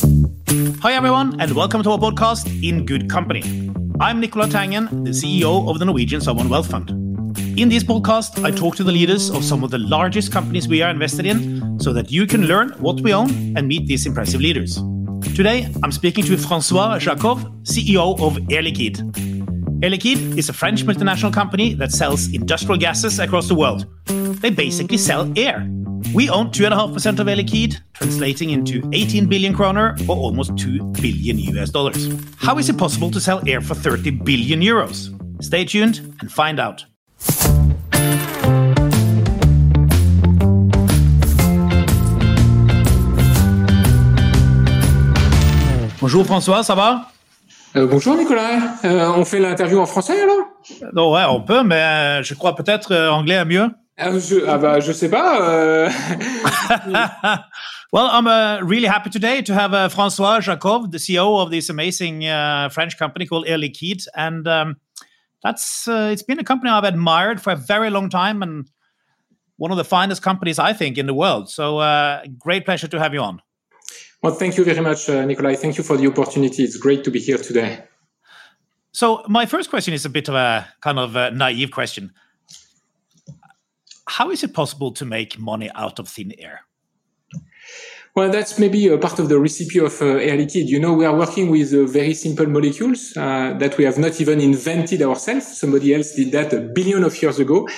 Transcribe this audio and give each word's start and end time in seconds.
Hi, 0.00 0.94
everyone, 0.94 1.38
and 1.40 1.52
welcome 1.52 1.82
to 1.82 1.90
our 1.90 1.98
podcast 1.98 2.46
In 2.66 2.86
Good 2.86 3.10
Company. 3.10 3.42
I'm 4.00 4.18
Nicolai 4.18 4.46
Tangen, 4.48 4.88
the 5.04 5.10
CEO 5.10 5.68
of 5.68 5.78
the 5.78 5.84
Norwegian 5.84 6.22
Sovereign 6.22 6.48
Wealth 6.48 6.70
Fund. 6.70 6.90
In 7.58 7.68
this 7.68 7.84
podcast, 7.84 8.42
I 8.42 8.50
talk 8.50 8.76
to 8.76 8.84
the 8.84 8.92
leaders 8.92 9.28
of 9.30 9.44
some 9.44 9.62
of 9.62 9.70
the 9.70 9.78
largest 9.78 10.32
companies 10.32 10.66
we 10.68 10.80
are 10.80 10.90
invested 10.90 11.26
in 11.26 11.78
so 11.78 11.92
that 11.92 12.10
you 12.10 12.26
can 12.26 12.46
learn 12.46 12.70
what 12.78 13.02
we 13.02 13.12
own 13.12 13.30
and 13.56 13.68
meet 13.68 13.86
these 13.88 14.06
impressive 14.06 14.40
leaders. 14.40 14.76
Today, 15.36 15.70
I'm 15.82 15.92
speaking 15.92 16.24
to 16.24 16.36
François 16.36 16.98
Jackow, 16.98 17.36
CEO 17.64 18.18
of 18.20 18.38
Air 18.50 18.62
Liquide. 18.62 19.00
Air 19.84 19.90
Liquide 19.90 20.38
is 20.38 20.48
a 20.48 20.54
French 20.54 20.84
multinational 20.86 21.32
company 21.32 21.74
that 21.74 21.92
sells 21.92 22.32
industrial 22.32 22.78
gases 22.78 23.18
across 23.18 23.48
the 23.48 23.54
world. 23.54 23.84
They 24.06 24.50
basically 24.50 24.96
sell 24.96 25.30
air. 25.36 25.68
We 26.14 26.28
own 26.28 26.50
2.5% 26.50 27.18
of 27.20 27.28
Air 27.28 27.36
Liquide, 27.36 27.76
translating 27.94 28.50
into 28.50 28.88
18 28.92 29.26
billion 29.26 29.54
kroner 29.54 29.96
or 30.08 30.16
almost 30.16 30.56
2 30.56 30.82
billion 31.00 31.38
US 31.54 31.70
dollars. 31.70 32.08
How 32.36 32.58
is 32.58 32.68
it 32.68 32.76
possible 32.76 33.10
to 33.10 33.20
sell 33.20 33.40
air 33.46 33.60
for 33.60 33.74
30 33.74 34.10
billion 34.10 34.60
euros? 34.60 35.10
Stay 35.40 35.64
tuned 35.64 36.00
and 36.20 36.30
find 36.30 36.58
out. 36.58 36.84
Bonjour 46.00 46.24
François, 46.24 46.62
ça 46.62 46.74
va 46.74 47.10
euh, 47.76 47.86
Bonjour 47.86 48.16
Nicolas, 48.16 48.74
euh, 48.84 49.12
on 49.14 49.24
fait 49.24 49.38
l'interview 49.38 49.78
en 49.78 49.86
français 49.86 50.20
alors 50.20 50.46
oh, 50.96 51.14
Ouais, 51.14 51.24
on 51.28 51.42
peut, 51.42 51.62
mais 51.62 51.76
euh, 51.76 52.22
je 52.22 52.34
crois 52.34 52.56
peut-être 52.56 52.92
euh, 52.92 53.10
anglais 53.10 53.36
à 53.36 53.44
mieux. 53.44 53.68
Ah, 54.02 54.18
je, 54.18 54.46
ah 54.46 54.56
bah 54.56 54.80
je 54.80 54.92
sais 54.92 55.10
pas. 55.10 55.42
Euh. 55.42 55.90
well, 57.92 58.06
I'm 58.06 58.26
uh, 58.26 58.60
really 58.62 58.86
happy 58.86 59.10
today 59.10 59.42
to 59.42 59.52
have 59.52 59.74
uh, 59.74 59.90
François 59.90 60.40
Jackow, 60.40 60.90
the 60.90 60.96
CEO 60.96 61.38
of 61.42 61.50
this 61.50 61.68
amazing 61.68 62.26
uh, 62.26 62.70
French 62.70 62.96
company 62.96 63.26
called 63.26 63.46
Air 63.46 63.58
Liquide, 63.58 64.06
and 64.16 64.48
um, 64.48 64.76
that's 65.42 65.86
uh, 65.86 66.08
it's 66.10 66.22
been 66.22 66.38
a 66.38 66.44
company 66.44 66.70
I've 66.70 66.84
admired 66.84 67.42
for 67.42 67.52
a 67.52 67.56
very 67.56 67.90
long 67.90 68.08
time, 68.08 68.42
and 68.42 68.70
one 69.58 69.70
of 69.70 69.76
the 69.76 69.84
finest 69.84 70.22
companies 70.22 70.58
I 70.58 70.72
think 70.72 70.96
in 70.96 71.06
the 71.06 71.14
world. 71.14 71.50
So, 71.50 71.78
uh, 71.78 72.22
great 72.38 72.64
pleasure 72.64 72.88
to 72.88 72.98
have 72.98 73.12
you 73.12 73.20
on. 73.20 73.42
Well, 74.22 74.32
thank 74.32 74.56
you 74.56 74.64
very 74.64 74.80
much, 74.80 75.10
uh, 75.10 75.26
Nikolai. 75.26 75.56
Thank 75.56 75.76
you 75.76 75.84
for 75.84 75.98
the 75.98 76.06
opportunity. 76.06 76.64
It's 76.64 76.78
great 76.78 77.04
to 77.04 77.10
be 77.10 77.20
here 77.20 77.36
today. 77.36 77.84
So, 78.92 79.22
my 79.28 79.44
first 79.44 79.68
question 79.68 79.92
is 79.92 80.06
a 80.06 80.10
bit 80.10 80.28
of 80.28 80.34
a 80.34 80.66
kind 80.80 80.98
of 80.98 81.16
a 81.16 81.30
naive 81.32 81.70
question 81.70 82.12
how 84.10 84.30
is 84.30 84.42
it 84.42 84.52
possible 84.52 84.90
to 84.92 85.04
make 85.04 85.38
money 85.38 85.70
out 85.74 85.98
of 86.00 86.08
thin 86.08 86.32
air? 86.38 86.60
Well, 88.16 88.28
that's 88.28 88.58
maybe 88.58 88.88
a 88.88 88.98
part 88.98 89.20
of 89.20 89.28
the 89.28 89.38
recipe 89.38 89.78
of 89.78 90.02
uh, 90.02 90.06
Air. 90.06 90.40
You 90.40 90.80
know, 90.80 90.94
we 90.94 91.04
are 91.06 91.16
working 91.16 91.48
with 91.48 91.72
uh, 91.72 91.84
very 91.84 92.14
simple 92.14 92.46
molecules 92.46 93.16
uh, 93.16 93.54
that 93.60 93.78
we 93.78 93.84
have 93.84 93.98
not 93.98 94.20
even 94.20 94.40
invented 94.40 95.00
ourselves. 95.02 95.46
Somebody 95.58 95.94
else 95.94 96.16
did 96.16 96.32
that 96.32 96.52
a 96.52 96.60
billion 96.60 97.04
of 97.04 97.22
years 97.22 97.38
ago. 97.38 97.68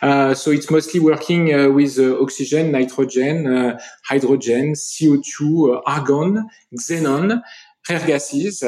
Uh, 0.00 0.32
so 0.32 0.52
it's 0.52 0.70
mostly 0.70 1.00
working 1.00 1.52
uh, 1.52 1.68
with 1.70 1.98
uh, 1.98 2.22
oxygen, 2.22 2.70
nitrogen, 2.70 3.76
hydrogen, 4.04 4.74
CO2, 4.74 5.82
argon, 5.84 6.48
xenon, 6.78 7.42
rare 7.88 8.06
gases. 8.06 8.62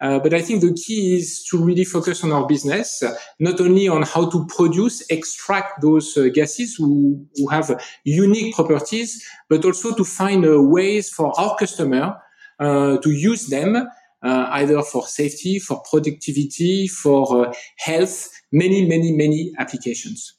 Uh, 0.00 0.18
but 0.18 0.34
I 0.34 0.42
think 0.42 0.60
the 0.60 0.74
key 0.74 1.16
is 1.16 1.42
to 1.50 1.62
really 1.62 1.84
focus 1.84 2.22
on 2.22 2.30
our 2.30 2.46
business, 2.46 3.02
not 3.38 3.60
only 3.60 3.88
on 3.88 4.02
how 4.02 4.28
to 4.28 4.46
produce, 4.46 5.02
extract 5.10 5.80
those 5.80 6.16
uh, 6.16 6.28
gases 6.34 6.74
who, 6.76 7.26
who, 7.36 7.48
have 7.48 7.82
unique 8.04 8.54
properties, 8.54 9.24
but 9.48 9.64
also 9.64 9.94
to 9.94 10.04
find 10.04 10.44
uh, 10.44 10.60
ways 10.60 11.08
for 11.08 11.32
our 11.40 11.56
customer 11.56 12.14
uh, 12.58 12.98
to 12.98 13.10
use 13.10 13.46
them 13.46 13.88
uh, 14.22 14.48
either 14.50 14.82
for 14.82 15.06
safety, 15.06 15.58
for 15.58 15.82
productivity, 15.88 16.88
for 16.88 17.52
health, 17.78 18.28
many, 18.52 18.86
many, 18.86 19.12
many 19.12 19.52
applications. 19.58 20.34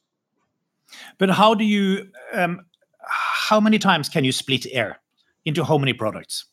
But 1.18 1.32
how 1.32 1.54
do 1.54 1.64
you, 1.64 2.10
um, 2.34 2.62
how 3.02 3.60
many 3.60 3.80
times 3.80 4.10
can 4.10 4.24
you 4.24 4.32
split 4.32 4.68
air 4.72 5.00
into 5.46 5.64
how 5.64 5.78
many 5.78 5.94
products? 5.94 6.46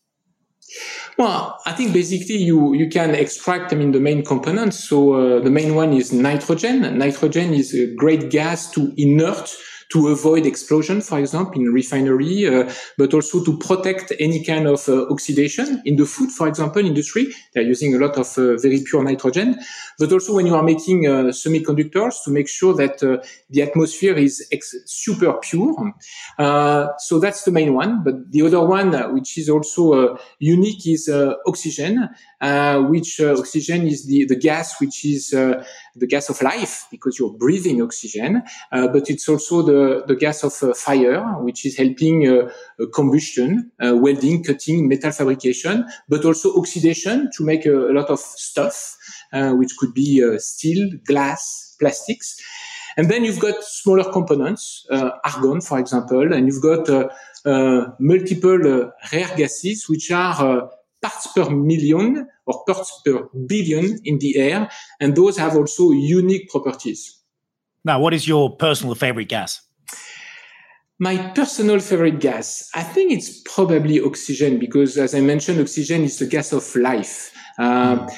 Well, 1.17 1.61
I 1.65 1.73
think 1.73 1.93
basically 1.93 2.37
you, 2.37 2.75
you 2.75 2.89
can 2.89 3.15
extract, 3.15 3.73
I 3.73 3.77
mean, 3.77 3.93
the 3.93 4.01
main 4.01 4.25
components. 4.25 4.89
So 4.89 5.15
uh, 5.15 5.41
the 5.41 5.51
main 5.51 5.77
one 5.77 5.93
is 5.93 6.13
nitrogen. 6.13 6.99
Nitrogen 6.99 7.55
is 7.55 7.73
a 7.73 7.95
great 7.95 8.31
gas 8.31 8.71
to 8.73 8.93
inert 8.97 9.55
to 9.91 10.09
avoid 10.09 10.47
explosion, 10.47 11.00
for 11.00 11.19
example, 11.19 11.61
in 11.61 11.72
refinery, 11.72 12.47
uh, 12.47 12.71
but 12.99 13.15
also 13.15 13.45
to 13.45 13.59
protect 13.59 14.12
any 14.21 14.45
kind 14.45 14.67
of 14.67 14.89
uh, 14.89 15.06
oxidation 15.09 15.83
in 15.84 15.97
the 15.97 16.06
food, 16.06 16.31
for 16.31 16.49
example, 16.49 16.84
industry. 16.84 17.28
They're 17.53 17.62
using 17.65 17.95
a 17.95 17.99
lot 17.99 18.17
of 18.17 18.37
uh, 18.39 18.56
very 18.56 18.83
pure 18.84 19.05
nitrogen, 19.05 19.59
but 19.99 20.12
also 20.12 20.34
when 20.34 20.47
you 20.47 20.55
are 20.55 20.62
making 20.62 21.06
uh, 21.06 21.25
semiconductors 21.31 22.22
to 22.25 22.31
make 22.31 22.49
sure 22.49 22.75
that 22.75 23.03
uh, 23.03 23.25
the 23.50 23.62
atmosphere 23.62 24.15
is 24.15 24.47
ex- 24.50 24.75
super 24.87 25.33
pure. 25.34 25.95
Uh, 26.39 26.89
so 26.99 27.19
that's 27.19 27.45
the 27.45 27.53
main 27.53 27.75
one. 27.75 28.03
But 28.03 28.31
the 28.31 28.43
other 28.43 28.65
one, 28.65 28.93
which 29.15 29.39
is 29.39 29.49
also 29.49 30.19
unique, 30.39 30.87
is 30.87 31.09
oxygen, 31.47 32.09
which 32.89 33.21
oxygen 33.21 33.87
is 33.87 34.06
the, 34.06 34.27
the 34.27 34.37
gas 34.37 34.81
which 34.81 35.05
is 35.05 35.34
the 35.97 36.06
gas 36.06 36.28
of 36.28 36.41
life 36.43 36.87
because 36.91 37.19
you're 37.19 37.32
breathing 37.32 37.81
oxygen, 37.81 38.43
uh, 38.72 38.88
but 38.88 39.09
it's 39.09 39.28
also 39.28 39.62
the, 39.62 40.05
the 40.06 40.16
gas 40.16 40.43
of 40.43 40.53
uh, 40.62 40.75
fire, 40.75 41.22
which 41.43 41.65
is 41.65 41.77
helping 41.77 42.27
uh, 42.27 42.50
combustion, 42.93 43.71
uh, 43.84 43.97
welding, 43.97 44.43
cutting, 44.43 44.88
metal 44.88 45.12
fabrication, 45.12 45.84
but 46.09 46.25
also 46.25 46.54
oxidation 46.56 47.31
to 47.37 47.44
make 47.44 47.65
a, 47.66 47.91
a 47.91 47.93
lot 47.93 48.10
of 48.10 48.19
stuff, 48.19 48.97
uh, 49.33 49.53
which 49.53 49.71
could 49.78 49.94
be 49.94 50.22
uh, 50.25 50.38
steel, 50.38 50.91
glass, 51.06 51.77
plastics. 51.78 52.41
And 52.97 53.10
then 53.10 53.25
you've 53.25 53.41
got 53.41 53.62
smaller 53.62 54.10
components, 54.12 54.87
argon, 55.25 55.60
for 55.60 55.81
example, 55.81 56.33
and 56.33 56.47
you've 56.47 56.62
got 56.62 56.88
multiple 57.99 58.93
rare 59.12 59.31
gases, 59.37 59.88
which 59.88 60.12
are 60.12 60.71
parts 61.04 61.26
per 61.34 61.50
million 61.50 62.26
or 62.47 62.65
parts 62.65 63.03
per 63.04 63.28
billion 63.47 63.98
in 64.04 64.19
the 64.19 64.38
air. 64.38 64.70
And 65.00 65.15
those 65.15 65.37
have 65.37 65.54
also 65.56 65.92
unique 65.92 66.48
properties. 66.48 67.20
Now, 67.84 68.00
what 68.00 68.15
is 68.15 68.26
your 68.26 68.56
personal 68.56 68.94
favorite 68.94 69.28
gas? 69.28 69.60
My 70.98 71.16
personal 71.34 71.81
favorite 71.81 72.20
gas, 72.20 72.70
I 72.75 72.82
think 72.82 73.12
it's 73.12 73.42
probably 73.42 74.00
oxygen 74.00 74.59
because, 74.59 74.97
as 74.97 75.15
I 75.15 75.20
mentioned, 75.20 75.60
oxygen 75.60 76.03
is 76.04 76.19
the 76.19 76.26
gas 76.26 76.53
of 76.53 76.65
life. 76.76 77.32
Uh, 77.59 77.97
mm. 77.97 78.12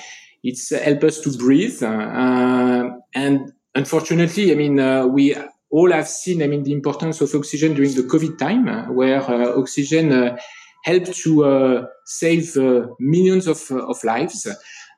It's 0.44 0.70
uh, 0.70 0.78
help 0.78 1.03
us 1.03 1.18
to 1.20 1.36
breathe, 1.36 1.82
uh, 1.82 2.91
and 3.14 3.53
unfortunately, 3.74 4.53
I 4.53 4.54
mean, 4.54 4.78
uh, 4.78 5.06
we 5.06 5.34
all 5.70 5.91
have 5.91 6.06
seen, 6.06 6.42
I 6.42 6.47
mean, 6.47 6.62
the 6.62 6.72
importance 6.72 7.20
of 7.20 7.34
oxygen 7.34 7.74
during 7.74 7.94
the 7.94 8.03
COVID 8.03 8.38
time, 8.38 8.68
uh, 8.68 8.92
where 8.92 9.22
uh, 9.22 9.58
oxygen 9.58 10.38
help 10.86 11.04
to 11.12 11.44
uh, 11.44 11.86
save 12.04 12.56
uh, 12.56 12.86
millions 13.00 13.47
of, 13.48 13.60
uh, 13.70 13.84
of 13.88 14.02
lives. 14.04 14.47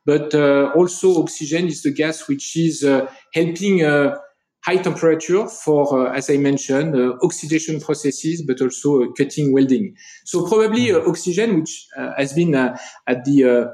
But 0.04 0.34
uh, 0.34 0.70
also 0.76 1.22
oxygen 1.22 1.66
is 1.66 1.82
the 1.82 1.90
gas 1.90 2.28
which 2.28 2.56
is 2.56 2.84
uh, 2.84 3.10
helping 3.32 3.84
uh, 3.84 4.16
high 4.64 4.76
temperature 4.76 5.46
for, 5.48 6.14
as 6.14 6.28
I 6.28 6.36
mentioned, 6.36 6.94
oxidation 7.22 7.80
processes, 7.80 8.42
but 8.46 8.60
also 8.60 9.12
cutting 9.12 9.52
welding. 9.52 9.94
So 10.24 10.46
probably 10.46 10.92
oxygen, 10.92 11.60
which 11.60 11.86
has 12.16 12.32
been 12.34 12.54
at 12.54 13.24
the 13.24 13.70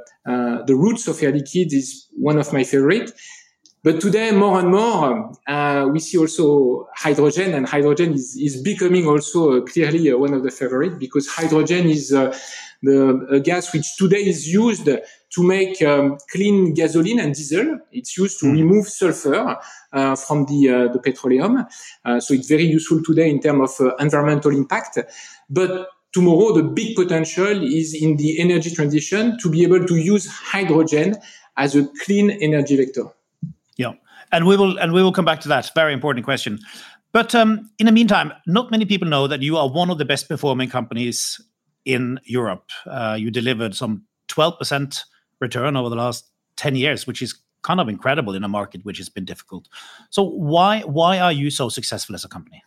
the 0.69 0.77
roots 0.85 1.09
of 1.09 1.23
Air 1.23 1.33
Liquide, 1.33 1.73
is 1.73 2.07
one 2.13 2.39
of 2.39 2.53
my 2.53 2.65
favorite. 2.65 3.11
But 3.85 4.01
today, 4.01 4.31
more 4.31 4.61
and 4.61 4.71
more, 4.71 5.31
uh, 5.47 5.87
we 5.93 6.01
see 6.01 6.17
also 6.17 6.89
hydrogen, 6.95 7.53
and 7.53 7.69
hydrogen 7.69 8.15
is, 8.15 8.35
is 8.35 8.57
becoming 8.63 9.07
also 9.07 9.59
uh, 9.59 9.61
clearly 9.61 10.11
uh, 10.11 10.17
one 10.17 10.33
of 10.33 10.43
the 10.43 10.51
favorite 10.51 10.99
because 10.99 11.29
hydrogen 11.29 11.91
is 11.91 12.11
uh, 12.11 12.35
the 12.83 13.43
gas 13.45 13.75
which 13.75 13.85
today 13.99 14.25
is 14.25 14.51
used 14.51 14.87
to 14.87 15.43
make 15.43 15.83
um, 15.83 16.17
clean 16.31 16.73
gasoline 16.73 17.21
and 17.21 17.35
diesel. 17.35 17.79
It's 17.93 18.17
used 18.17 18.41
to 18.41 18.47
mm. 18.47 18.53
remove 18.53 18.89
sulfur 18.89 19.59
uh, 19.93 20.17
from 20.17 20.47
the 20.47 20.71
uh, 20.71 20.89
the 20.91 20.99
petroleum, 20.99 21.67
so 22.21 22.33
it's 22.33 22.49
very 22.49 22.65
useful 22.65 23.03
today 23.03 23.29
in 23.29 23.39
terms 23.39 23.79
of 23.79 23.93
environmental 24.01 24.53
impact. 24.57 24.99
But 25.51 25.89
tomorrow, 26.13 26.55
the 26.55 26.63
big 26.63 26.97
potential 26.97 27.63
is 27.63 27.93
in 27.93 28.17
the 28.17 28.41
energy 28.41 28.71
transition 28.75 29.37
to 29.41 29.51
be 29.51 29.63
able 29.63 29.85
to 29.85 29.97
use 29.97 30.27
hydrogen 30.27 31.17
as 31.59 31.77
a 31.77 31.87
clean 32.07 32.31
energy 32.31 32.79
vector. 32.79 33.11
And 34.35 34.47
we 34.47 34.57
will 34.57 34.79
and 34.81 34.93
we 34.93 35.01
will 35.01 35.13
come 35.13 35.25
back 35.25 35.41
to 35.43 35.49
that 35.49 35.71
very 35.77 35.93
important 35.93 36.25
question. 36.25 36.59
But 37.13 37.33
um, 37.37 37.71
in 37.79 37.87
the 37.87 37.93
meantime, 37.93 38.33
not 38.45 38.73
many 38.73 38.85
people 38.85 39.07
know 39.07 39.29
that 39.29 39.41
you 39.41 39.57
are 39.57 39.71
one 39.71 39.91
of 39.91 39.99
the 39.99 40.05
best 40.05 40.29
performing 40.29 40.69
companies 40.69 41.41
in 41.85 42.19
Europe. 42.25 42.71
Uh, 42.85 43.17
you 43.17 43.31
delivered 43.31 43.77
some 43.77 44.05
12% 44.27 44.99
return 45.41 45.77
over 45.77 45.89
the 45.89 45.95
last 45.95 46.29
10 46.57 46.75
years, 46.75 47.07
which 47.07 47.23
is 47.23 47.39
kind 47.63 47.79
of 47.79 47.89
incredible 47.89 48.35
in 48.35 48.43
a 48.43 48.49
market 48.49 48.85
which 48.85 48.99
has 48.99 49.09
been 49.09 49.25
difficult. 49.25 49.69
So 50.11 50.25
why 50.25 50.81
why 50.81 51.21
are 51.21 51.33
you 51.33 51.51
so 51.51 51.69
successful 51.69 52.17
as 52.17 52.25
a 52.25 52.29
company? 52.29 52.64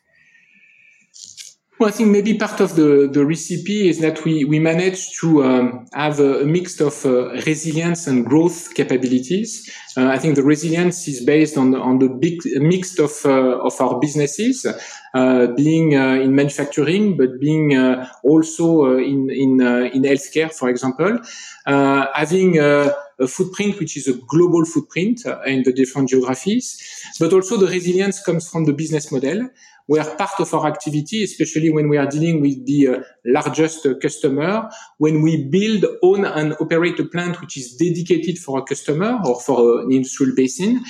Well, 1.79 1.89
I 1.89 1.91
think 1.91 2.09
maybe 2.09 2.35
part 2.35 2.59
of 2.59 2.75
the, 2.75 3.07
the 3.11 3.23
recipe 3.23 3.87
is 3.87 3.99
that 3.99 4.25
we, 4.25 4.45
we 4.45 4.57
managed 4.57 5.19
to 5.21 5.43
um, 5.43 5.85
have 5.93 6.19
a, 6.19 6.43
mix 6.43 6.81
of 6.81 7.05
uh, 7.05 7.29
resilience 7.45 8.07
and 8.07 8.25
growth 8.25 8.73
capabilities. 8.73 9.69
Uh, 9.95 10.07
I 10.07 10.17
think 10.17 10.37
the 10.37 10.43
resilience 10.43 11.07
is 11.07 11.23
based 11.23 11.55
on 11.55 11.71
the, 11.71 11.79
on 11.79 11.99
the 11.99 12.09
big 12.09 12.39
mix 12.59 12.97
of, 12.97 13.11
uh, 13.25 13.59
of 13.59 13.79
our 13.79 13.99
businesses, 13.99 14.65
uh, 15.13 15.47
being 15.55 15.95
uh, 15.95 16.15
in 16.15 16.33
manufacturing, 16.33 17.15
but 17.15 17.39
being 17.39 17.75
uh, 17.75 18.09
also 18.23 18.97
in, 18.97 19.29
in, 19.29 19.61
in 19.61 20.01
healthcare, 20.01 20.51
for 20.51 20.69
example, 20.69 21.19
having 21.67 22.57
a 22.57 22.91
footprint 23.27 23.79
which 23.79 23.97
is 23.97 24.07
a 24.07 24.13
global 24.13 24.65
footprint 24.65 25.25
in 25.45 25.61
the 25.61 25.73
different 25.73 26.09
geographies, 26.09 26.81
but 27.19 27.33
also 27.33 27.57
the 27.57 27.67
resilience 27.67 28.23
comes 28.23 28.49
from 28.49 28.65
the 28.65 28.73
business 28.73 29.11
model 29.11 29.47
where 29.87 30.03
part 30.15 30.39
of 30.39 30.53
our 30.53 30.67
activity, 30.67 31.23
especially 31.23 31.69
when 31.69 31.89
we 31.89 31.97
are 31.97 32.07
dealing 32.07 32.41
with 32.41 32.65
the 32.65 32.87
uh, 32.87 32.99
largest 33.25 33.87
customer, 34.01 34.69
when 34.97 35.21
we 35.21 35.45
build, 35.49 35.85
own 36.03 36.25
and 36.25 36.53
operate 36.59 36.99
a 36.99 37.05
plant 37.05 37.41
which 37.41 37.57
is 37.57 37.75
dedicated 37.75 38.37
for 38.37 38.59
a 38.59 38.63
customer 38.63 39.19
or 39.25 39.39
for 39.41 39.81
an 39.81 39.91
industrial 39.91 40.35
basin, 40.35 40.83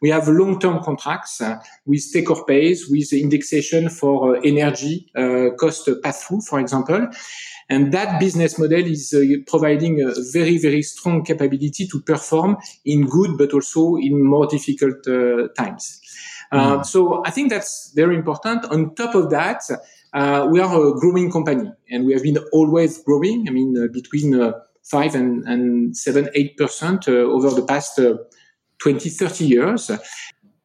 we 0.00 0.10
have 0.10 0.28
long-term 0.28 0.82
contracts 0.82 1.40
uh, 1.40 1.56
with 1.86 2.04
take 2.12 2.30
or 2.30 2.44
pays, 2.44 2.88
with 2.90 3.12
indexation 3.12 3.88
for 3.88 4.36
uh, 4.36 4.40
energy 4.44 5.10
uh, 5.16 5.50
cost 5.58 5.88
pass-through, 6.02 6.42
for 6.42 6.60
example. 6.60 7.08
And 7.70 7.92
that 7.92 8.20
business 8.20 8.58
model 8.58 8.84
is 8.84 9.14
uh, 9.14 9.22
providing 9.46 10.02
a 10.02 10.12
very, 10.32 10.58
very 10.58 10.82
strong 10.82 11.24
capability 11.24 11.86
to 11.86 12.00
perform 12.02 12.58
in 12.84 13.06
good, 13.06 13.38
but 13.38 13.52
also 13.54 13.96
in 13.96 14.22
more 14.22 14.46
difficult 14.46 15.06
uh, 15.08 15.48
times. 15.56 16.00
Uh, 16.54 16.78
mm. 16.78 16.86
So 16.86 17.22
I 17.26 17.30
think 17.30 17.50
that's 17.50 17.90
very 17.96 18.14
important. 18.14 18.64
On 18.66 18.94
top 18.94 19.16
of 19.16 19.30
that, 19.30 19.62
uh, 20.12 20.46
we 20.48 20.60
are 20.60 20.72
a 20.72 20.94
growing 20.94 21.30
company 21.30 21.68
and 21.90 22.06
we 22.06 22.12
have 22.12 22.22
been 22.22 22.38
always 22.52 23.02
growing. 23.02 23.46
I 23.48 23.50
mean, 23.50 23.76
uh, 23.76 23.88
between 23.92 24.40
uh, 24.40 24.52
five 24.84 25.16
and, 25.16 25.42
and 25.48 25.96
seven, 25.96 26.28
eight 26.34 26.56
percent 26.56 27.08
uh, 27.08 27.12
over 27.12 27.50
the 27.50 27.66
past 27.66 27.98
uh, 27.98 28.18
20, 28.78 29.08
30 29.08 29.44
years. 29.44 29.90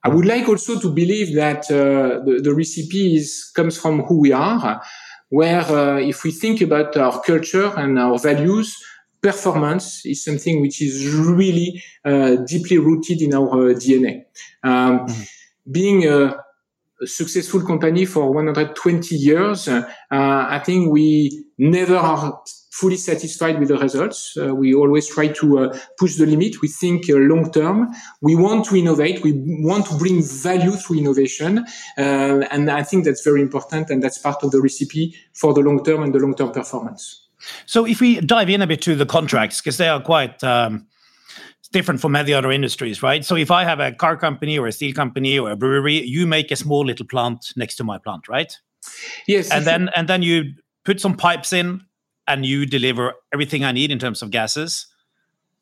I 0.04 0.10
would 0.10 0.26
like 0.26 0.48
also 0.48 0.80
to 0.80 0.92
believe 0.92 1.36
that 1.36 1.68
the, 1.68 2.40
the, 2.42 2.54
recipe 2.54 3.18
is, 3.18 3.52
comes 3.56 3.78
from 3.78 4.04
who 4.04 4.22
we 4.22 4.32
are, 4.32 4.82
where 5.30 6.00
if 6.00 6.24
we 6.24 6.32
think 6.32 6.62
about 6.62 6.96
our 6.96 7.22
culture 7.22 7.74
and 7.76 8.00
our 8.00 8.18
values, 8.18 8.78
performance 9.22 10.06
is 10.06 10.24
something 10.24 10.62
which 10.62 10.82
is 10.82 11.06
really 11.14 11.84
deeply 12.48 12.78
rooted 12.78 13.22
in 13.22 13.34
our 13.34 13.74
DNA. 13.74 14.24
Um, 14.64 15.00
mm-hmm 15.00 15.24
being 15.72 16.06
a, 16.08 16.36
a, 17.02 17.08
successful 17.08 17.62
company 17.66 18.06
for 18.06 18.32
120 18.34 19.16
years, 19.16 19.68
uh, 19.68 19.84
I 20.10 20.60
think 20.60 20.92
we 20.92 21.46
never 21.58 21.96
are 21.96 22.42
fully 22.72 22.98
satisfied 22.98 23.60
with 23.60 23.68
the 23.68 23.78
results. 23.78 24.38
Uh, 24.38 24.54
we 24.56 24.74
always 24.74 25.08
try 25.08 25.28
to 25.28 25.60
uh, 25.60 25.78
push 25.98 26.16
the 26.16 26.26
limit. 26.26 26.62
We 26.62 26.68
think 26.68 27.10
uh, 27.10 27.16
long 27.16 27.52
term. 27.52 27.90
We 28.22 28.36
want 28.36 28.66
to 28.66 28.76
innovate. 28.76 29.24
We 29.24 29.34
want 29.36 29.88
to 29.88 29.98
bring 29.98 30.24
value 30.24 30.72
through 30.72 31.00
innovation. 31.00 31.66
Uh, 31.98 32.46
and 32.52 32.70
I 32.70 32.84
think 32.84 33.06
that's 33.06 33.24
very 33.24 33.42
important. 33.42 33.90
And 33.90 34.02
that's 34.02 34.18
part 34.18 34.44
of 34.44 34.52
the 34.52 34.62
recipe 34.62 35.16
for 35.34 35.54
the 35.54 35.62
long 35.62 35.84
term 35.84 36.04
and 36.04 36.14
the 36.14 36.20
long 36.20 36.36
term 36.36 36.52
performance. 36.52 37.28
So 37.66 37.86
if 37.86 38.02
we 38.02 38.20
dive 38.20 38.50
in 38.50 38.62
a 38.62 38.68
bit 38.68 38.82
to 38.84 38.96
the 38.96 39.06
contracts, 39.06 39.62
because 39.62 39.78
they 39.78 39.88
are 39.88 40.02
quite 40.02 40.44
um, 40.44 40.88
different 41.72 42.02
from 42.02 42.14
many 42.14 42.34
other 42.34 42.52
industries, 42.52 43.04
right? 43.04 43.24
So 43.24 43.36
if 43.36 43.52
I 43.52 43.64
have 43.64 43.80
a 43.80 43.92
car 43.92 44.18
company 44.18 44.58
or 44.58 44.68
a 44.68 44.72
steel 44.72 44.94
company 44.94 45.38
or 45.38 45.52
a 45.52 45.56
brewery, 45.56 46.04
you 46.04 46.26
make 46.26 46.52
a 46.52 46.56
small 46.56 46.86
little 46.86 47.06
plant 47.06 47.54
next 47.56 47.76
to 47.76 47.84
my 47.84 47.98
plant, 47.98 48.28
right? 48.28 48.54
Yes. 49.28 49.52
And 49.52 49.66
then 49.66 49.90
and 49.96 50.08
then 50.08 50.24
you 50.24 50.54
put 50.86 51.00
some 51.00 51.16
pipes 51.16 51.54
in 51.54 51.82
and 52.28 52.46
you 52.46 52.66
deliver 52.66 53.14
everything 53.34 53.64
I 53.64 53.72
need 53.72 53.92
in 53.92 54.00
terms 54.00 54.22
of 54.22 54.32
gases 54.32 54.88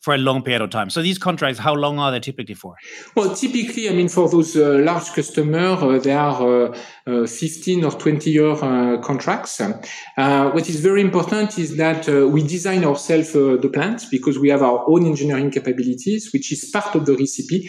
for 0.08 0.14
a 0.14 0.18
long 0.30 0.42
period 0.42 0.62
of 0.62 0.70
time. 0.70 0.90
So 0.90 1.02
these 1.02 1.18
contracts, 1.18 1.60
how 1.60 1.74
long 1.74 2.00
are 2.00 2.12
they 2.14 2.22
typically 2.22 2.54
for? 2.56 2.76
Well, 3.14 3.36
typically, 3.36 3.90
I 3.90 3.94
mean, 3.94 4.08
for 4.08 4.30
those 4.30 4.56
uh, 4.56 4.80
large 4.90 5.10
customers, 5.12 5.84
uh, 5.84 6.00
they 6.02 6.14
are 6.14 6.72
uh, 6.72 6.78
uh 7.06 7.28
15 7.28 7.84
or 7.84 7.92
20 7.92 8.32
year 8.32 8.52
uh, 8.52 9.02
contracts. 9.02 9.60
Uh, 9.60 10.50
what 10.52 10.70
is 10.70 10.80
very 10.80 11.02
important 11.02 11.60
is 11.60 11.76
that 11.76 12.08
we 12.08 12.42
design 12.42 12.86
ourselves 12.86 13.34
the 13.34 13.70
plants 13.74 14.06
because 14.06 14.40
we 14.40 14.48
have 14.48 14.62
our 14.62 14.80
own 14.88 15.06
engineering 15.06 15.52
capabilities, 15.52 16.32
which 16.32 16.54
is 16.54 16.64
part 16.72 16.96
of 16.96 17.06
the 17.06 17.16
recipe. 17.24 17.60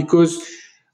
because 0.00 0.32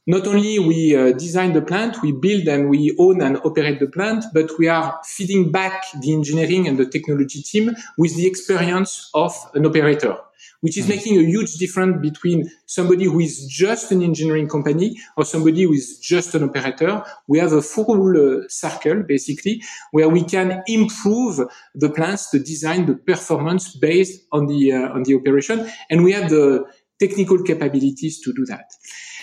not 0.06 0.26
only 0.26 0.58
we 0.58 0.96
uh, 0.96 1.12
design 1.12 1.52
the 1.52 1.62
plant, 1.62 2.02
we 2.02 2.12
build 2.12 2.48
and 2.48 2.70
we 2.70 2.96
own 2.98 3.20
and 3.20 3.36
operate 3.48 3.78
the 3.78 3.86
plant, 3.86 4.24
but 4.32 4.48
we 4.58 4.66
are 4.66 4.98
feeding 5.04 5.52
back 5.52 5.84
the 6.00 6.12
engineering 6.14 6.66
and 6.66 6.78
the 6.78 6.86
technology 6.86 7.42
team 7.42 7.76
with 7.98 8.16
the 8.16 8.26
experience 8.26 9.10
of 9.12 9.32
an 9.54 9.66
operator 9.66 10.16
which 10.60 10.76
is 10.76 10.84
mm-hmm. 10.84 10.96
making 10.96 11.18
a 11.18 11.22
huge 11.22 11.54
difference 11.54 12.00
between 12.00 12.50
somebody 12.66 13.04
who 13.04 13.20
is 13.20 13.46
just 13.46 13.92
an 13.92 14.02
engineering 14.02 14.48
company 14.48 14.96
or 15.16 15.24
somebody 15.24 15.62
who 15.62 15.72
is 15.72 15.98
just 15.98 16.34
an 16.34 16.44
operator. 16.44 17.02
We 17.26 17.38
have 17.38 17.52
a 17.52 17.62
full 17.62 18.16
uh, 18.16 18.48
circle, 18.48 19.02
basically, 19.02 19.62
where 19.90 20.08
we 20.08 20.22
can 20.22 20.62
improve 20.66 21.40
the 21.74 21.90
plants, 21.90 22.30
the 22.30 22.38
design, 22.38 22.86
the 22.86 22.94
performance 22.94 23.74
based 23.76 24.26
on 24.32 24.46
the, 24.46 24.72
uh, 24.72 24.94
on 24.94 25.04
the 25.04 25.14
operation. 25.14 25.70
And 25.88 26.04
we 26.04 26.12
have 26.12 26.30
the 26.30 26.64
technical 27.00 27.42
capabilities 27.42 28.20
to 28.20 28.32
do 28.32 28.44
that. 28.46 28.66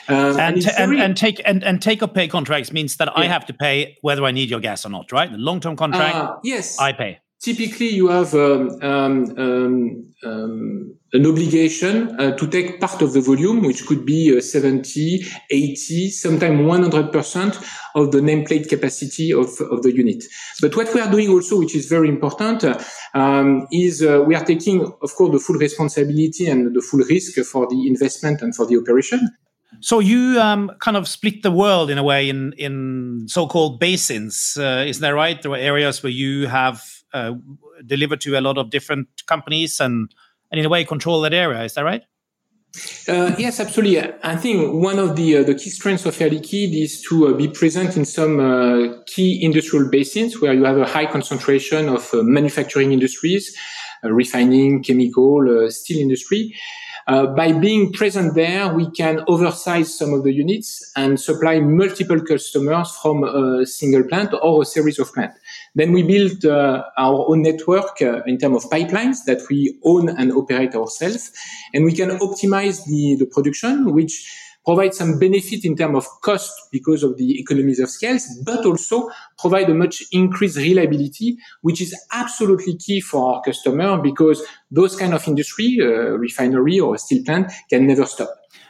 Um, 0.09 0.39
and, 0.39 0.57
and, 0.57 0.67
and, 0.67 0.93
and, 1.01 1.17
take 1.17 1.41
and, 1.45 1.63
and 1.63 1.81
take 1.81 2.01
up 2.01 2.13
pay 2.13 2.27
contracts 2.27 2.71
means 2.71 2.95
that 2.95 3.09
yeah. 3.09 3.23
I 3.23 3.25
have 3.25 3.45
to 3.47 3.53
pay 3.53 3.97
whether 4.01 4.23
I 4.23 4.31
need 4.31 4.49
your 4.49 4.61
gas 4.61 4.85
or 4.85 4.89
not, 4.89 5.11
right? 5.11 5.29
The 5.29 5.37
long 5.37 5.59
term 5.59 5.75
contract, 5.75 6.15
uh, 6.15 6.37
yes, 6.43 6.79
I 6.79 6.93
pay 6.93 7.19
typically 7.41 7.89
you 7.89 8.07
have 8.07 8.33
um, 8.33 8.69
um, 8.81 9.37
um, 9.37 10.13
um, 10.25 10.97
an 11.13 11.25
obligation 11.25 12.19
uh, 12.19 12.35
to 12.35 12.47
take 12.47 12.79
part 12.79 13.01
of 13.01 13.13
the 13.13 13.21
volume, 13.21 13.61
which 13.61 13.85
could 13.85 14.05
be 14.05 14.35
uh, 14.37 14.41
70, 14.41 15.25
80, 15.49 16.09
sometimes 16.09 16.59
100% 16.59 17.65
of 17.95 18.11
the 18.11 18.19
nameplate 18.19 18.67
capacity 18.67 19.31
of, 19.31 19.47
of 19.71 19.83
the 19.83 19.93
unit. 19.95 20.23
But 20.61 20.75
what 20.75 20.93
we 20.93 20.99
are 20.99 21.09
doing 21.09 21.29
also, 21.29 21.59
which 21.59 21.75
is 21.75 21.87
very 21.87 22.09
important, 22.09 22.65
um, 23.13 23.67
is 23.71 24.01
uh, 24.01 24.23
we 24.25 24.35
are 24.35 24.43
taking, 24.43 24.81
of 25.01 25.15
course, 25.15 25.31
the 25.31 25.39
full 25.39 25.57
responsibility 25.57 26.47
and 26.47 26.75
the 26.75 26.81
full 26.81 27.01
risk 27.01 27.39
for 27.45 27.67
the 27.67 27.87
investment 27.87 28.41
and 28.41 28.55
for 28.55 28.65
the 28.65 28.77
operation. 28.77 29.29
So 29.81 29.99
you 29.99 30.39
um, 30.39 30.71
kind 30.79 30.97
of 30.97 31.07
split 31.07 31.43
the 31.43 31.51
world 31.51 31.89
in 31.89 31.97
a 31.97 32.03
way 32.03 32.29
in 32.29 32.53
in 32.57 33.25
so-called 33.27 33.79
basins. 33.79 34.57
Uh, 34.57 34.85
is 34.87 34.99
that 34.99 35.09
right? 35.09 35.39
There 35.41 35.51
are 35.51 35.57
areas 35.57 36.01
where 36.01 36.11
you 36.11 36.47
have 36.47 36.81
uh, 37.13 37.33
deliver 37.85 38.15
to 38.17 38.37
a 38.37 38.41
lot 38.41 38.57
of 38.57 38.69
different 38.69 39.07
companies 39.25 39.79
and, 39.79 40.13
and 40.51 40.59
in 40.59 40.65
a 40.65 40.69
way 40.69 40.83
control 40.83 41.21
that 41.21 41.33
area. 41.33 41.63
Is 41.63 41.73
that 41.75 41.83
right? 41.83 42.03
Uh, 43.07 43.33
yes, 43.37 43.59
absolutely. 43.59 43.99
I 44.23 44.35
think 44.35 44.83
one 44.83 44.99
of 44.99 45.15
the 45.15 45.37
uh, 45.37 45.43
the 45.43 45.55
key 45.55 45.69
strengths 45.69 46.05
of 46.05 46.19
Air 46.21 46.29
Liquide 46.29 46.73
is 46.73 47.01
to 47.09 47.29
uh, 47.29 47.33
be 47.33 47.47
present 47.47 47.97
in 47.97 48.05
some 48.05 48.39
uh, 48.39 49.01
key 49.07 49.43
industrial 49.43 49.89
basins 49.89 50.41
where 50.41 50.53
you 50.53 50.63
have 50.65 50.77
a 50.77 50.85
high 50.85 51.05
concentration 51.05 51.89
of 51.89 52.13
uh, 52.13 52.21
manufacturing 52.21 52.91
industries, 52.91 53.55
refining, 54.03 54.83
chemical, 54.83 55.69
steel 55.69 55.99
industry. 55.99 56.53
by 57.07 57.53
being 57.53 57.93
present 57.93 58.35
there, 58.35 58.73
we 58.73 58.85
can 58.91 59.23
oversize 59.27 59.97
some 59.97 60.13
of 60.13 60.23
the 60.23 60.33
units 60.33 60.91
and 60.95 61.19
supply 61.19 61.59
multiple 61.61 62.21
customers 62.21 62.91
from 63.01 63.23
a 63.23 63.65
single 63.65 64.03
plant 64.03 64.33
or 64.41 64.61
a 64.61 64.65
series 64.65 64.99
of 64.99 65.11
plants. 65.13 65.39
Then 65.77 65.91
we 65.91 66.01
built 66.01 66.43
uh, 66.43 66.83
our 66.97 67.29
own 67.29 67.43
network 67.43 68.01
uh, 68.01 68.23
in 68.25 68.39
terms 68.39 68.65
of 68.65 68.71
pipelines 68.71 69.25
that 69.27 69.41
we 69.47 69.77
own 69.83 70.09
and 70.09 70.31
operate 70.31 70.73
ourselves. 70.73 71.31
And 71.71 71.85
we 71.85 71.93
can 71.93 72.09
optimize 72.17 72.83
the, 72.85 73.15
the 73.19 73.27
production, 73.27 73.93
which 73.93 74.27
provides 74.65 74.97
some 74.97 75.19
benefit 75.19 75.63
in 75.65 75.75
terms 75.75 75.97
of 75.97 76.07
cost 76.23 76.51
because 76.71 77.03
of 77.03 77.15
the 77.17 77.39
economies 77.39 77.79
of 77.79 77.91
scales, 77.91 78.25
but 78.43 78.65
also 78.65 79.07
provide 79.37 79.69
a 79.69 79.73
much 79.75 80.01
increased 80.11 80.57
reliability, 80.57 81.37
which 81.61 81.79
is 81.79 81.95
absolutely 82.11 82.75
key 82.75 82.99
for 82.99 83.35
our 83.35 83.41
customer 83.43 84.01
because 84.01 84.41
those 84.71 84.95
kind 84.95 85.13
of 85.13 85.27
industry, 85.27 85.77
uh, 85.79 86.17
refinery 86.17 86.79
or 86.79 86.97
steel 86.97 87.23
plant 87.23 87.51
can 87.69 87.85
never 87.85 88.05
stop 88.05 88.29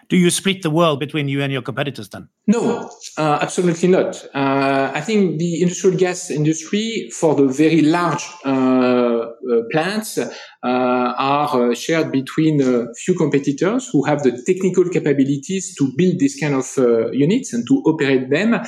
do 0.10 0.16
you 0.16 0.30
split 0.30 0.62
the 0.62 0.70
world 0.70 1.00
between 1.00 1.28
you 1.28 1.42
and 1.42 1.52
your 1.52 1.62
competitors 1.62 2.10
then? 2.10 2.30
No, 2.48 2.90
uh, 3.18 3.40
absolutely 3.42 3.90
not. 3.90 4.24
Uh, 4.34 4.92
I 4.94 5.02
think 5.02 5.38
the 5.38 5.62
industrial 5.62 5.98
gas 5.98 6.30
industry, 6.30 7.10
for 7.12 7.36
the 7.36 7.48
very 7.48 7.82
large 7.82 8.24
uh, 8.46 8.50
uh 8.50 9.28
plants, 9.72 10.18
uh, 10.18 10.28
are 10.64 11.72
uh, 11.72 11.76
shared 11.76 12.12
between 12.12 12.62
a 12.62 12.94
few 12.96 13.16
competitors 13.16 13.90
who 13.92 14.06
have 14.06 14.24
the 14.24 14.32
technical 14.46 14.88
capabilities 14.90 15.76
to 15.76 15.92
build 15.98 16.20
this 16.20 16.40
kind 16.40 16.56
of 16.56 16.68
units 17.14 17.54
and 17.54 17.68
to 17.68 17.84
operate 17.86 18.30
them. 18.30 18.62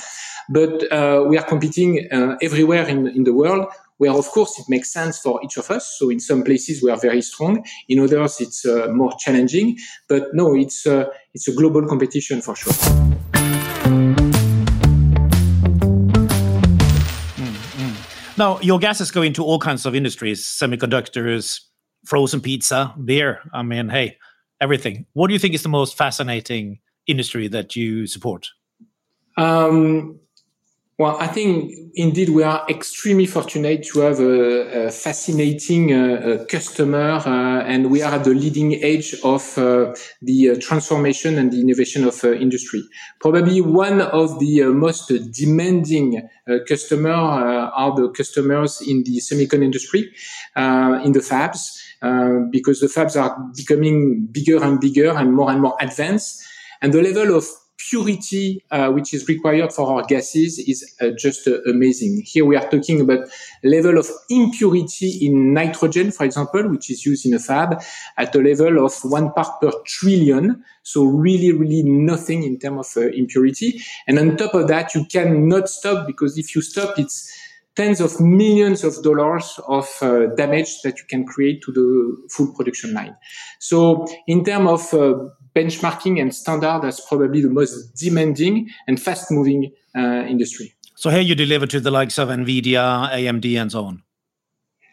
But 0.50 0.82
we 1.30 1.38
are 1.38 1.46
competing 1.48 2.08
everywhere 2.42 2.88
in, 2.88 3.08
in 3.08 3.24
the 3.24 3.34
world 3.34 3.68
where 4.00 4.14
of 4.14 4.28
course 4.32 4.58
it 4.58 4.66
makes 4.68 4.92
sense 4.92 5.20
for 5.20 5.40
each 5.44 5.58
of 5.58 5.70
us. 5.70 5.96
So 6.00 6.10
in 6.10 6.20
some 6.20 6.44
places 6.44 6.82
we 6.82 6.90
are 6.90 6.98
very 6.98 7.22
strong, 7.22 7.64
in 7.88 8.00
others 8.00 8.42
it's 8.42 8.66
uh, 8.66 8.88
more 8.92 9.12
challenging. 9.20 9.78
But 10.08 10.34
no, 10.34 10.56
it's 10.56 10.88
uh, 10.88 11.06
it's 11.34 11.48
a 11.48 11.54
global 11.54 11.86
competition 11.88 12.42
for 12.42 12.56
sure. 12.56 12.74
Mm, 12.74 14.16
mm. 17.38 18.38
Now, 18.38 18.60
your 18.62 18.80
gases 18.80 19.12
go 19.12 19.22
into 19.22 19.44
all 19.44 19.60
kinds 19.60 19.86
of 19.86 19.96
industries, 19.96 20.46
semiconductors, 20.46 21.62
frozen 22.06 22.42
pizza, 22.42 22.94
beer. 23.04 23.42
I 23.54 23.64
mean, 23.64 23.90
hey, 23.90 24.18
everything. 24.60 25.06
What 25.14 25.28
do 25.28 25.34
you 25.34 25.40
think 25.40 25.54
is 25.54 25.64
the 25.64 25.70
most 25.70 25.98
fascinating 25.98 26.80
industry 27.08 27.48
that 27.50 27.76
you 27.76 28.08
support? 28.08 28.48
Um, 29.38 30.20
well, 31.00 31.16
I 31.18 31.28
think 31.28 31.74
indeed 31.96 32.28
we 32.28 32.44
are 32.44 32.66
extremely 32.68 33.26
fortunate 33.26 33.84
to 33.84 34.02
have 34.02 34.20
a, 34.20 34.88
a 34.88 34.92
fascinating 34.92 35.94
uh, 35.94 36.44
customer, 36.50 37.12
uh, 37.26 37.64
and 37.64 37.90
we 37.90 38.02
are 38.02 38.16
at 38.16 38.26
the 38.26 38.34
leading 38.34 38.84
edge 38.84 39.16
of 39.24 39.58
uh, 39.58 39.96
the 40.22 40.50
uh, 40.50 40.56
transformation 40.60 41.38
and 41.38 41.54
the 41.54 41.62
innovation 41.62 42.04
of 42.04 42.22
uh, 42.26 42.34
industry. 42.34 42.84
Probably 43.22 43.62
one 43.62 44.02
of 44.02 44.40
the 44.40 44.64
uh, 44.64 44.72
most 44.72 45.10
demanding 45.32 46.28
customer 46.68 47.12
are 47.14 47.96
the 47.96 48.10
customers 48.10 48.82
in 48.82 49.04
the 49.04 49.20
semiconductor 49.20 49.64
industry, 49.64 50.02
in 50.58 51.14
the 51.14 51.22
fabs, 51.22 51.80
because 52.52 52.82
the 52.82 52.88
fabs 52.88 53.16
are 53.16 53.38
becoming 53.56 54.26
bigger 54.26 54.62
and 54.62 54.82
bigger 54.82 55.12
and 55.12 55.34
more 55.34 55.50
and 55.50 55.62
more 55.62 55.78
advanced, 55.80 56.44
and 56.82 56.92
the 56.92 57.02
level 57.02 57.38
of 57.38 57.46
purity 57.80 58.64
uh, 58.72 58.90
which 58.92 59.14
is 59.14 59.28
required 59.28 59.72
for 59.72 59.90
our 59.90 60.06
gases 60.06 60.60
is 60.60 60.94
uh, 61.02 61.10
just 61.18 61.48
uh, 61.48 61.62
amazing. 61.64 62.22
Here 62.26 62.46
we 62.46 62.56
are 62.56 62.70
talking 62.70 63.00
about 63.02 63.28
level 63.64 63.98
of 63.98 64.08
impurity 64.30 65.26
in 65.26 65.54
nitrogen, 65.54 66.12
for 66.12 66.26
example, 66.26 66.68
which 66.70 66.92
is 66.92 67.06
used 67.06 67.26
in 67.26 67.34
a 67.34 67.40
fab 67.40 67.82
at 68.18 68.36
a 68.36 68.40
level 68.40 68.86
of 68.86 68.94
one 69.04 69.32
part 69.32 69.62
per 69.62 69.72
trillion. 69.86 70.64
So 70.84 71.06
really, 71.06 71.54
really 71.54 71.84
nothing 71.84 72.44
in 72.44 72.60
terms 72.60 72.96
of 72.96 73.04
uh, 73.04 73.08
impurity. 73.08 73.82
And 74.08 74.20
on 74.20 74.36
top 74.36 74.54
of 74.54 74.68
that, 74.68 74.94
you 74.94 75.06
cannot 75.06 75.70
stop 75.70 76.06
because 76.06 76.38
if 76.38 76.56
you 76.56 76.62
stop, 76.62 77.00
it's 77.00 77.34
tens 77.76 78.02
of 78.02 78.20
millions 78.20 78.84
of 78.84 79.02
dollars 79.04 79.58
of 79.70 79.88
uh, 80.02 80.26
damage 80.36 80.82
that 80.82 80.98
you 80.98 81.06
can 81.08 81.26
create 81.26 81.62
to 81.62 81.72
the 81.72 82.28
full 82.30 82.54
production 82.54 82.94
line. 82.94 83.16
So 83.60 84.06
in 84.28 84.44
terms 84.44 84.70
of 84.70 84.94
uh, 84.94 85.30
benchmarking 85.56 86.22
and 86.22 86.34
standard 86.34 86.86
as 86.86 87.00
probably 87.02 87.42
the 87.42 87.50
most 87.50 87.94
demanding 87.96 88.70
and 88.88 89.02
fast 89.02 89.32
moving 89.32 89.72
uh, 89.96 90.26
industry. 90.28 90.74
So 90.96 91.10
here 91.10 91.22
you 91.22 91.36
deliver 91.36 91.66
to 91.68 91.80
the 91.80 91.92
likes 91.92 92.18
of 92.18 92.30
NVIDIA, 92.30 93.10
AMD, 93.12 93.62
and 93.62 93.72
so 93.72 93.86
on. 93.86 94.04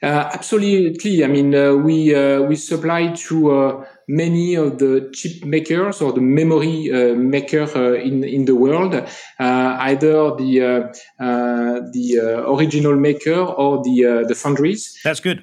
Uh, 0.02 0.30
absolutely. 0.32 1.24
I 1.24 1.26
mean, 1.26 1.54
uh, 1.54 1.72
we 1.74 2.14
uh, 2.14 2.42
we 2.42 2.54
supply 2.54 3.12
to 3.28 3.50
uh, 3.50 3.84
many 4.06 4.54
of 4.54 4.78
the 4.78 5.10
chip 5.14 5.42
makers 5.44 6.02
or 6.02 6.12
the 6.12 6.20
memory 6.20 6.92
uh, 6.92 7.14
maker 7.14 7.62
uh, 7.62 7.94
in 7.94 8.22
in 8.22 8.44
the 8.44 8.54
world, 8.54 8.94
either 9.38 10.36
the 10.36 10.92
the 11.18 12.44
original 12.46 12.94
maker 12.94 13.40
or 13.40 13.82
the 13.82 14.24
the 14.28 14.34
foundries. 14.34 14.98
That's 15.02 15.20
good. 15.20 15.42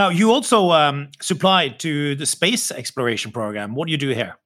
Now, 0.00 0.08
you 0.08 0.30
also 0.30 0.70
um, 0.70 1.08
to 1.20 2.14
the 2.14 2.24
space 2.24 2.70
exploration 2.70 3.32
program. 3.32 3.74
What 3.74 3.84
do 3.84 3.92
you 3.92 3.98
do 3.98 4.08
here? 4.14 4.38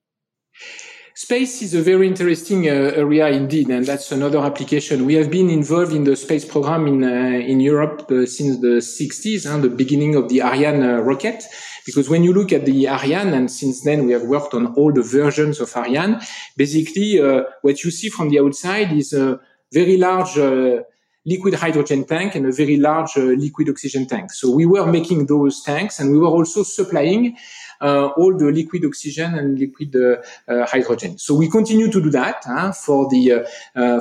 Space 1.13 1.61
is 1.61 1.73
a 1.73 1.81
very 1.81 2.07
interesting 2.07 2.67
uh, 2.67 3.03
area 3.03 3.29
indeed, 3.29 3.69
and 3.69 3.85
that's 3.85 4.11
another 4.11 4.39
application. 4.39 5.05
We 5.05 5.13
have 5.13 5.31
been 5.31 5.49
involved 5.49 5.93
in 5.93 6.03
the 6.03 6.17
space 6.17 6.43
program 6.43 6.87
in 6.87 7.05
uh, 7.05 7.51
in 7.51 7.61
Europe 7.61 8.11
uh, 8.11 8.25
since 8.25 8.59
the 8.59 8.81
60s, 8.81 9.49
and 9.49 9.63
the 9.63 9.69
beginning 9.69 10.15
of 10.15 10.27
the 10.27 10.41
Ariane 10.41 10.83
uh, 10.83 10.99
rocket. 11.09 11.45
Because 11.85 12.09
when 12.09 12.25
you 12.25 12.33
look 12.33 12.51
at 12.51 12.65
the 12.65 12.89
Ariane, 12.89 13.33
and 13.33 13.49
since 13.49 13.81
then 13.85 14.05
we 14.05 14.11
have 14.11 14.23
worked 14.23 14.53
on 14.53 14.75
all 14.75 14.91
the 14.91 15.07
versions 15.19 15.61
of 15.61 15.73
Ariane, 15.77 16.19
basically 16.57 17.21
uh, 17.21 17.43
what 17.61 17.81
you 17.85 17.91
see 17.91 18.09
from 18.09 18.27
the 18.29 18.39
outside 18.41 18.91
is 18.91 19.13
a 19.13 19.39
very 19.71 19.95
large 19.95 20.37
uh, 20.37 20.83
liquid 21.25 21.55
hydrogen 21.55 22.05
tank 22.05 22.35
and 22.35 22.45
a 22.45 22.51
very 22.51 22.77
large 22.77 23.15
liquid 23.15 23.69
oxygen 23.69 24.05
tank. 24.05 24.31
So 24.31 24.51
we 24.51 24.65
were 24.65 24.85
making 24.85 25.25
those 25.25 25.61
tanks, 25.63 25.99
and 25.99 26.11
we 26.11 26.19
were 26.19 26.27
also 26.27 26.63
supplying 26.63 27.37
uh, 27.81 28.07
all 28.17 28.37
the 28.37 28.51
liquid 28.51 28.85
oxygen 28.85 29.35
and 29.35 29.59
liquid 29.59 29.95
uh, 29.95 30.51
uh, 30.51 30.65
hydrogen. 30.65 31.17
So 31.17 31.35
we 31.35 31.49
continue 31.49 31.91
to 31.91 32.01
do 32.01 32.09
that 32.11 32.43
for 32.75 33.09
the 33.09 33.45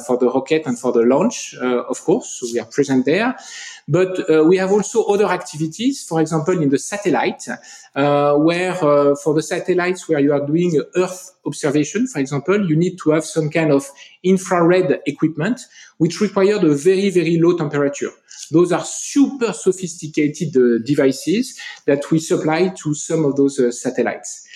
for 0.07 0.17
the 0.19 0.31
rocket 0.31 0.67
and 0.67 0.79
for 0.79 0.93
the 0.93 1.03
launch, 1.03 1.55
of 1.55 2.01
course. 2.05 2.39
So 2.41 2.47
we 2.53 2.61
are 2.61 2.67
present 2.67 3.05
there. 3.05 3.37
But 3.87 4.31
uh, 4.31 4.45
we 4.45 4.57
have 4.57 4.73
also 4.73 5.05
other 5.05 5.27
activities, 5.27 6.05
for 6.05 6.21
example, 6.21 6.61
in 6.61 6.71
the 6.71 6.79
satellite, 6.79 7.47
uh, 7.95 8.35
where 8.37 8.73
uh, 8.73 9.15
for 9.23 9.35
the 9.35 9.43
satellites 9.43 10.09
where 10.09 10.21
you 10.21 10.33
are 10.33 10.47
doing 10.47 10.83
Earth 10.97 11.33
observation, 11.45 12.07
for 12.07 12.21
example, 12.21 12.67
you 12.67 12.77
need 12.77 12.97
to 13.05 13.11
have 13.11 13.25
some 13.25 13.51
kind 13.51 13.71
of 13.71 13.87
infrared 14.23 15.01
equipment, 15.07 15.61
which 15.99 16.21
required 16.21 16.65
a 16.65 16.75
very, 16.75 17.11
very 17.11 17.39
low 17.39 17.57
temperature. 17.57 18.11
Those 18.51 18.73
are 18.73 18.85
super 18.85 19.53
sophisticated 19.53 20.57
uh, 20.57 20.83
devices 20.85 21.59
that 21.87 22.11
we 22.11 22.19
supply 22.19 22.69
to 22.83 22.95
some 22.95 23.25
of 23.25 23.37
those 23.37 23.59
uh, 23.59 23.71
satellites. 23.71 24.47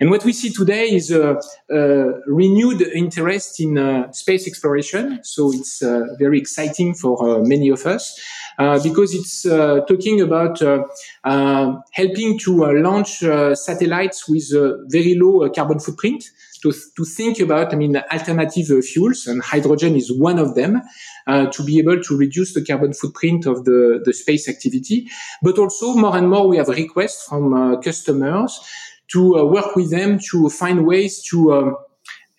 And 0.00 0.10
what 0.10 0.24
we 0.24 0.32
see 0.32 0.50
today 0.50 0.92
is 0.92 1.10
a, 1.10 1.40
a 1.70 1.78
renewed 2.26 2.82
interest 2.82 3.60
in 3.60 3.78
uh, 3.78 4.10
space 4.12 4.46
exploration. 4.46 5.20
So 5.22 5.52
it's 5.52 5.82
uh, 5.82 6.06
very 6.18 6.38
exciting 6.38 6.94
for 6.94 7.38
uh, 7.38 7.38
many 7.42 7.68
of 7.68 7.86
us 7.86 8.18
uh, 8.18 8.43
because 8.58 9.14
it's 9.14 9.46
uh, 9.46 9.80
talking 9.88 10.20
about 10.20 10.60
uh, 10.62 10.84
helping 11.92 12.38
to 12.40 12.72
launch 12.80 13.18
satellites 13.54 14.28
with 14.28 14.44
a 14.52 14.84
very 14.88 15.14
low 15.14 15.48
carbon 15.50 15.78
footprint. 15.78 16.24
To, 16.62 16.72
to 16.96 17.04
think 17.04 17.40
about, 17.40 17.74
I 17.74 17.76
mean, 17.76 17.94
alternative 18.10 18.82
fuels, 18.86 19.26
and 19.26 19.42
hydrogen 19.42 19.96
is 19.96 20.10
one 20.10 20.38
of 20.38 20.54
them, 20.54 20.80
to 21.28 21.62
be 21.62 21.78
able 21.78 22.02
to 22.02 22.16
reduce 22.16 22.54
the 22.54 22.64
carbon 22.64 22.94
footprint 22.94 23.44
of 23.44 23.66
the, 23.66 24.00
the 24.02 24.14
space 24.14 24.48
activity. 24.48 25.06
But 25.42 25.58
also, 25.58 25.92
more 25.92 26.16
and 26.16 26.30
more, 26.30 26.48
we 26.48 26.56
have 26.56 26.68
requests 26.68 27.26
from 27.28 27.82
customers 27.82 28.58
to 29.08 29.38
uh, 29.38 29.44
work 29.44 29.76
with 29.76 29.90
them 29.90 30.18
to 30.30 30.48
find 30.48 30.86
ways 30.86 31.22
to 31.30 31.52
um, 31.52 31.76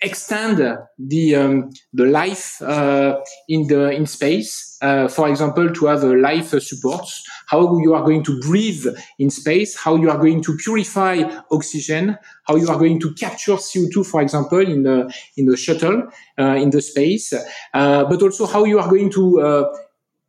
extend 0.06 0.58
the 0.98 1.36
um, 1.36 1.70
the 1.94 2.06
life 2.06 2.62
uh, 2.62 3.20
in 3.50 3.68
the 3.68 3.90
in 3.92 4.06
space. 4.06 4.78
Uh, 4.82 5.08
for 5.08 5.28
example, 5.30 5.72
to 5.74 5.86
have 5.88 6.04
a 6.04 6.16
life 6.16 6.50
support, 6.62 7.08
how 7.48 7.78
you 7.80 7.94
are 7.94 8.04
going 8.04 8.24
to 8.24 8.40
breathe 8.42 8.86
in 9.18 9.30
space, 9.30 9.76
how 9.76 9.96
you 9.96 10.10
are 10.10 10.18
going 10.18 10.42
to 10.44 10.56
purify 10.58 11.24
oxygen, 11.52 12.18
how 12.44 12.56
you 12.56 12.68
are 12.70 12.78
going 12.78 13.00
to 13.00 13.14
capture 13.16 13.54
CO2, 13.54 14.06
for 14.06 14.22
example, 14.22 14.60
in 14.60 14.84
the 14.84 15.12
in 15.38 15.46
the 15.46 15.58
shuttle 15.58 16.04
uh, 16.40 16.56
in 16.64 16.70
the 16.70 16.82
space, 16.82 17.34
uh, 17.34 18.06
but 18.06 18.22
also 18.22 18.46
how 18.46 18.64
you 18.64 18.80
are 18.80 18.90
going 18.90 19.10
to 19.10 19.42
uh, 19.42 19.64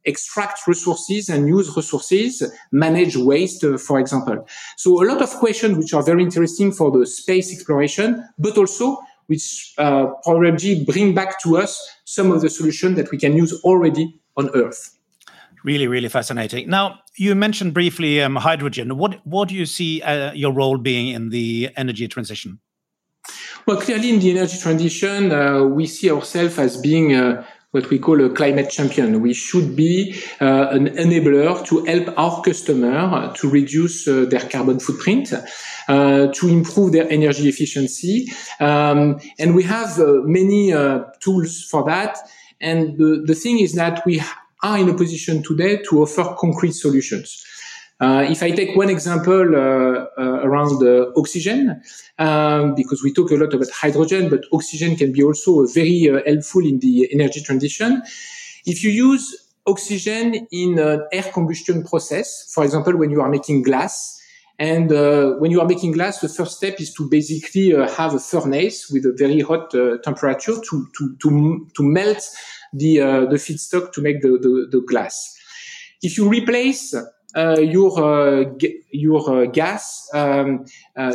extract 0.07 0.67
resources 0.67 1.29
and 1.29 1.49
use 1.49 1.77
resources, 1.77 2.43
manage 2.73 3.17
waste, 3.17 3.65
uh, 3.65 3.77
for 3.77 3.99
example. 3.99 4.47
So 4.77 5.03
a 5.03 5.05
lot 5.05 5.21
of 5.21 5.31
questions 5.31 5.77
which 5.77 5.93
are 5.93 6.03
very 6.03 6.23
interesting 6.23 6.73
for 6.73 6.91
the 6.97 7.05
space 7.07 7.53
exploration, 7.53 8.25
but 8.39 8.57
also 8.57 8.99
which 9.27 9.75
uh, 9.79 10.07
probably 10.23 10.85
bring 10.85 11.15
back 11.15 11.41
to 11.43 11.57
us 11.57 11.89
some 12.05 12.31
of 12.31 12.41
the 12.41 12.51
solutions 12.51 12.97
that 12.97 13.11
we 13.11 13.19
can 13.19 13.37
use 13.37 13.53
already 13.63 14.19
on 14.37 14.51
Earth. 14.55 14.97
Really, 15.65 15.89
really 15.89 16.09
fascinating. 16.09 16.69
Now, 16.69 17.01
you 17.17 17.35
mentioned 17.35 17.75
briefly 17.75 18.23
um, 18.23 18.37
hydrogen. 18.37 18.97
What 18.99 19.21
what 19.27 19.49
do 19.49 19.55
you 19.55 19.67
see 19.67 20.01
uh, 20.03 20.33
your 20.33 20.53
role 20.53 20.79
being 20.79 21.09
in 21.09 21.31
the 21.31 21.71
energy 21.77 22.07
transition? 22.07 22.61
Well, 23.67 23.81
clearly 23.81 24.11
in 24.11 24.21
the 24.21 24.31
energy 24.31 24.59
transition, 24.59 25.33
uh, 25.33 25.65
we 25.65 25.89
see 25.89 26.09
ourselves 26.09 26.57
as 26.59 26.77
being 26.77 27.17
uh, 27.17 27.45
what 27.77 27.91
we 27.91 27.99
call 27.99 28.25
a 28.25 28.31
climate 28.31 28.71
champion. 28.71 29.21
We 29.21 29.35
should 29.35 29.77
be 29.77 30.19
uh, 30.41 30.69
an 30.71 30.89
enabler 30.97 31.65
to 31.67 31.85
help 31.85 32.19
our 32.19 32.43
customer 32.43 33.33
to 33.37 33.51
reduce 33.51 34.09
uh, 34.09 34.25
their 34.31 34.41
carbon 34.41 34.81
footprint, 34.81 35.35
uh, 35.35 36.29
to 36.33 36.49
improve 36.49 36.93
their 36.93 37.07
energy 37.11 37.49
efficiency. 37.49 38.33
Um, 38.61 39.21
and 39.39 39.55
we 39.55 39.63
have 39.65 39.99
uh, 39.99 40.23
many 40.25 40.73
uh, 40.73 41.01
tools 41.21 41.67
for 41.71 41.85
that. 41.85 42.17
And 42.63 42.97
the, 42.97 43.23
the 43.27 43.35
thing 43.35 43.59
is 43.59 43.75
that 43.75 44.05
we 44.07 44.23
are 44.63 44.79
in 44.79 44.89
a 44.89 44.95
position 44.95 45.43
today 45.43 45.83
to 45.91 46.03
offer 46.03 46.35
concrete 46.39 46.73
solutions. 46.73 47.45
Uh, 47.99 48.27
if 48.29 48.43
I 48.43 48.51
take 48.51 48.77
one 48.77 48.91
example 48.91 49.57
uh, 49.57 50.07
uh, 50.19 50.41
around 50.43 50.83
oxygen, 51.17 51.81
um, 52.19 52.75
because 52.75 53.03
we 53.03 53.13
talk 53.13 53.31
a 53.31 53.37
lot 53.37 53.55
about 53.55 53.71
hydrogen, 53.71 54.29
but 54.29 54.45
oxygen 54.53 54.97
can 54.97 55.13
be 55.13 55.23
also 55.23 55.67
very 55.67 56.11
helpful 56.27 56.67
in 56.67 56.79
the 56.81 57.09
energy 57.13 57.41
transition. 57.41 58.03
If 58.67 58.85
you 58.85 58.91
use 58.91 59.35
oxygen 59.67 60.47
in 60.53 60.79
an 60.79 61.07
air 61.11 61.23
combustion 61.33 61.85
process, 61.85 62.53
for 62.53 62.65
example, 62.65 62.97
when 62.97 63.11
you 63.11 63.23
are 63.23 63.31
making 63.31 63.63
glass, 63.63 64.21
and 64.59 64.91
uh, 64.93 65.33
when 65.35 65.51
you 65.51 65.61
are 65.61 65.67
making 65.67 65.93
glass, 65.93 66.21
the 66.21 66.29
first 66.29 66.57
step 66.57 66.81
is 66.81 66.93
to 66.95 67.09
basically 67.09 67.75
uh, 67.75 67.89
have 67.95 68.15
a 68.15 68.19
furnace 68.19 68.91
with 68.91 69.05
a 69.05 69.13
very 69.17 69.41
hot 69.41 69.75
uh, 69.75 69.99
temperature 69.99 70.55
to, 70.55 70.89
to, 70.99 71.17
to, 71.23 71.69
to 71.75 71.83
melt 71.83 72.23
the, 72.73 72.99
the 73.31 73.37
feedstock 73.37 73.93
to 73.93 74.03
make 74.03 74.23
the, 74.23 74.29
the, 74.29 74.69
the 74.71 74.85
glass. 74.87 75.35
If 76.03 76.17
you 76.17 76.29
replace 76.29 76.95
your 77.37 77.99
uh, 77.99 78.45
your 78.91 79.31
uh, 79.31 79.47
gas, 79.47 80.09
um, 80.15 80.65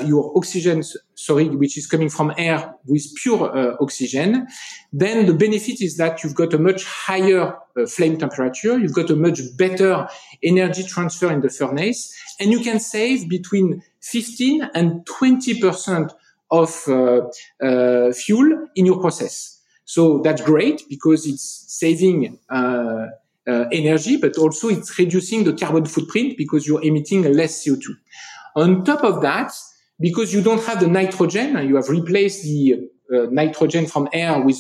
your 0.06 0.32
oxygen, 0.38 0.84
sorry, 1.16 1.50
which 1.50 1.78
is 1.78 1.88
coming 1.88 2.10
from 2.10 2.34
air 2.38 2.74
with 2.86 3.06
pure 3.16 3.78
oxygen, 3.82 4.48
then 4.94 5.25
the 5.25 5.34
benefit 5.34 5.82
is 5.82 5.98
that 5.98 6.24
you've 6.24 6.36
got 6.36 6.54
a 6.54 6.60
much 6.60 6.84
higher 6.86 7.56
flame 7.88 8.18
temperature, 8.18 8.78
you've 8.78 8.94
got 8.94 9.10
a 9.10 9.16
much 9.16 9.40
better 9.58 10.08
energy 10.44 10.84
transfer 10.84 11.32
in 11.32 11.42
the 11.42 11.50
furnace, 11.50 12.13
and 12.40 12.51
you 12.51 12.60
can 12.60 12.80
save 12.80 13.28
between 13.30 13.82
15 14.01 14.70
and 14.74 15.06
20 15.06 15.60
percent 15.60 16.12
of 16.51 16.84
uh, 16.88 17.22
uh, 17.66 18.12
fuel 18.12 18.68
in 18.75 18.86
your 18.86 19.00
process. 19.00 19.62
So 19.86 20.20
that's 20.20 20.42
great 20.42 20.84
because 20.90 21.25
it's 21.25 21.66
saving 21.68 22.38
uh, 22.50 23.08
uh, 23.48 23.65
energy, 23.71 24.17
but 24.17 24.38
also 24.38 24.69
it's 24.69 24.98
reducing 24.98 25.43
the 25.43 25.53
carbon 25.53 25.86
footprint 25.86 26.38
because 26.38 26.67
you're 26.67 26.83
emitting 26.83 27.24
less 27.33 27.65
CO2. 27.65 27.86
On 28.55 28.83
top 28.83 29.03
of 29.03 29.21
that, 29.21 29.51
because 30.00 30.33
you 30.33 30.41
don't 30.41 30.63
have 30.63 30.79
the 30.79 30.88
nitrogen, 30.88 31.67
you 31.67 31.75
have 31.75 31.89
replaced 31.89 32.43
the 32.43 32.89
uh, 33.13 33.27
nitrogen 33.31 33.86
from 33.86 34.10
air 34.13 34.41
with 34.41 34.57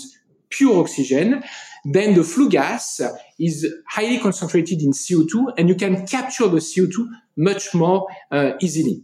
pure 0.49 0.79
oxygen, 0.79 1.43
then 1.83 2.13
the 2.13 2.23
flue 2.23 2.49
gas 2.49 3.01
is 3.39 3.73
highly 3.87 4.19
concentrated 4.19 4.81
in 4.81 4.91
CO2 4.91 5.53
and 5.57 5.67
you 5.67 5.75
can 5.75 6.05
capture 6.05 6.47
the 6.47 6.57
CO2 6.57 7.07
much 7.37 7.73
more 7.73 8.07
uh, 8.29 8.51
easily. 8.61 9.03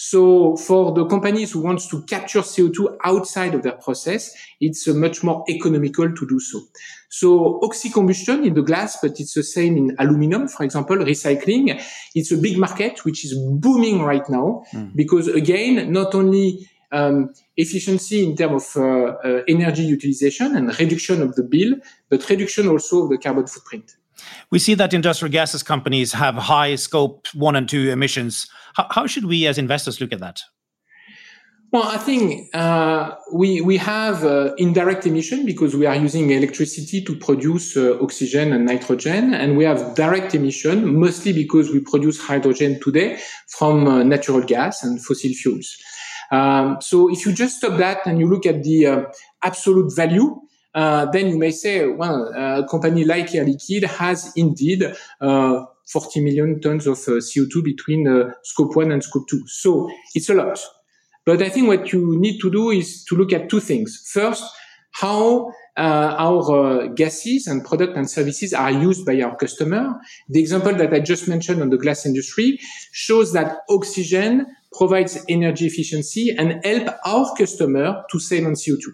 So 0.00 0.54
for 0.54 0.92
the 0.92 1.06
companies 1.06 1.50
who 1.50 1.60
wants 1.60 1.88
to 1.88 2.02
capture 2.02 2.38
CO2 2.38 2.98
outside 3.02 3.52
of 3.56 3.64
their 3.64 3.72
process, 3.72 4.32
it's 4.60 4.86
uh, 4.86 4.94
much 4.94 5.24
more 5.24 5.42
economical 5.48 6.14
to 6.14 6.28
do 6.28 6.38
so. 6.38 6.60
So 7.08 7.58
oxy-combustion 7.64 8.44
in 8.44 8.54
the 8.54 8.62
glass, 8.62 8.98
but 9.02 9.18
it's 9.18 9.34
the 9.34 9.42
same 9.42 9.76
in 9.76 9.96
aluminum, 9.98 10.46
for 10.46 10.62
example, 10.62 10.98
recycling. 10.98 11.82
It's 12.14 12.30
a 12.30 12.38
big 12.38 12.58
market 12.58 13.04
which 13.04 13.24
is 13.24 13.34
booming 13.34 14.02
right 14.02 14.22
now 14.30 14.62
mm. 14.72 14.94
because 14.94 15.26
again, 15.26 15.90
not 15.90 16.14
only 16.14 16.70
um, 16.92 17.34
efficiency 17.56 18.24
in 18.24 18.36
terms 18.36 18.76
of 18.76 18.80
uh, 18.80 19.16
uh, 19.28 19.42
energy 19.48 19.82
utilization 19.82 20.54
and 20.54 20.78
reduction 20.78 21.22
of 21.22 21.34
the 21.34 21.42
bill, 21.42 21.74
but 22.08 22.28
reduction 22.30 22.68
also 22.68 23.02
of 23.02 23.10
the 23.10 23.18
carbon 23.18 23.48
footprint. 23.48 23.96
We 24.50 24.58
see 24.58 24.74
that 24.74 24.92
industrial 24.94 25.32
gases 25.32 25.62
companies 25.62 26.12
have 26.12 26.34
high 26.34 26.76
scope 26.76 27.28
one 27.34 27.56
and 27.56 27.68
two 27.68 27.90
emissions. 27.90 28.48
How, 28.74 28.86
how 28.90 29.06
should 29.06 29.24
we 29.24 29.46
as 29.46 29.58
investors 29.58 30.00
look 30.00 30.12
at 30.12 30.20
that? 30.20 30.40
Well, 31.70 31.82
I 31.82 31.98
think 31.98 32.48
uh, 32.54 33.14
we 33.30 33.60
we 33.60 33.76
have 33.76 34.24
uh, 34.24 34.54
indirect 34.56 35.06
emission 35.06 35.44
because 35.44 35.76
we 35.76 35.84
are 35.84 35.94
using 35.94 36.30
electricity 36.30 37.04
to 37.04 37.14
produce 37.14 37.76
uh, 37.76 37.98
oxygen 38.00 38.54
and 38.54 38.64
nitrogen, 38.64 39.34
and 39.34 39.54
we 39.58 39.64
have 39.64 39.94
direct 39.94 40.34
emission 40.34 40.98
mostly 40.98 41.34
because 41.34 41.70
we 41.70 41.80
produce 41.80 42.18
hydrogen 42.18 42.80
today 42.80 43.18
from 43.48 43.86
uh, 43.86 44.02
natural 44.02 44.40
gas 44.40 44.82
and 44.82 45.04
fossil 45.04 45.32
fuels. 45.34 45.76
Um, 46.30 46.78
so 46.80 47.10
if 47.10 47.26
you 47.26 47.32
just 47.32 47.58
stop 47.58 47.76
that 47.78 48.06
and 48.06 48.18
you 48.18 48.26
look 48.26 48.46
at 48.46 48.62
the 48.62 48.86
uh, 48.86 49.02
absolute 49.42 49.94
value, 49.94 50.40
uh, 50.74 51.06
then 51.06 51.28
you 51.28 51.38
may 51.38 51.50
say, 51.50 51.86
well, 51.86 52.32
a 52.34 52.66
company 52.68 53.04
like 53.04 53.34
Air 53.34 53.44
Liquide 53.44 53.84
has 53.84 54.32
indeed 54.36 54.84
uh, 55.20 55.64
40 55.90 56.20
million 56.20 56.60
tons 56.60 56.86
of 56.86 56.98
uh, 56.98 57.12
CO2 57.12 57.64
between 57.64 58.06
uh, 58.06 58.30
scope 58.42 58.76
one 58.76 58.92
and 58.92 59.02
scope 59.02 59.26
two. 59.28 59.42
So 59.46 59.90
it's 60.14 60.28
a 60.28 60.34
lot. 60.34 60.60
But 61.24 61.42
I 61.42 61.48
think 61.48 61.68
what 61.68 61.92
you 61.92 62.18
need 62.18 62.40
to 62.40 62.50
do 62.50 62.70
is 62.70 63.04
to 63.04 63.16
look 63.16 63.32
at 63.32 63.48
two 63.48 63.60
things. 63.60 64.10
First, 64.12 64.44
how 64.92 65.52
uh, 65.76 66.14
our 66.18 66.82
uh, 66.82 66.86
gases 66.88 67.46
and 67.46 67.64
product 67.64 67.96
and 67.96 68.10
services 68.10 68.52
are 68.52 68.70
used 68.70 69.06
by 69.06 69.20
our 69.20 69.36
customer. 69.36 69.94
The 70.28 70.40
example 70.40 70.74
that 70.74 70.92
I 70.92 71.00
just 71.00 71.28
mentioned 71.28 71.62
on 71.62 71.70
the 71.70 71.76
glass 71.76 72.04
industry 72.04 72.58
shows 72.92 73.32
that 73.32 73.58
oxygen 73.70 74.46
provides 74.72 75.24
energy 75.28 75.66
efficiency 75.66 76.34
and 76.36 76.64
help 76.64 76.94
our 77.04 77.32
customer 77.36 78.02
to 78.10 78.18
save 78.18 78.46
on 78.46 78.52
CO2. 78.52 78.92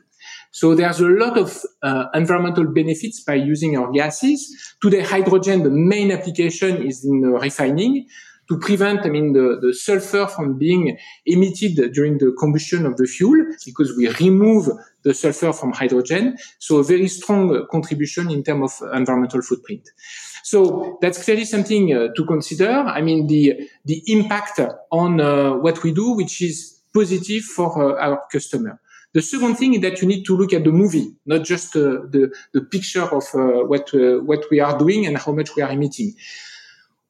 So 0.55 0.77
there's 0.77 1.01
a 1.01 1.09
lot 1.09 1.37
of 1.37 1.59
uh, 1.83 2.05
environmental 2.15 2.65
benefits 2.67 3.25
by 3.25 3.35
using 3.35 3.77
our 3.77 3.91
gases. 3.91 4.41
Today, 4.81 5.01
hydrogen, 5.01 5.65
the 5.65 5.71
main 5.71 6.13
application 6.13 6.87
is 6.87 7.05
in 7.05 7.23
refining 7.23 8.07
to 8.49 8.59
prevent, 8.61 9.01
I 9.05 9.09
mean, 9.09 9.33
the, 9.33 9.59
the 9.61 9.75
sulfur 9.75 10.29
from 10.29 10.57
being 10.57 10.97
emitted 11.27 11.93
during 11.93 12.19
the 12.19 12.37
combustion 12.39 12.87
of 12.87 12.97
the 12.99 13.07
fuel 13.07 13.45
because 13.67 13.97
we 13.97 14.09
remove 14.21 14.69
the 15.03 15.13
sulfur 15.13 15.53
from 15.53 15.73
hydrogen. 15.73 16.37
So 16.61 16.77
a 16.77 16.85
very 16.85 17.09
strong 17.09 17.67
contribution 17.73 18.31
in 18.31 18.45
terms 18.45 18.81
of 18.81 18.95
environmental 18.95 19.43
footprint. 19.43 19.91
So 20.45 20.99
that's 21.01 21.25
clearly 21.25 21.47
something 21.47 21.93
uh, 21.93 22.09
to 22.15 22.25
consider. 22.27 22.71
I 22.71 23.01
mean, 23.01 23.27
the, 23.27 23.69
the 23.87 24.01
impact 24.07 24.61
on 24.93 25.21
uh, 25.21 25.55
what 25.55 25.83
we 25.83 25.93
do, 25.93 26.13
which 26.13 26.41
is 26.41 26.81
positive 26.95 27.43
for 27.43 27.99
uh, 27.99 28.01
our 28.01 28.23
customer. 28.31 28.81
The 29.15 29.23
second 29.23 29.55
thing 29.55 29.75
is 29.75 29.81
that 29.83 30.03
you 30.03 30.09
need 30.09 30.25
to 30.25 30.37
look 30.37 30.53
at 30.53 30.65
the 30.65 30.73
movie, 30.73 31.15
not 31.25 31.45
just 31.45 31.77
uh, 31.77 32.03
the, 32.11 32.35
the 32.53 32.63
picture 32.63 33.05
of 33.05 33.23
uh, 33.33 33.65
what, 33.65 33.95
uh, 33.95 34.19
what 34.19 34.45
we 34.51 34.59
are 34.59 34.77
doing 34.77 35.07
and 35.07 35.17
how 35.17 35.31
much 35.31 35.55
we 35.55 35.63
are 35.63 35.71
emitting. 35.71 36.15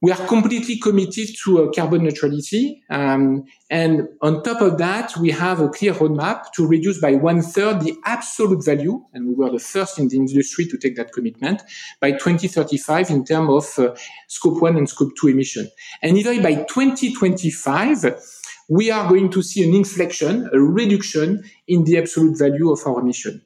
We 0.02 0.12
are 0.12 0.26
completely 0.26 0.76
committed 0.76 1.28
to 1.44 1.62
uh, 1.62 1.72
carbon 1.72 2.04
neutrality. 2.04 2.82
Um, 2.90 3.44
and 3.70 4.06
on 4.20 4.42
top 4.42 4.60
of 4.60 4.76
that, 4.76 5.16
we 5.16 5.30
have 5.30 5.60
a 5.60 5.70
clear 5.70 5.94
roadmap 5.94 6.52
to 6.56 6.66
reduce 6.66 7.00
by 7.00 7.14
one 7.14 7.40
third 7.40 7.80
the 7.80 7.96
absolute 8.04 8.62
value. 8.62 9.02
And 9.14 9.26
we 9.26 9.34
were 9.34 9.50
the 9.50 9.58
first 9.58 9.98
in 9.98 10.08
the 10.08 10.18
industry 10.18 10.66
to 10.66 10.76
take 10.76 10.96
that 10.96 11.14
commitment 11.14 11.62
by 12.02 12.10
2035 12.12 13.08
in 13.08 13.24
terms 13.24 13.78
of 13.78 13.82
uh, 13.82 13.94
scope 14.28 14.60
one 14.60 14.76
and 14.76 14.86
scope 14.86 15.12
two 15.18 15.28
emission. 15.28 15.70
And 16.02 16.18
even 16.18 16.42
by 16.42 16.56
2025, 16.56 18.43
we 18.68 18.90
are 18.90 19.08
going 19.08 19.30
to 19.30 19.42
see 19.42 19.62
an 19.66 19.74
inflection, 19.74 20.48
a 20.52 20.58
reduction 20.58 21.42
in 21.68 21.84
the 21.84 21.98
absolute 21.98 22.38
value 22.38 22.70
of 22.70 22.80
our 22.86 23.00
emission. 23.00 23.42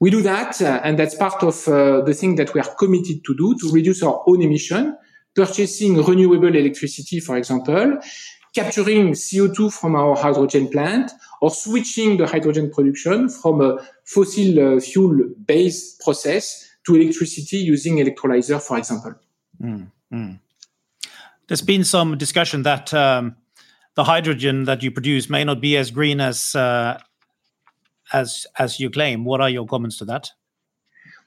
We 0.00 0.10
do 0.10 0.20
that, 0.22 0.60
uh, 0.60 0.80
and 0.82 0.98
that's 0.98 1.14
part 1.14 1.42
of 1.42 1.68
uh, 1.68 2.00
the 2.02 2.14
thing 2.14 2.34
that 2.36 2.54
we 2.54 2.60
are 2.60 2.74
committed 2.74 3.24
to 3.24 3.36
do 3.36 3.56
to 3.60 3.72
reduce 3.72 4.02
our 4.02 4.22
own 4.26 4.42
emission, 4.42 4.96
purchasing 5.34 6.02
renewable 6.02 6.54
electricity, 6.54 7.20
for 7.20 7.36
example, 7.36 7.98
capturing 8.54 9.12
CO2 9.12 9.72
from 9.72 9.94
our 9.94 10.16
hydrogen 10.16 10.68
plant, 10.68 11.12
or 11.40 11.50
switching 11.50 12.16
the 12.16 12.26
hydrogen 12.26 12.70
production 12.70 13.28
from 13.28 13.60
a 13.60 13.78
fossil 14.04 14.76
uh, 14.76 14.80
fuel 14.80 15.28
based 15.46 16.00
process 16.00 16.68
to 16.84 16.96
electricity 16.96 17.58
using 17.58 17.96
electrolyzer, 17.96 18.60
for 18.60 18.78
example. 18.78 19.14
Mm, 19.62 19.90
mm. 20.12 20.40
There's 21.46 21.62
been 21.62 21.84
some 21.84 22.18
discussion 22.18 22.62
that 22.64 22.92
um, 22.92 23.36
the 23.94 24.04
hydrogen 24.04 24.64
that 24.64 24.82
you 24.82 24.90
produce 24.90 25.28
may 25.28 25.44
not 25.44 25.60
be 25.60 25.76
as 25.76 25.90
green 25.90 26.20
as 26.20 26.54
uh, 26.54 26.98
as 28.12 28.46
as 28.58 28.80
you 28.80 28.90
claim. 28.90 29.24
What 29.24 29.40
are 29.40 29.50
your 29.50 29.66
comments 29.66 29.98
to 29.98 30.04
that? 30.06 30.30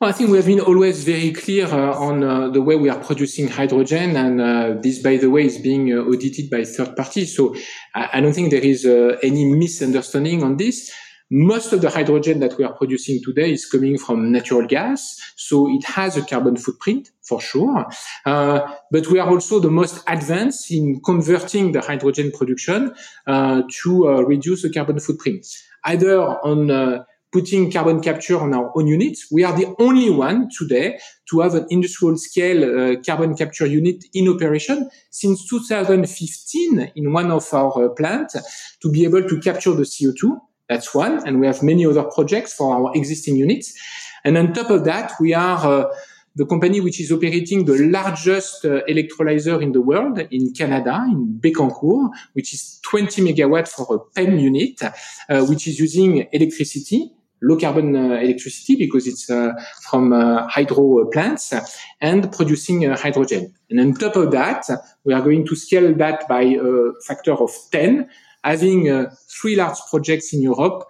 Well, 0.02 0.10
I 0.10 0.14
think 0.14 0.30
we 0.30 0.38
have 0.38 0.46
been 0.46 0.60
always 0.60 1.06
very 1.06 1.32
clear 1.32 1.68
uh, 1.68 1.98
on 1.98 2.22
uh, 2.22 2.50
the 2.50 2.62
way 2.62 2.76
we 2.76 2.90
are 2.90 3.00
producing 3.00 3.48
hydrogen, 3.48 4.18
and 4.18 4.42
uh, 4.42 4.74
this, 4.82 5.00
by 5.02 5.16
the 5.16 5.30
way, 5.30 5.46
is 5.46 5.58
being 5.58 5.94
uh, 5.94 6.02
audited 6.02 6.50
by 6.50 6.66
third 6.66 6.98
parties. 6.98 7.34
So 7.36 7.56
I, 7.94 8.10
I 8.14 8.22
don't 8.22 8.34
think 8.34 8.52
there 8.52 8.60
is 8.60 8.86
uh, 8.86 9.18
any 9.24 9.46
misunderstanding 9.46 10.44
on 10.44 10.58
this. 10.58 10.92
Most 11.32 11.74
of 11.74 11.82
the 11.82 11.90
hydrogen 11.90 12.40
that 12.42 12.56
we 12.60 12.64
are 12.64 12.74
producing 12.74 13.20
today 13.24 13.52
is 13.52 13.66
coming 13.66 13.98
from 13.98 14.32
natural 14.32 14.68
gas, 14.68 15.20
so 15.36 15.68
it 15.68 15.84
has 15.84 16.16
a 16.16 16.22
carbon 16.22 16.56
footprint 16.56 17.10
for 17.24 17.42
sure. 17.42 17.88
Uh, 18.28 18.62
but 18.92 19.08
we 19.08 19.18
are 19.18 19.28
also 19.28 19.60
the 19.60 19.72
most 19.72 20.04
advanced 20.06 20.70
in 20.70 21.02
converting 21.02 21.72
the 21.72 21.82
hydrogen 21.82 22.32
production 22.32 22.94
uh, 23.26 23.64
to 23.82 24.08
uh, 24.08 24.22
reduce 24.22 24.62
the 24.62 24.72
carbon 24.72 25.00
footprint, 25.00 25.48
either 25.86 26.22
on 26.22 26.70
uh, 26.70 27.04
putting 27.32 27.72
carbon 27.72 28.02
capture 28.02 28.40
on 28.40 28.54
our 28.54 28.72
own 28.76 28.86
units. 28.86 29.28
We 29.32 29.44
are 29.44 29.58
the 29.58 29.74
only 29.80 30.12
one 30.12 30.50
today 30.56 31.00
to 31.32 31.40
have 31.40 31.56
an 31.56 31.66
industrial 31.72 32.18
scale 32.18 32.64
uh, 32.64 32.96
carbon 33.04 33.36
capture 33.36 33.66
unit 33.66 34.06
in 34.14 34.30
operation 34.30 34.92
since 35.10 35.50
2015 35.50 36.92
in 36.96 37.14
one 37.14 37.32
of 37.32 37.52
our 37.52 37.86
uh, 37.86 37.90
plants 37.90 38.36
to 38.80 38.92
be 38.92 39.06
able 39.06 39.28
to 39.28 39.42
capture 39.42 39.74
the 39.74 39.84
CO2 39.84 40.40
that's 40.70 40.94
one. 40.94 41.26
And 41.28 41.40
we 41.40 41.48
have 41.48 41.62
many 41.62 41.86
other 41.86 42.04
projects 42.04 42.54
for 42.54 42.74
our 42.74 42.96
existing 42.96 43.36
units. 43.36 43.74
And 44.24 44.38
on 44.38 44.54
top 44.54 44.70
of 44.70 44.86
that, 44.86 45.14
we 45.20 45.34
are 45.34 45.58
uh, 45.66 45.86
the 46.36 46.46
company 46.46 46.82
which 46.82 47.00
is 47.00 47.12
operating 47.12 47.66
the 47.66 47.78
largest 47.90 48.66
uh, 48.66 48.82
electrolyzer 48.90 49.62
in 49.62 49.72
the 49.72 49.82
world 49.82 50.20
in 50.32 50.52
Canada, 50.54 51.06
in 51.08 51.40
Bécancour, 51.40 52.10
which 52.34 52.54
is 52.54 52.80
20 52.90 53.22
megawatt 53.22 53.68
for 53.68 53.96
a 53.96 54.00
PEM 54.16 54.38
unit, 54.40 54.82
uh, 54.84 55.46
which 55.46 55.68
is 55.68 55.80
using 55.80 56.28
electricity, 56.34 57.12
low 57.42 57.58
carbon 57.58 57.96
uh, 57.96 58.16
electricity 58.16 58.76
because 58.76 59.08
it's 59.08 59.30
uh, 59.30 59.52
from 59.90 60.12
uh, 60.12 60.48
hydro 60.48 61.06
plants 61.12 61.54
and 62.02 62.32
producing 62.32 62.92
hydrogen. 62.92 63.54
And 63.70 63.80
on 63.80 63.94
top 63.94 64.16
of 64.16 64.32
that, 64.32 64.66
we 65.04 65.14
are 65.14 65.22
going 65.22 65.46
to 65.48 65.56
scale 65.56 65.94
that 65.96 66.28
by 66.28 66.42
a 66.42 66.92
factor 67.06 67.34
of 67.34 67.52
10 67.72 68.10
having 68.46 68.90
uh, 68.90 69.10
three 69.42 69.56
large 69.56 69.78
projects 69.90 70.34
in 70.34 70.42
Europe, 70.42 70.84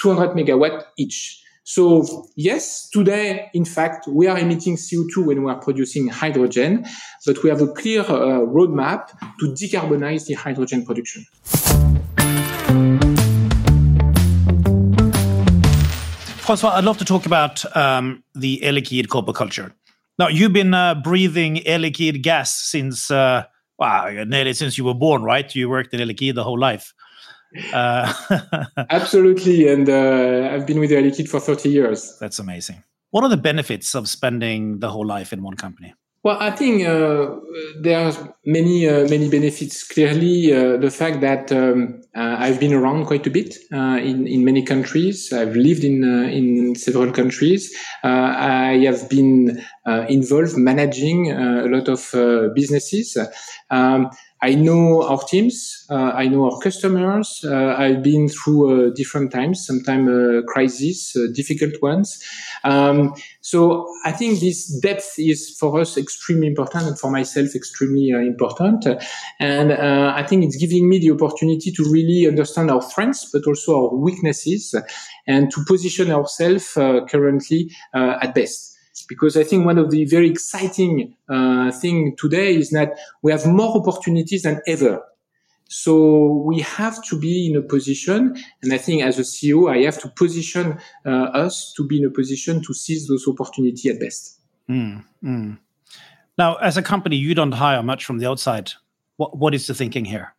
200 0.00 0.36
megawatt 0.36 0.84
each. 0.96 1.42
So 1.64 2.26
yes, 2.36 2.88
today, 2.88 3.50
in 3.52 3.64
fact, 3.64 4.06
we 4.08 4.26
are 4.26 4.38
emitting 4.38 4.76
CO2 4.76 5.26
when 5.26 5.44
we 5.44 5.50
are 5.50 5.60
producing 5.60 6.08
hydrogen, 6.08 6.86
but 7.26 7.42
we 7.42 7.50
have 7.50 7.60
a 7.60 7.68
clear 7.68 8.02
uh, 8.02 8.40
roadmap 8.46 9.08
to 9.40 9.46
decarbonize 9.46 10.26
the 10.26 10.34
hydrogen 10.34 10.84
production. 10.86 11.26
Francois, 16.48 16.70
I'd 16.70 16.84
love 16.84 16.96
to 16.98 17.04
talk 17.04 17.26
about 17.26 17.76
um, 17.76 18.24
the 18.34 18.62
Air 18.62 18.72
Liquide 18.72 19.08
corporate 19.10 19.36
culture. 19.36 19.74
Now, 20.18 20.28
you've 20.28 20.54
been 20.54 20.72
uh, 20.72 20.94
breathing 20.94 21.66
Air 21.66 21.78
Liquide 21.78 22.22
gas 22.22 22.50
since, 22.56 23.10
uh, 23.10 23.44
wow, 23.78 24.08
nearly 24.26 24.54
since 24.54 24.78
you 24.78 24.84
were 24.84 24.94
born, 24.94 25.22
right? 25.22 25.54
You 25.54 25.68
worked 25.68 25.92
in 25.92 26.00
Air 26.00 26.06
Liquide 26.06 26.34
the 26.34 26.44
whole 26.44 26.58
life. 26.58 26.94
Uh, 27.72 28.12
Absolutely. 28.90 29.68
And 29.68 29.88
uh, 29.88 30.50
I've 30.52 30.66
been 30.66 30.80
with 30.80 30.92
Air 30.92 31.02
Liquide 31.02 31.28
for 31.28 31.40
30 31.40 31.68
years. 31.68 32.16
That's 32.20 32.38
amazing. 32.38 32.82
What 33.10 33.24
are 33.24 33.30
the 33.30 33.38
benefits 33.38 33.94
of 33.94 34.08
spending 34.08 34.80
the 34.80 34.90
whole 34.90 35.06
life 35.06 35.32
in 35.32 35.42
one 35.42 35.56
company? 35.56 35.94
Well, 36.24 36.36
I 36.40 36.50
think 36.50 36.84
uh, 36.84 37.36
there 37.80 38.04
are 38.04 38.34
many 38.44 38.88
uh, 38.88 39.08
many 39.08 39.30
benefits. 39.30 39.86
Clearly, 39.86 40.52
uh, 40.52 40.76
the 40.76 40.90
fact 40.90 41.20
that 41.20 41.52
um, 41.52 42.02
uh, 42.14 42.36
I've 42.40 42.58
been 42.58 42.74
around 42.74 43.06
quite 43.06 43.26
a 43.28 43.30
bit 43.30 43.54
uh, 43.72 43.98
in 44.02 44.26
in 44.26 44.44
many 44.44 44.62
countries. 44.62 45.32
I've 45.32 45.54
lived 45.54 45.84
in 45.84 46.02
uh, 46.02 46.28
in 46.28 46.74
several 46.74 47.12
countries. 47.12 47.72
I 48.02 48.82
have 48.84 49.08
been 49.08 49.64
involved 49.86 50.56
managing 50.56 51.30
a 51.30 51.66
lot 51.66 51.88
of 51.88 52.54
businesses. 52.54 53.16
Um, 53.70 54.10
I 54.40 54.54
know 54.54 55.02
our 55.02 55.22
teams. 55.24 55.84
Uh, 55.90 56.12
I 56.14 56.28
know 56.28 56.50
our 56.50 56.58
customers. 56.60 57.44
Uh, 57.44 57.74
I've 57.76 58.02
been 58.02 58.28
through 58.28 58.88
uh, 58.88 58.94
different 58.94 59.32
times, 59.32 59.66
sometimes 59.66 60.08
uh, 60.08 60.42
crises, 60.46 61.16
uh, 61.16 61.32
difficult 61.34 61.74
ones. 61.82 62.22
Um, 62.62 63.14
so 63.40 63.86
I 64.04 64.12
think 64.12 64.40
this 64.40 64.68
depth 64.80 65.14
is 65.18 65.56
for 65.58 65.80
us 65.80 65.96
extremely 65.96 66.46
important, 66.46 66.86
and 66.86 66.98
for 66.98 67.10
myself 67.10 67.54
extremely 67.54 68.12
uh, 68.12 68.18
important. 68.18 68.86
And 69.40 69.72
I 69.72 70.22
think 70.22 70.44
it's 70.44 70.56
giving 70.56 70.88
me 70.88 70.98
the 70.98 71.10
opportunity 71.10 71.72
to 71.72 71.82
really 71.90 72.28
understand 72.28 72.70
our 72.70 72.82
strengths, 72.82 73.28
but 73.32 73.46
also 73.46 73.76
our 73.76 73.94
weaknesses, 73.94 74.74
and 75.26 75.50
to 75.50 75.64
position 75.66 76.10
ourselves 76.12 76.72
currently 76.74 77.70
at 77.94 78.34
best 78.34 78.77
because 79.08 79.36
I 79.36 79.44
think 79.44 79.66
one 79.66 79.78
of 79.78 79.90
the 79.90 80.04
very 80.04 80.28
exciting 80.28 81.14
uh, 81.28 81.70
thing 81.72 82.16
today 82.16 82.56
is 82.56 82.70
that 82.70 82.98
we 83.22 83.32
have 83.32 83.46
more 83.46 83.76
opportunities 83.76 84.42
than 84.42 84.60
ever. 84.66 85.02
So 85.68 86.42
we 86.46 86.60
have 86.60 87.04
to 87.04 87.18
be 87.18 87.46
in 87.46 87.56
a 87.56 87.60
position, 87.60 88.36
and 88.62 88.72
I 88.72 88.78
think 88.78 89.02
as 89.02 89.18
a 89.18 89.22
CEO, 89.22 89.70
I 89.70 89.82
have 89.84 90.00
to 90.00 90.08
position 90.08 90.78
uh, 91.04 91.10
us 91.10 91.74
to 91.76 91.86
be 91.86 91.98
in 91.98 92.06
a 92.06 92.10
position 92.10 92.62
to 92.62 92.72
seize 92.72 93.06
those 93.06 93.28
opportunities 93.28 93.84
at 93.94 94.00
best. 94.00 94.40
Mm, 94.68 95.04
mm. 95.22 95.58
Now, 96.38 96.54
as 96.56 96.78
a 96.78 96.82
company, 96.82 97.16
you 97.16 97.34
don't 97.34 97.52
hire 97.52 97.82
much 97.82 98.04
from 98.04 98.18
the 98.18 98.26
outside. 98.26 98.72
What, 99.16 99.36
what 99.36 99.54
is 99.54 99.66
the 99.66 99.74
thinking 99.74 100.06
here? 100.06 100.34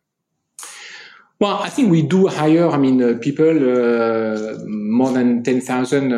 Well, 1.40 1.56
I 1.56 1.70
think 1.70 1.90
we 1.90 2.02
do 2.02 2.26
hire, 2.26 2.68
I 2.68 2.76
mean, 2.76 3.02
uh, 3.02 3.16
people 3.18 3.48
uh, 3.48 4.58
more 4.66 5.10
than 5.10 5.42
10,000 5.42 6.12
uh, 6.12 6.16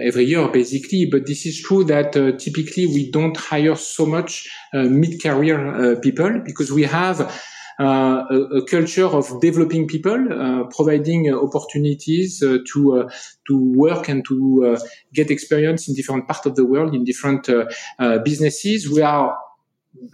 every 0.00 0.26
year, 0.26 0.46
basically. 0.46 1.06
But 1.10 1.26
this 1.26 1.44
is 1.44 1.60
true 1.60 1.82
that 1.84 2.16
uh, 2.16 2.38
typically 2.38 2.86
we 2.86 3.10
don't 3.10 3.36
hire 3.36 3.74
so 3.74 4.06
much 4.06 4.48
uh, 4.72 4.84
mid-career 4.84 5.94
uh, 5.96 5.98
people 5.98 6.40
because 6.44 6.70
we 6.70 6.84
have 6.84 7.20
a, 7.80 7.84
a, 7.84 8.64
culture 8.66 9.06
of 9.06 9.40
developing 9.40 9.88
people, 9.88 10.68
providing 10.76 11.34
opportunities 11.34 12.38
to 12.38 13.10
to 13.46 13.72
work 13.74 14.08
and 14.08 14.24
to 14.28 14.76
get 15.14 15.30
experience 15.30 15.88
in 15.88 15.94
different 15.94 16.28
parts 16.28 16.46
of 16.46 16.54
the 16.54 16.64
world 16.64 16.94
in 16.94 17.04
different 17.04 17.48
businesses. 18.22 18.88
We 18.88 19.00
are, 19.00 19.36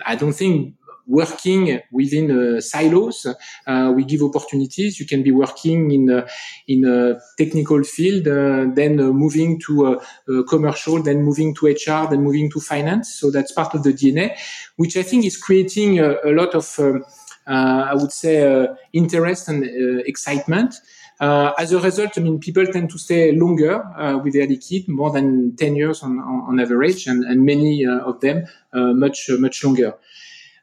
I 0.06 0.14
don't 0.14 0.32
think 0.32 0.75
working 1.06 1.80
within 1.90 2.30
uh, 2.30 2.60
silos. 2.60 3.26
Uh, 3.66 3.92
we 3.94 4.04
give 4.04 4.22
opportunities. 4.22 4.98
You 4.98 5.06
can 5.06 5.22
be 5.22 5.30
working 5.30 5.90
in 5.90 6.10
a, 6.10 6.26
in 6.68 6.84
a 6.84 7.18
technical 7.38 7.82
field, 7.84 8.26
uh, 8.26 8.74
then 8.74 8.96
moving 8.96 9.60
to 9.66 10.00
commercial, 10.48 11.02
then 11.02 11.22
moving 11.22 11.54
to 11.54 11.66
HR, 11.66 12.08
then 12.10 12.22
moving 12.22 12.50
to 12.50 12.60
finance. 12.60 13.14
So 13.14 13.30
that's 13.30 13.52
part 13.52 13.74
of 13.74 13.82
the 13.82 13.92
DNA, 13.92 14.36
which 14.76 14.96
I 14.96 15.02
think 15.02 15.24
is 15.24 15.36
creating 15.36 16.00
a, 16.00 16.16
a 16.24 16.32
lot 16.32 16.54
of, 16.54 16.78
um, 16.78 17.04
I 17.46 17.94
would 17.94 18.12
say, 18.12 18.66
interest 18.92 19.48
and 19.48 19.64
excitement. 20.06 20.74
Uh, 21.18 21.52
as 21.58 21.72
a 21.72 21.80
result, 21.80 22.18
I 22.18 22.20
mean, 22.20 22.38
people 22.38 22.66
tend 22.66 22.90
to 22.90 22.98
stay 22.98 23.32
longer 23.32 23.82
uh, 23.96 24.18
with 24.18 24.34
Air 24.34 24.46
Liquide, 24.46 24.86
more 24.88 25.10
than 25.10 25.56
10 25.56 25.74
years 25.74 26.02
on, 26.02 26.18
on, 26.18 26.42
on 26.46 26.60
average, 26.60 27.06
and, 27.06 27.24
and 27.24 27.44
many 27.44 27.86
uh, 27.86 28.00
of 28.00 28.20
them 28.20 28.46
much, 28.74 29.30
much 29.38 29.64
longer. 29.64 29.94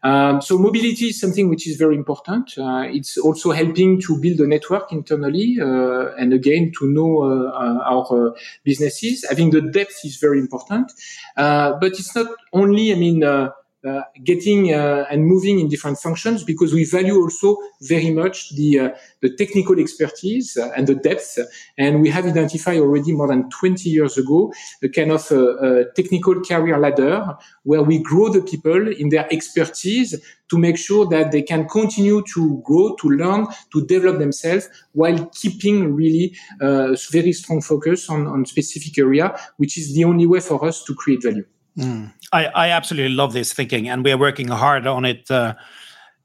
Um, 0.03 0.41
so 0.41 0.57
mobility 0.57 1.07
is 1.07 1.19
something 1.19 1.49
which 1.49 1.67
is 1.67 1.77
very 1.77 1.95
important. 1.95 2.57
Uh, 2.57 2.83
it's 2.87 3.17
also 3.17 3.51
helping 3.51 4.01
to 4.01 4.17
build 4.19 4.39
a 4.41 4.47
network 4.47 4.91
internally, 4.91 5.57
uh, 5.61 6.13
and 6.19 6.33
again 6.33 6.71
to 6.79 6.87
know 6.87 7.23
uh, 7.23 7.83
our 7.85 8.27
uh, 8.27 8.31
businesses. 8.63 9.25
Having 9.29 9.51
the 9.51 9.61
depth 9.61 10.01
is 10.03 10.17
very 10.17 10.39
important, 10.39 10.91
uh, 11.37 11.73
but 11.79 11.93
it's 11.93 12.15
not 12.15 12.27
only. 12.51 12.91
I 12.91 12.95
mean 12.95 13.23
uh, 13.23 13.51
Uh, 13.85 14.01
getting 14.23 14.73
uh, 14.73 15.03
and 15.11 15.25
moving 15.25 15.59
in 15.59 15.67
different 15.67 15.97
functions 15.97 16.41
because 16.41 16.73
we 16.73 16.85
value 16.85 17.15
also 17.15 17.57
very 17.81 18.11
much 18.11 18.55
the 18.55 18.79
uh, 18.79 18.89
the 19.19 19.35
technical 19.35 19.77
expertise 19.77 20.55
uh, 20.55 20.71
and 20.77 20.87
the 20.87 20.95
depth. 20.95 21.37
And 21.77 21.99
we 21.99 22.07
have 22.09 22.25
identified 22.25 22.77
already 22.77 23.11
more 23.11 23.27
than 23.27 23.49
20 23.49 23.89
years 23.89 24.17
ago 24.17 24.53
a 24.81 24.87
kind 24.87 25.11
of 25.11 25.29
a, 25.33 25.83
technical 25.97 26.39
career 26.39 26.79
ladder 26.79 27.35
where 27.63 27.83
we 27.83 28.01
grow 28.01 28.29
the 28.29 28.41
people 28.41 28.87
in 28.87 29.09
their 29.09 29.27
expertise 29.33 30.15
to 30.47 30.57
make 30.57 30.77
sure 30.77 31.05
that 31.07 31.33
they 31.33 31.41
can 31.41 31.67
continue 31.67 32.23
to 32.35 32.61
grow, 32.63 32.95
to 33.01 33.09
learn, 33.09 33.47
to 33.73 33.85
develop 33.85 34.17
themselves 34.17 34.69
while 34.93 35.25
keeping 35.33 35.93
really 35.93 36.33
a 36.61 36.95
very 37.11 37.33
strong 37.33 37.61
focus 37.61 38.09
on, 38.09 38.27
on 38.27 38.45
specific 38.45 38.97
area, 38.97 39.37
which 39.57 39.77
is 39.77 39.93
the 39.93 40.05
only 40.05 40.25
way 40.25 40.39
for 40.39 40.63
us 40.63 40.85
to 40.85 40.95
create 40.95 41.21
value. 41.21 41.45
Mm. 41.77 42.13
I, 42.31 42.45
I 42.45 42.69
absolutely 42.69 43.15
love 43.15 43.33
this 43.33 43.53
thinking, 43.53 43.89
and 43.89 44.03
we 44.03 44.11
are 44.11 44.17
working 44.17 44.47
hard 44.47 44.85
on 44.85 45.05
it 45.05 45.29
uh, 45.31 45.55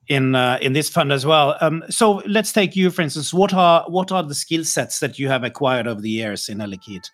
in 0.08 0.34
uh, 0.34 0.58
in 0.60 0.72
this 0.72 0.88
fund 0.88 1.12
as 1.12 1.24
well. 1.24 1.56
Um, 1.60 1.84
so 1.88 2.22
let's 2.26 2.52
take 2.52 2.76
you, 2.76 2.90
for 2.90 3.02
instance. 3.02 3.32
What 3.32 3.54
are 3.54 3.84
what 3.88 4.12
are 4.12 4.22
the 4.22 4.34
skill 4.34 4.64
sets 4.64 5.00
that 5.00 5.18
you 5.18 5.28
have 5.28 5.44
acquired 5.44 5.86
over 5.86 6.00
the 6.00 6.10
years 6.10 6.48
in 6.48 6.58
Liquide? 6.58 7.10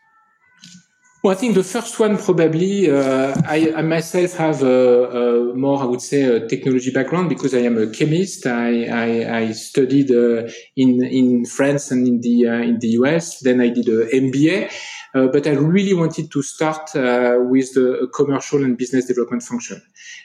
Well, 1.25 1.33
I 1.35 1.37
think 1.37 1.55
the 1.55 1.65
first 1.65 1.99
one 1.99 2.19
probably 2.19 2.91
uh, 2.91 3.35
I, 3.47 3.73
I, 3.75 3.81
myself 3.81 4.35
have 4.35 4.63
a, 4.63 5.49
a, 5.49 5.55
more, 5.55 5.81
I 5.81 5.87
would 5.87 6.03
say, 6.03 6.21
a 6.25 6.47
technology 6.47 6.91
background 6.91 7.31
because 7.31 7.55
I 7.55 7.61
am 7.61 7.79
a 7.79 7.87
chemist. 7.87 8.47
I, 8.47 8.85
I, 8.85 9.39
I 9.39 9.53
studied 9.53 10.11
uh, 10.11 10.51
in 10.77 11.03
in 11.03 11.47
France 11.47 11.91
and 11.91 12.07
in 12.07 12.21
the 12.21 12.47
uh, 12.47 12.63
in 12.71 12.79
the 12.79 12.89
US. 13.01 13.41
Then 13.41 13.63
I 13.63 13.71
did 13.71 13.89
a 13.89 14.05
MBA, 14.09 14.71
uh, 15.15 15.29
but 15.29 15.47
I 15.47 15.53
really 15.53 15.95
wanted 15.95 16.31
to 16.31 16.43
start 16.43 16.95
uh, 16.95 17.39
with 17.39 17.73
the 17.73 18.07
commercial 18.15 18.63
and 18.63 18.77
business 18.77 19.07
development 19.07 19.45
function. 19.45 19.81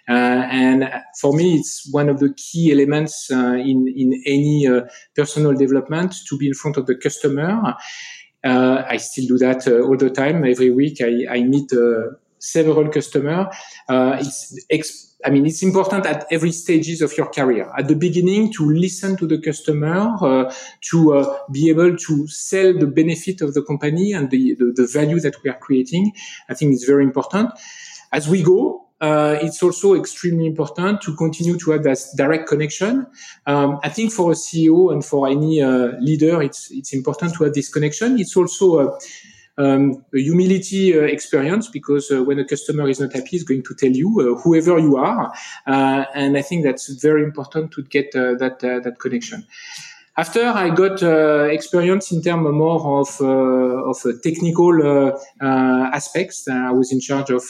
Uh, 0.10 0.44
and 0.52 0.92
for 1.22 1.32
me, 1.34 1.56
it's 1.60 1.88
one 1.94 2.10
of 2.10 2.20
the 2.20 2.34
key 2.34 2.74
elements 2.74 3.32
in 3.32 3.88
in 3.88 4.22
any 4.26 4.68
personal 5.16 5.54
development 5.54 6.14
to 6.28 6.38
be 6.38 6.48
in 6.48 6.54
front 6.54 6.76
of 6.76 6.88
the 6.88 6.96
customer. 6.96 7.78
Uh, 8.44 8.84
I 8.88 8.98
still 8.98 9.28
do 9.28 9.38
that 9.40 9.68
uh, 9.68 9.82
all 9.82 9.98
the 9.98 10.10
time. 10.10 10.46
Every 10.46 10.72
week, 10.72 11.02
I, 11.02 11.26
I 11.30 11.44
meet 11.44 11.72
uh, 11.74 12.16
several 12.38 12.90
customers. 12.90 13.48
it's 13.90 14.66
ex- 14.70 15.10
I 15.26 15.32
mean, 15.32 15.46
it's 15.46 15.62
important 15.64 16.06
at 16.06 16.26
every 16.32 16.54
stages 16.54 17.02
of 17.02 17.16
your 17.18 17.28
career. 17.28 17.70
At 17.78 17.90
the 17.90 17.96
beginning, 17.96 18.54
to 18.54 18.70
listen 18.70 19.18
to 19.18 19.28
the 19.28 19.38
customer, 19.38 20.16
uh, 20.22 20.54
to 20.92 21.14
uh, 21.14 21.40
be 21.52 21.70
able 21.70 21.98
to 21.98 22.28
sell 22.28 22.74
the 22.74 22.88
benefit 22.88 23.42
of 23.42 23.54
the 23.54 23.62
company 23.62 24.14
and 24.14 24.32
the, 24.32 24.56
the, 24.56 24.72
the, 24.74 24.88
value 24.88 25.20
that 25.20 25.36
we 25.44 25.50
are 25.50 25.58
creating. 25.58 26.14
I 26.48 26.54
think 26.54 26.74
it's 26.74 26.86
very 26.86 27.04
important. 27.04 27.52
As 28.14 28.30
we 28.30 28.44
go, 28.44 28.89
uh, 29.02 29.38
it's 29.42 29.64
also 29.64 29.96
extremely 29.96 30.46
important 30.46 31.02
to 31.02 31.16
continue 31.16 31.58
to 31.58 31.72
have 31.72 31.84
that 31.84 32.00
direct 32.16 32.48
connection. 32.48 33.08
Um, 33.46 33.80
I 33.84 33.90
think 33.90 34.12
for 34.12 34.32
a 34.32 34.36
CEO 34.36 34.92
and 34.92 35.04
for 35.04 35.28
any 35.28 35.62
uh, 35.62 35.94
leader, 36.00 36.42
it's 36.42 36.70
it's 36.72 36.94
important 36.94 37.34
to 37.36 37.46
have 37.46 37.54
this 37.54 37.70
connection. 37.70 38.20
It's 38.20 38.36
also 38.36 38.80
a, 38.80 39.00
um, 39.58 40.04
a 40.14 40.20
humility 40.20 40.98
uh, 40.98 41.04
experience 41.04 41.70
because 41.70 42.12
uh, 42.12 42.24
when 42.24 42.40
a 42.40 42.46
customer 42.46 42.90
is 42.90 43.00
not 43.00 43.14
happy, 43.14 43.30
he's 43.32 43.44
going 43.44 43.64
to 43.64 43.76
tell 43.76 43.92
you, 43.92 44.10
uh, 44.20 44.42
whoever 44.42 44.78
you 44.80 44.98
are, 44.98 45.34
uh, 45.68 46.06
and 46.14 46.38
I 46.38 46.42
think 46.42 46.66
that's 46.66 46.90
very 47.02 47.24
important 47.24 47.72
to 47.72 47.84
get 47.84 48.12
that 48.12 48.60
that 48.60 48.96
connection. 49.00 49.46
After 50.20 50.48
I 50.48 50.70
got 50.70 51.02
uh, 51.02 51.44
experience 51.46 52.12
in 52.12 52.22
terms 52.22 52.46
more 52.52 53.00
of 53.00 53.22
uh, 53.22 53.90
of 53.90 53.98
uh, 54.06 54.12
technical 54.22 55.16
aspects. 55.42 56.46
I 56.50 56.72
was 56.72 56.92
in 56.92 57.00
charge 57.00 57.30
of 57.30 57.44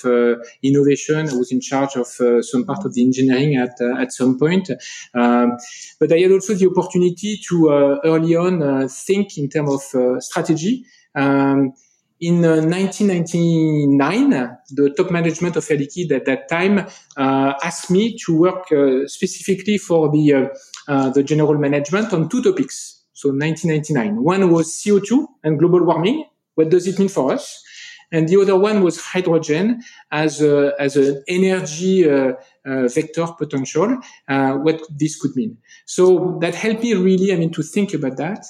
innovation. 0.62 1.29
I 1.29 1.34
was 1.34 1.51
in 1.51 1.62
charge 1.62 1.95
of 1.95 2.05
some 2.45 2.65
part 2.65 2.86
of 2.86 2.93
the 2.93 3.01
engineering 3.01 3.55
at 3.55 3.75
at 4.03 4.13
some 4.13 4.38
point. 4.38 4.69
Um, 5.15 5.58
but 5.99 6.12
I 6.12 6.19
had 6.19 6.32
also 6.32 6.53
the 6.53 6.69
opportunity 6.69 7.39
to 7.49 7.99
early 8.05 8.36
on 8.36 8.88
think 8.88 9.36
in 9.39 9.49
terms 9.49 9.71
of 9.93 10.21
strategy. 10.21 10.86
Um, 11.15 11.73
in 12.21 12.43
uh, 12.43 12.62
1999, 12.62 14.29
the 14.71 14.89
top 14.95 15.10
management 15.10 15.55
of 15.55 15.71
Air 15.71 15.77
Liquide 15.77 16.12
at 16.12 16.25
that 16.25 16.49
time 16.49 16.79
uh, 17.15 17.53
asked 17.63 17.89
me 17.89 18.17
to 18.25 18.36
work 18.36 18.69
uh, 18.73 19.08
specifically 19.08 19.77
for 19.77 20.12
the 20.12 20.51
uh, 20.89 20.99
uh, 20.99 21.10
the 21.10 21.23
general 21.23 21.58
management 21.58 22.12
on 22.13 22.28
two 22.30 22.41
topics. 22.41 23.04
So 23.13 23.30
1999, 23.30 24.23
one 24.23 24.49
was 24.49 24.67
CO2 24.71 25.28
and 25.43 25.60
global 25.60 25.84
warming. 25.84 26.25
What 26.56 26.69
does 26.69 26.88
it 26.88 26.97
mean 26.99 27.10
for 27.10 27.32
us? 27.32 27.63
And 28.12 28.28
the 28.28 28.41
other 28.41 28.58
one 28.58 28.82
was 28.82 28.99
hydrogen 28.99 29.84
as 30.12 30.41
a, 30.41 30.73
as 30.80 30.95
an 30.95 31.23
energy 31.28 32.10
uh, 32.10 32.34
vector 32.65 33.28
potential. 33.38 33.97
what 34.28 34.82
this 34.89 35.19
could 35.21 35.36
mean. 35.36 35.58
So 35.86 36.38
that 36.41 36.56
helped 36.56 36.82
me 36.82 36.95
really, 36.95 37.32
I 37.34 37.36
mean, 37.36 37.52
to 37.52 37.62
think 37.62 37.93
about 37.93 38.17
that. 38.17 38.45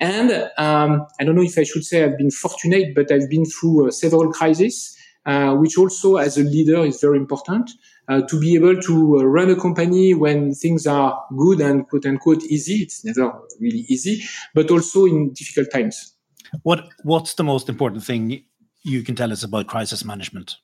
And 0.00 0.50
um, 0.56 1.06
I 1.20 1.24
don't 1.24 1.36
know 1.36 1.42
if 1.42 1.58
I 1.58 1.64
should 1.64 1.84
say 1.84 2.02
I've 2.02 2.16
been 2.16 2.30
fortunate, 2.30 2.94
but 2.94 3.12
I've 3.12 3.28
been 3.28 3.44
through 3.44 3.88
uh, 3.88 3.90
several 3.90 4.32
crises, 4.32 4.96
uh, 5.26 5.54
which 5.56 5.76
also 5.76 6.16
as 6.16 6.38
a 6.38 6.42
leader 6.42 6.84
is 6.86 7.00
very 7.02 7.18
important. 7.18 7.70
Uh, 8.10 8.20
to 8.22 8.40
be 8.40 8.56
able 8.56 8.74
to 8.82 9.18
uh, 9.20 9.22
run 9.22 9.50
a 9.50 9.54
company 9.54 10.14
when 10.14 10.52
things 10.52 10.84
are 10.84 11.24
good 11.36 11.60
and 11.60 11.88
quote 11.88 12.04
unquote 12.04 12.42
easy, 12.42 12.82
it's 12.82 13.04
never 13.04 13.32
really 13.60 13.84
easy, 13.88 14.20
but 14.52 14.68
also 14.68 15.04
in 15.04 15.32
difficult 15.32 15.70
times. 15.70 16.16
What 16.64 16.88
What's 17.04 17.34
the 17.34 17.44
most 17.44 17.68
important 17.68 18.02
thing 18.02 18.42
you 18.82 19.02
can 19.04 19.14
tell 19.14 19.30
us 19.30 19.44
about 19.44 19.68
crisis 19.68 20.04
management? 20.04 20.56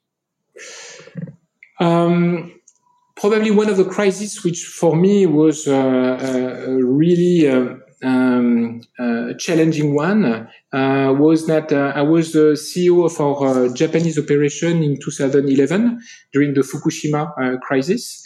Um, 1.79 2.61
probably 3.15 3.53
one 3.53 3.69
of 3.69 3.77
the 3.77 3.85
crises 3.85 4.43
which 4.43 4.65
for 4.65 4.97
me 4.97 5.27
was 5.27 5.69
uh, 5.69 5.77
uh, 5.77 6.71
really 6.73 7.47
um, 8.03 8.83
uh, 8.99 9.33
challenging 9.39 9.95
one 9.95 10.25
uh, 10.25 11.15
was 11.19 11.47
that 11.47 11.73
uh, 11.73 11.93
I 11.95 12.03
was 12.03 12.33
the 12.33 12.53
CEO 12.53 13.05
of 13.05 13.21
our 13.21 13.69
Japanese 13.73 14.19
operation 14.19 14.83
in 14.83 14.99
2011 15.01 16.01
during 16.33 16.55
the 16.55 16.61
Fukushima 16.61 17.61
crisis. 17.61 18.23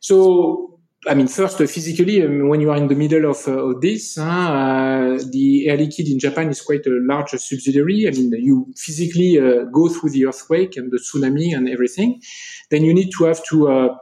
So 0.00 0.80
I 1.08 1.14
mean, 1.14 1.28
first, 1.28 1.58
uh, 1.62 1.66
physically, 1.66 2.22
um, 2.22 2.48
when 2.48 2.60
you 2.60 2.70
are 2.70 2.76
in 2.76 2.88
the 2.88 2.94
middle 2.94 3.30
of, 3.30 3.48
uh, 3.48 3.52
of 3.52 3.80
this, 3.80 4.18
uh, 4.18 5.18
the 5.32 5.66
Air 5.68 5.78
Liquide 5.78 6.12
in 6.12 6.18
Japan 6.18 6.50
is 6.50 6.60
quite 6.60 6.86
a 6.86 6.90
large 6.90 7.30
subsidiary. 7.30 8.06
I 8.06 8.10
mean, 8.10 8.30
you 8.32 8.66
physically 8.76 9.38
go 9.72 9.88
through 9.88 10.10
the 10.10 10.26
earthquake 10.26 10.76
and 10.76 10.92
the 10.92 10.98
tsunami 10.98 11.56
and 11.56 11.70
everything. 11.70 12.20
Then 12.68 12.84
you 12.84 12.92
need 12.92 13.10
to 13.16 13.24
have 13.24 13.42
to 13.46 13.96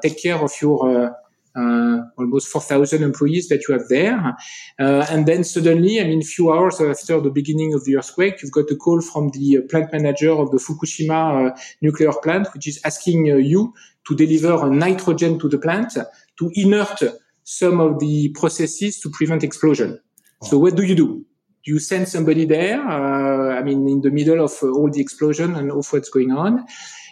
take 0.00 0.22
care 0.22 0.36
of 0.36 0.52
your 0.62 1.16
uh, 1.56 2.02
almost 2.16 2.48
4,000 2.48 3.02
employees 3.02 3.48
that 3.48 3.66
you 3.66 3.74
have 3.74 3.88
there. 3.88 4.36
Uh, 4.78 5.06
and 5.10 5.26
then 5.26 5.44
suddenly, 5.44 6.00
I 6.00 6.04
mean, 6.04 6.20
a 6.20 6.24
few 6.24 6.52
hours 6.52 6.80
after 6.80 7.20
the 7.20 7.30
beginning 7.30 7.74
of 7.74 7.84
the 7.84 7.96
earthquake, 7.96 8.42
you've 8.42 8.52
got 8.52 8.70
a 8.70 8.76
call 8.76 9.00
from 9.00 9.30
the 9.30 9.62
plant 9.70 9.92
manager 9.92 10.32
of 10.32 10.50
the 10.50 10.58
Fukushima 10.58 11.52
uh, 11.52 11.60
nuclear 11.82 12.12
plant, 12.22 12.48
which 12.54 12.68
is 12.68 12.80
asking 12.84 13.26
you 13.26 13.74
to 14.06 14.16
deliver 14.16 14.68
nitrogen 14.70 15.38
to 15.38 15.48
the 15.48 15.58
plant 15.58 15.96
to 16.38 16.50
inert 16.54 17.02
some 17.44 17.80
of 17.80 17.98
the 17.98 18.28
processes 18.30 19.00
to 19.00 19.10
prevent 19.10 19.42
explosion. 19.42 19.98
So 20.42 20.58
what 20.58 20.76
do 20.76 20.82
you 20.82 20.94
do? 20.94 21.24
You 21.64 21.78
send 21.78 22.08
somebody 22.08 22.44
there, 22.44 22.80
uh, 22.80 23.58
I 23.58 23.62
mean, 23.62 23.88
in 23.88 24.00
the 24.00 24.10
middle 24.10 24.44
of 24.44 24.52
uh, 24.62 24.68
all 24.68 24.90
the 24.90 25.00
explosion 25.00 25.56
and 25.56 25.70
of 25.70 25.90
what's 25.92 26.08
going 26.08 26.32
on. 26.32 26.64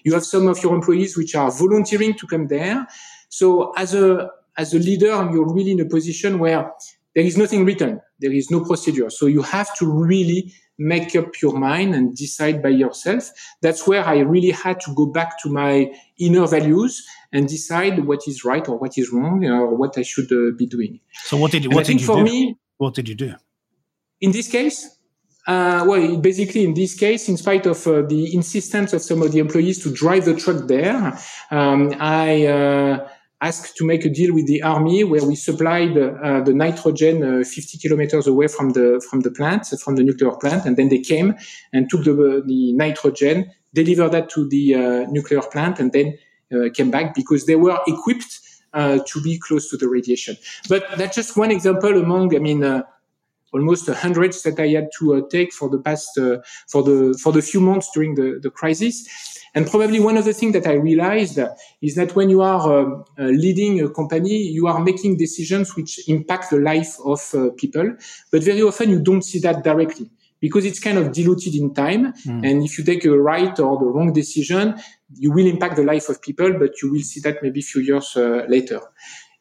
You 0.04 0.14
have 0.14 0.24
some 0.24 0.46
of 0.46 0.62
your 0.62 0.74
employees 0.74 1.16
which 1.16 1.34
are 1.34 1.50
volunteering 1.50 2.14
to 2.14 2.26
come 2.26 2.46
there. 2.46 2.86
So 3.28 3.72
as 3.76 3.94
a 3.94 4.30
as 4.58 4.72
a 4.72 4.78
leader, 4.78 5.28
you're 5.32 5.52
really 5.52 5.72
in 5.72 5.80
a 5.80 5.84
position 5.84 6.38
where 6.38 6.72
there 7.14 7.24
is 7.24 7.36
nothing 7.36 7.64
written, 7.64 8.00
there 8.20 8.32
is 8.32 8.50
no 8.50 8.64
procedure. 8.64 9.10
So 9.10 9.26
you 9.26 9.42
have 9.42 9.74
to 9.78 9.86
really 9.86 10.52
make 10.78 11.16
up 11.16 11.40
your 11.40 11.58
mind 11.58 11.94
and 11.94 12.14
decide 12.14 12.62
by 12.62 12.68
yourself. 12.68 13.30
That's 13.62 13.86
where 13.86 14.04
I 14.04 14.18
really 14.18 14.50
had 14.50 14.80
to 14.80 14.94
go 14.94 15.06
back 15.06 15.42
to 15.42 15.48
my 15.48 15.90
inner 16.18 16.46
values 16.46 17.02
and 17.32 17.48
decide 17.48 18.04
what 18.04 18.20
is 18.26 18.44
right 18.44 18.66
or 18.68 18.78
what 18.78 18.98
is 18.98 19.12
wrong 19.12 19.44
or 19.44 19.74
what 19.74 19.96
I 19.96 20.02
should 20.02 20.30
uh, 20.30 20.52
be 20.56 20.66
doing. 20.66 21.00
So 21.24 21.36
what 21.38 21.52
did 21.52 21.64
you, 21.64 21.70
what 21.70 21.86
did 21.86 22.00
you 22.00 22.06
for 22.06 22.16
do? 22.16 22.24
Me, 22.24 22.58
what 22.76 22.94
did 22.94 23.08
you 23.08 23.14
do? 23.14 23.34
In 24.20 24.32
this 24.32 24.48
case, 24.48 24.98
uh, 25.46 25.84
well, 25.86 26.16
basically, 26.16 26.64
in 26.64 26.74
this 26.74 26.94
case, 26.94 27.28
in 27.28 27.36
spite 27.36 27.66
of 27.66 27.86
uh, 27.86 28.02
the 28.02 28.34
insistence 28.34 28.92
of 28.92 29.00
some 29.00 29.22
of 29.22 29.30
the 29.30 29.38
employees 29.38 29.78
to 29.84 29.92
drive 29.92 30.24
the 30.24 30.34
truck 30.34 30.66
there, 30.66 31.16
um, 31.50 31.94
I 32.00 32.46
uh, 32.46 33.08
asked 33.46 33.76
to 33.76 33.84
make 33.84 34.04
a 34.04 34.08
deal 34.08 34.32
with 34.34 34.46
the 34.46 34.62
army 34.62 35.04
where 35.04 35.24
we 35.24 35.36
supplied 35.36 35.96
uh, 35.98 36.40
the 36.48 36.54
nitrogen 36.54 37.16
uh, 37.22 37.44
50 37.44 37.78
kilometers 37.78 38.26
away 38.26 38.48
from 38.48 38.70
the 38.70 38.86
from 39.08 39.20
the 39.20 39.30
plant, 39.30 39.66
from 39.84 39.96
the 39.96 40.02
nuclear 40.02 40.32
plant, 40.42 40.64
and 40.66 40.76
then 40.76 40.88
they 40.88 41.00
came 41.00 41.34
and 41.72 41.88
took 41.90 42.04
the, 42.04 42.42
the 42.46 42.72
nitrogen, 42.72 43.50
delivered 43.74 44.10
that 44.10 44.28
to 44.30 44.48
the 44.48 44.74
uh, 44.74 45.10
nuclear 45.10 45.42
plant, 45.42 45.78
and 45.78 45.92
then 45.92 46.18
uh, 46.52 46.68
came 46.72 46.90
back 46.90 47.14
because 47.14 47.46
they 47.46 47.56
were 47.56 47.78
equipped 47.86 48.40
uh, 48.72 48.98
to 49.06 49.20
be 49.22 49.38
close 49.38 49.70
to 49.70 49.76
the 49.76 49.88
radiation. 49.88 50.36
But 50.68 50.84
that's 50.96 51.16
just 51.16 51.36
one 51.36 51.50
example 51.50 51.98
among, 51.98 52.34
I 52.34 52.38
mean 52.38 52.62
uh, 52.62 52.82
almost 53.56 53.88
hundreds 53.88 54.42
that 54.42 54.58
I 54.60 54.68
had 54.68 54.88
to 54.98 55.14
uh, 55.14 55.20
take 55.30 55.52
for 55.52 55.68
the 55.68 55.78
past 55.78 56.18
uh, 56.18 56.38
for 56.68 56.82
the 56.82 57.18
for 57.22 57.32
the 57.32 57.42
few 57.42 57.60
months 57.60 57.90
during 57.94 58.14
the, 58.14 58.38
the 58.42 58.50
crisis. 58.50 58.96
And 59.54 59.66
probably 59.66 60.00
one 60.00 60.18
of 60.18 60.26
the 60.26 60.34
things 60.34 60.52
that 60.52 60.66
I 60.66 60.74
realized 60.74 61.38
is 61.80 61.94
that 61.94 62.14
when 62.14 62.28
you 62.28 62.42
are 62.42 62.60
uh, 62.60 62.84
uh, 63.18 63.24
leading 63.44 63.80
a 63.80 63.88
company, 63.88 64.36
you 64.36 64.66
are 64.66 64.80
making 64.80 65.16
decisions 65.16 65.74
which 65.74 66.06
impact 66.08 66.50
the 66.50 66.58
life 66.58 66.92
of 67.04 67.20
uh, 67.34 67.48
people, 67.56 67.96
but 68.30 68.42
very 68.42 68.60
often 68.60 68.90
you 68.90 69.00
don't 69.00 69.22
see 69.22 69.38
that 69.40 69.64
directly 69.64 70.10
because 70.40 70.64
it's 70.66 70.78
kind 70.78 70.98
of 70.98 71.12
diluted 71.12 71.54
in 71.54 71.72
time. 71.72 72.12
Mm. 72.12 72.46
And 72.48 72.62
if 72.64 72.78
you 72.78 72.84
take 72.84 73.04
a 73.06 73.18
right 73.18 73.58
or 73.58 73.78
the 73.78 73.86
wrong 73.86 74.12
decision, 74.12 74.74
you 75.14 75.32
will 75.32 75.46
impact 75.46 75.76
the 75.76 75.84
life 75.84 76.08
of 76.10 76.20
people, 76.20 76.52
but 76.58 76.82
you 76.82 76.92
will 76.92 77.00
see 77.00 77.20
that 77.20 77.42
maybe 77.42 77.60
a 77.60 77.62
few 77.62 77.80
years 77.80 78.14
uh, 78.16 78.44
later. 78.48 78.80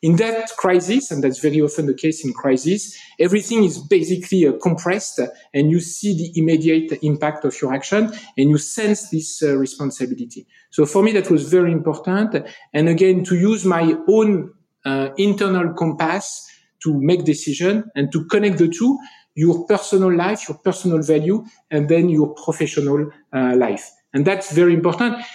In 0.05 0.17
that 0.17 0.51
crisis, 0.57 1.09
and 1.09 1.23
that's 1.23 1.39
very 1.39 1.59
often 1.61 1.87
the 1.87 1.95
case 1.95 2.23
in 2.23 2.31
crisis, 2.31 2.95
everything 3.19 3.63
is 3.63 3.79
basically 3.79 4.45
uh, 4.45 4.51
compressed 4.61 5.19
and 5.51 5.71
you 5.71 5.79
see 5.79 6.15
the 6.15 6.39
immediate 6.39 6.99
impact 7.01 7.43
of 7.43 7.59
your 7.59 7.73
action 7.73 8.11
and 8.37 8.51
you 8.51 8.59
sense 8.59 9.09
this 9.09 9.41
uh, 9.41 9.57
responsibility. 9.57 10.45
So 10.69 10.85
for 10.85 11.01
me, 11.01 11.11
that 11.13 11.31
was 11.31 11.49
very 11.49 11.71
important. 11.71 12.35
And 12.71 12.87
again, 12.87 13.23
to 13.23 13.35
use 13.35 13.65
my 13.65 13.95
own 14.07 14.53
uh, 14.85 15.09
internal 15.17 15.73
compass 15.73 16.51
to 16.83 16.93
make 17.01 17.25
decision 17.25 17.85
and 17.95 18.11
to 18.11 18.25
connect 18.25 18.59
the 18.59 18.67
two, 18.67 18.99
your 19.33 19.65
personal 19.65 20.15
life, 20.15 20.47
your 20.47 20.59
personal 20.59 21.01
value, 21.01 21.43
and 21.71 21.89
then 21.89 22.09
your 22.09 22.31
professional 22.45 23.09
uh, 23.33 23.55
life. 23.55 23.89
And 24.13 24.23
that's 24.23 24.51
very 24.51 24.75
important. 24.75 25.25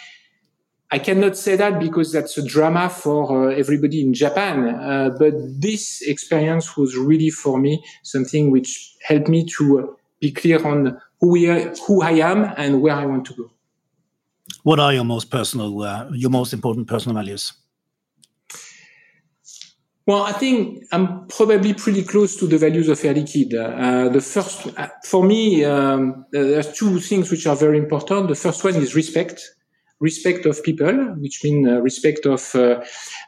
I 0.93 0.99
cannot 0.99 1.37
say 1.37 1.55
that 1.57 1.79
because 1.79 2.13
that's 2.13 2.37
a 2.37 2.45
drama 2.45 2.89
for 2.89 3.51
uh, 3.51 3.55
everybody 3.55 4.03
in 4.03 4.13
Japan. 4.13 4.69
Uh, 4.69 5.11
but 5.17 5.35
this 5.61 6.03
experience 6.03 6.77
was 6.77 6.97
really 6.97 7.31
for 7.31 7.61
me 7.61 7.85
something 8.03 8.51
which 8.51 8.97
helped 9.07 9.29
me 9.29 9.47
to 9.57 9.79
uh, 9.79 9.87
be 10.19 10.33
clear 10.33 10.65
on 10.67 11.01
who, 11.21 11.31
we 11.31 11.49
are, 11.49 11.73
who 11.87 12.03
I 12.03 12.13
am 12.13 12.53
and 12.57 12.83
where 12.83 12.95
I 12.95 13.07
want 13.07 13.25
to 13.27 13.35
go. 13.35 13.51
What 14.65 14.81
are 14.81 14.93
your 14.93 15.05
most 15.05 15.31
personal, 15.31 15.81
uh, 15.83 16.09
your 16.13 16.31
most 16.31 16.53
important 16.53 16.89
personal 16.89 17.15
values? 17.15 17.53
Well, 20.07 20.25
I 20.25 20.33
think 20.33 20.87
I'm 20.91 21.29
probably 21.29 21.73
pretty 21.73 22.03
close 22.03 22.35
to 22.39 22.49
the 22.49 22.59
values 22.59 22.89
of 22.89 23.05
Air 23.05 23.15
Liquide. 23.15 23.55
Uh, 23.55 24.09
the 24.09 24.21
first, 24.21 24.67
uh, 24.77 24.89
for 25.05 25.23
me, 25.23 25.65
um, 25.65 26.27
there's 26.33 26.73
two 26.73 26.99
things 26.99 27.31
which 27.31 27.47
are 27.47 27.55
very 27.55 27.79
important. 27.79 28.27
The 28.27 28.35
first 28.35 28.65
one 28.65 28.75
is 28.75 28.97
respect 28.97 29.41
respect 30.01 30.47
of 30.47 30.63
people, 30.63 30.93
which 31.19 31.45
means 31.45 31.69
uh, 31.69 31.81
respect 31.81 32.27
of 32.27 32.55
uh, 32.55 32.83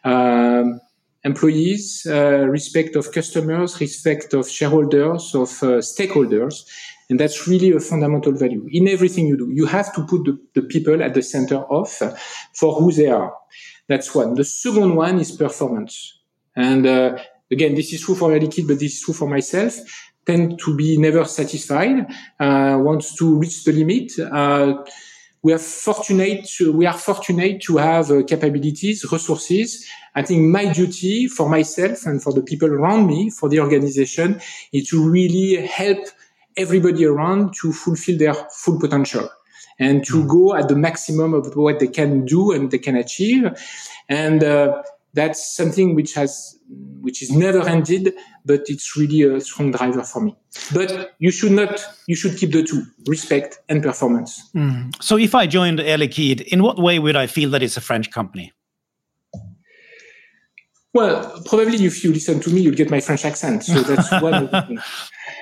um, 0.04 0.80
employees, 1.24 2.06
uh, 2.10 2.46
respect 2.48 2.96
of 2.96 3.12
customers, 3.12 3.80
respect 3.80 4.34
of 4.34 4.48
shareholders, 4.48 5.34
of 5.34 5.48
stakeholders. 5.80 6.64
And 7.08 7.20
that's 7.20 7.46
really 7.46 7.72
a 7.72 7.80
fundamental 7.80 8.32
value 8.32 8.66
in 8.70 8.88
everything 8.88 9.26
you 9.26 9.36
do. 9.36 9.50
You 9.52 9.66
have 9.66 9.94
to 9.94 10.04
put 10.06 10.24
the, 10.24 10.38
the 10.54 10.62
people 10.62 11.02
at 11.02 11.14
the 11.14 11.22
center 11.22 11.58
of 11.58 11.90
for 12.54 12.74
who 12.74 12.90
they 12.90 13.08
are. 13.08 13.34
That's 13.88 14.14
one. 14.14 14.34
The 14.34 14.44
second 14.44 14.96
one 14.96 15.20
is 15.20 15.32
performance. 15.32 16.18
And 16.56 16.86
uh, 16.86 17.18
again, 17.50 17.74
this 17.74 17.92
is 17.92 18.00
true 18.00 18.14
for 18.14 18.32
Air 18.32 18.40
but 18.40 18.50
this 18.50 18.94
is 18.94 19.02
true 19.02 19.14
for 19.14 19.28
myself. 19.28 19.76
Tend 20.24 20.58
to 20.60 20.76
be 20.76 20.96
never 20.98 21.24
satisfied, 21.24 22.06
uh, 22.38 22.78
wants 22.80 23.16
to 23.16 23.38
reach 23.38 23.64
the 23.64 23.72
limit. 23.72 24.12
Uh, 24.18 24.84
we 25.42 25.52
are 25.52 25.58
fortunate 25.58 26.44
to, 26.56 26.72
we 26.72 26.86
are 26.86 26.96
fortunate 26.96 27.60
to 27.62 27.76
have 27.76 28.10
uh, 28.10 28.22
capabilities, 28.22 29.04
resources. 29.10 29.86
I 30.14 30.22
think 30.22 30.42
my 30.42 30.72
duty 30.72 31.26
for 31.26 31.48
myself 31.48 32.06
and 32.06 32.22
for 32.22 32.32
the 32.32 32.42
people 32.42 32.68
around 32.68 33.06
me, 33.08 33.30
for 33.30 33.48
the 33.48 33.58
organization, 33.60 34.40
is 34.72 34.88
to 34.88 35.10
really 35.10 35.66
help 35.66 35.98
everybody 36.56 37.04
around 37.04 37.54
to 37.60 37.72
fulfill 37.72 38.18
their 38.18 38.34
full 38.34 38.78
potential 38.78 39.28
and 39.78 40.04
to 40.04 40.22
mm. 40.22 40.28
go 40.28 40.54
at 40.54 40.68
the 40.68 40.76
maximum 40.76 41.34
of 41.34 41.56
what 41.56 41.80
they 41.80 41.88
can 41.88 42.24
do 42.24 42.52
and 42.52 42.70
they 42.70 42.78
can 42.78 42.96
achieve. 42.96 43.44
And 44.08 44.44
uh, 44.44 44.82
that's 45.14 45.54
something 45.54 45.94
which 45.94 46.14
has 46.14 46.58
which 47.00 47.22
is 47.22 47.30
never 47.30 47.68
ended, 47.68 48.14
but 48.46 48.62
it's 48.66 48.96
really 48.96 49.22
a 49.22 49.40
strong 49.40 49.70
driver 49.70 50.02
for 50.02 50.22
me. 50.22 50.36
But 50.72 51.14
you 51.18 51.30
should 51.30 51.52
not 51.52 51.84
you 52.06 52.16
should 52.16 52.36
keep 52.38 52.52
the 52.52 52.62
two 52.62 52.84
respect 53.06 53.58
and 53.68 53.82
performance. 53.82 54.50
Mm. 54.54 54.94
So 55.02 55.18
if 55.18 55.34
I 55.34 55.46
joined 55.46 55.80
Air 55.80 55.98
Liquide, 55.98 56.42
in 56.42 56.62
what 56.62 56.78
way 56.78 56.98
would 56.98 57.16
I 57.16 57.26
feel 57.26 57.50
that 57.50 57.62
it's 57.62 57.76
a 57.76 57.80
French 57.80 58.10
company? 58.10 58.52
Well, 60.94 61.42
probably 61.46 61.84
if 61.86 62.04
you 62.04 62.12
listen 62.12 62.40
to 62.40 62.50
me, 62.50 62.60
you'll 62.60 62.74
get 62.74 62.90
my 62.90 63.00
French 63.00 63.24
accent. 63.24 63.64
So 63.64 63.80
that's 63.82 64.10
one. 64.22 64.48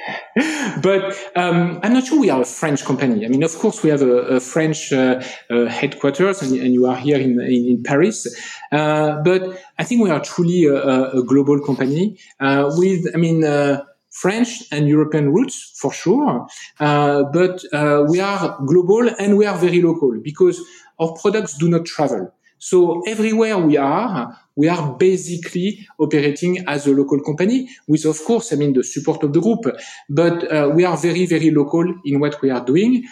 but 0.83 1.15
um, 1.37 1.81
I'm 1.83 1.93
not 1.93 2.07
sure 2.07 2.19
we 2.19 2.31
are 2.31 2.41
a 2.41 2.45
French 2.45 2.85
company. 2.85 3.25
I 3.25 3.29
mean, 3.29 3.43
of 3.43 3.57
course, 3.59 3.83
we 3.83 3.91
have 3.91 4.03
a, 4.03 4.37
a 4.37 4.41
French 4.41 4.93
uh, 4.93 5.23
uh, 5.51 5.67
headquarters, 5.67 6.43
and, 6.43 6.59
and, 6.61 6.73
you 6.73 6.87
are 6.87 6.97
here 6.97 7.19
in, 7.19 7.41
in, 7.41 7.67
in 7.67 7.83
Paris. 7.83 8.27
Uh, 8.73 9.21
but 9.23 9.61
I 9.79 9.85
think 9.85 10.03
we 10.03 10.11
are 10.11 10.21
truly 10.21 10.67
a, 10.67 11.11
a 11.11 11.23
global 11.25 11.61
company 11.61 12.19
uh, 12.39 12.71
with, 12.77 13.07
I 13.15 13.19
mean, 13.19 13.45
uh, 13.45 13.83
French 14.11 14.63
and 14.73 14.89
European 14.89 15.33
roots 15.33 15.73
for 15.81 15.93
sure. 15.93 16.47
Uh, 16.79 17.25
but 17.33 17.63
we 18.09 18.21
are 18.21 18.59
global 18.67 19.09
and 19.19 19.37
we 19.37 19.47
are 19.47 19.57
very 19.57 19.83
local 19.83 20.19
because 20.21 20.61
our 20.99 21.15
products 21.21 21.57
do 21.57 21.69
not 21.69 21.85
travel. 21.85 22.33
So 22.63 23.01
everywhere 23.07 23.57
we 23.57 23.79
are, 23.79 24.39
we 24.55 24.69
are 24.69 24.95
basically 24.99 25.89
operating 25.99 26.63
as 26.69 26.87
a 26.87 26.93
local 26.93 27.19
company 27.23 27.71
with, 27.89 28.05
of 28.05 28.23
course, 28.27 28.53
I 28.53 28.57
mean, 28.57 28.75
the 28.75 28.85
support 28.85 29.23
of 29.25 29.33
the 29.33 29.41
group, 29.41 29.65
but 30.11 30.53
uh, 30.53 30.69
we 30.69 30.85
are 30.85 30.97
very, 30.99 31.25
very 31.25 31.51
local 31.51 31.87
in 32.05 32.21
what 32.21 32.41
we 32.43 32.51
are 32.51 32.63
doing. 32.63 33.07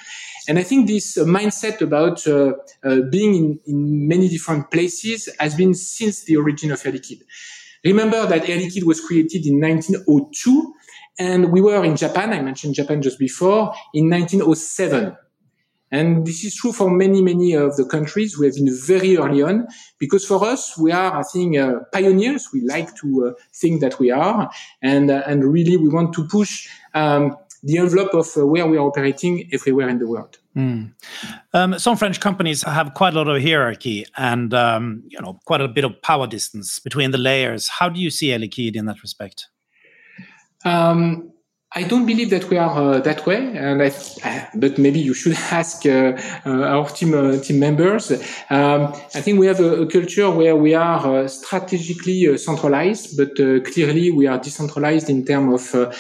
And 0.49 0.59
I 0.59 0.63
think 0.63 0.87
this 0.87 1.17
mindset 1.17 1.81
about 1.81 2.27
uh, 2.27 2.53
uh, 2.85 3.01
being 3.11 3.35
in, 3.35 3.61
in, 3.67 4.07
many 4.07 4.29
different 4.29 4.71
places 4.71 5.31
has 5.41 5.55
been 5.55 5.73
since 5.73 6.25
the 6.25 6.37
origin 6.37 6.71
of 6.71 6.85
Air 6.85 6.93
Liquide. 6.93 7.23
Remember 7.83 8.27
that 8.27 8.51
Air 8.51 8.59
Liquide 8.59 8.85
was 8.85 9.01
created 9.01 9.47
in 9.47 9.59
1902 9.61 10.75
and 11.19 11.51
we 11.51 11.63
were 11.63 11.83
in 11.85 11.97
Japan. 11.97 12.35
I 12.35 12.43
mentioned 12.43 12.75
Japan 12.75 13.01
just 13.01 13.19
before 13.19 13.73
in 13.95 14.11
1907. 14.11 15.17
And 15.91 16.27
this 16.27 16.45
is 16.45 16.55
true 16.55 16.73
for 16.73 16.91
many, 16.91 17.23
many 17.23 17.55
of 17.55 17.77
the 17.77 17.85
countries. 17.85 18.39
We 18.39 18.47
have 18.47 18.55
been 18.57 18.75
very 18.87 19.17
early 19.17 19.43
on 19.43 19.67
because 19.99 20.25
for 20.25 20.45
us, 20.45 20.77
we 20.79 20.93
are, 20.93 21.19
I 21.19 21.23
think, 21.23 21.57
uh, 21.57 21.81
pioneers. 21.93 22.49
We 22.53 22.61
like 22.63 22.95
to 22.97 23.29
uh, 23.29 23.43
think 23.55 23.81
that 23.81 23.99
we 23.99 24.11
are. 24.11 24.51
And, 24.83 25.11
uh, 25.11 25.23
and 25.27 25.45
really, 25.45 25.77
we 25.77 25.89
want 25.89 26.13
to 26.15 26.27
push 26.29 26.69
um, 26.95 27.37
the 27.63 27.79
envelope 27.79 28.15
of 28.15 28.29
uh, 28.37 28.47
where 28.47 28.67
we 28.67 28.77
are 28.77 28.87
operating 28.87 29.49
everywhere 29.53 29.89
in 29.89 29.99
the 29.99 30.07
world. 30.07 30.39
Mm. 30.57 30.93
Um, 31.53 31.79
some 31.79 31.97
French 31.97 32.21
companies 32.21 32.63
have 32.63 32.95
quite 32.95 33.15
a 33.15 33.17
lot 33.17 33.29
of 33.29 33.43
hierarchy 33.43 34.05
and 34.17 34.53
um, 34.55 35.05
you 35.07 35.21
know 35.21 35.39
quite 35.45 35.61
a 35.61 35.69
bit 35.69 35.85
of 35.85 36.01
power 36.03 36.27
distance 36.27 36.79
between 36.79 37.11
the 37.11 37.19
layers. 37.19 37.69
How 37.69 37.89
do 37.89 38.01
you 38.01 38.11
see 38.11 38.29
Liquide 38.29 38.77
in 38.77 38.87
that 38.87 39.03
respect? 39.03 39.47
Um, 40.65 41.33
I 41.73 41.83
don't 41.83 42.07
believe 42.07 42.31
that 42.31 42.49
we 42.49 42.57
are 42.57 42.95
uh, 42.95 43.01
that 43.01 43.27
way, 43.27 43.37
and 43.55 43.83
I, 43.83 44.49
but 44.55 44.79
maybe 44.79 45.01
you 45.01 45.13
should 45.13 45.35
ask 45.51 45.85
uh, 45.85 46.19
uh, 46.47 46.63
our 46.63 46.89
team 46.89 47.13
uh, 47.13 47.39
team 47.41 47.59
members. 47.59 48.11
Um, 48.49 48.95
I 49.15 49.21
think 49.21 49.39
we 49.39 49.47
have 49.47 49.61
a, 49.61 49.83
a, 49.83 49.87
culture 49.87 50.31
where 50.31 50.57
we 50.57 50.75
are 50.75 51.25
uh, 51.25 51.29
strategically 51.29 52.27
uh, 52.27 52.39
centralized, 52.39 53.19
but 53.19 53.35
clearly 53.37 54.11
we 54.11 54.27
are 54.27 54.39
decentralized 54.39 55.11
in 55.11 55.27
terms 55.27 55.75
of 55.75 55.95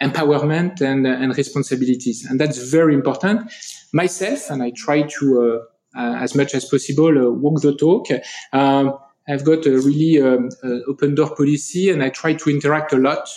empowerment 0.00 0.80
and 0.80 1.06
and 1.06 1.36
responsibilities, 1.36 2.26
and 2.28 2.40
that's 2.40 2.58
very 2.58 2.94
important. 2.94 3.52
Myself, 3.92 4.50
and 4.50 4.60
I 4.60 4.72
try 4.72 5.02
to, 5.02 5.62
as 5.94 6.34
much 6.34 6.54
as 6.54 6.64
possible, 6.64 7.32
walk 7.32 7.62
the 7.62 7.76
talk. 7.76 8.08
Um, 8.52 8.98
I've 9.30 9.44
got 9.44 9.66
a 9.66 9.78
really 9.78 10.20
um, 10.20 10.48
open 10.88 11.14
door 11.14 11.34
policy, 11.36 11.90
and 11.90 12.02
I 12.02 12.08
try 12.08 12.32
to 12.32 12.50
interact 12.50 12.92
a 12.92 12.96
lot 12.96 13.28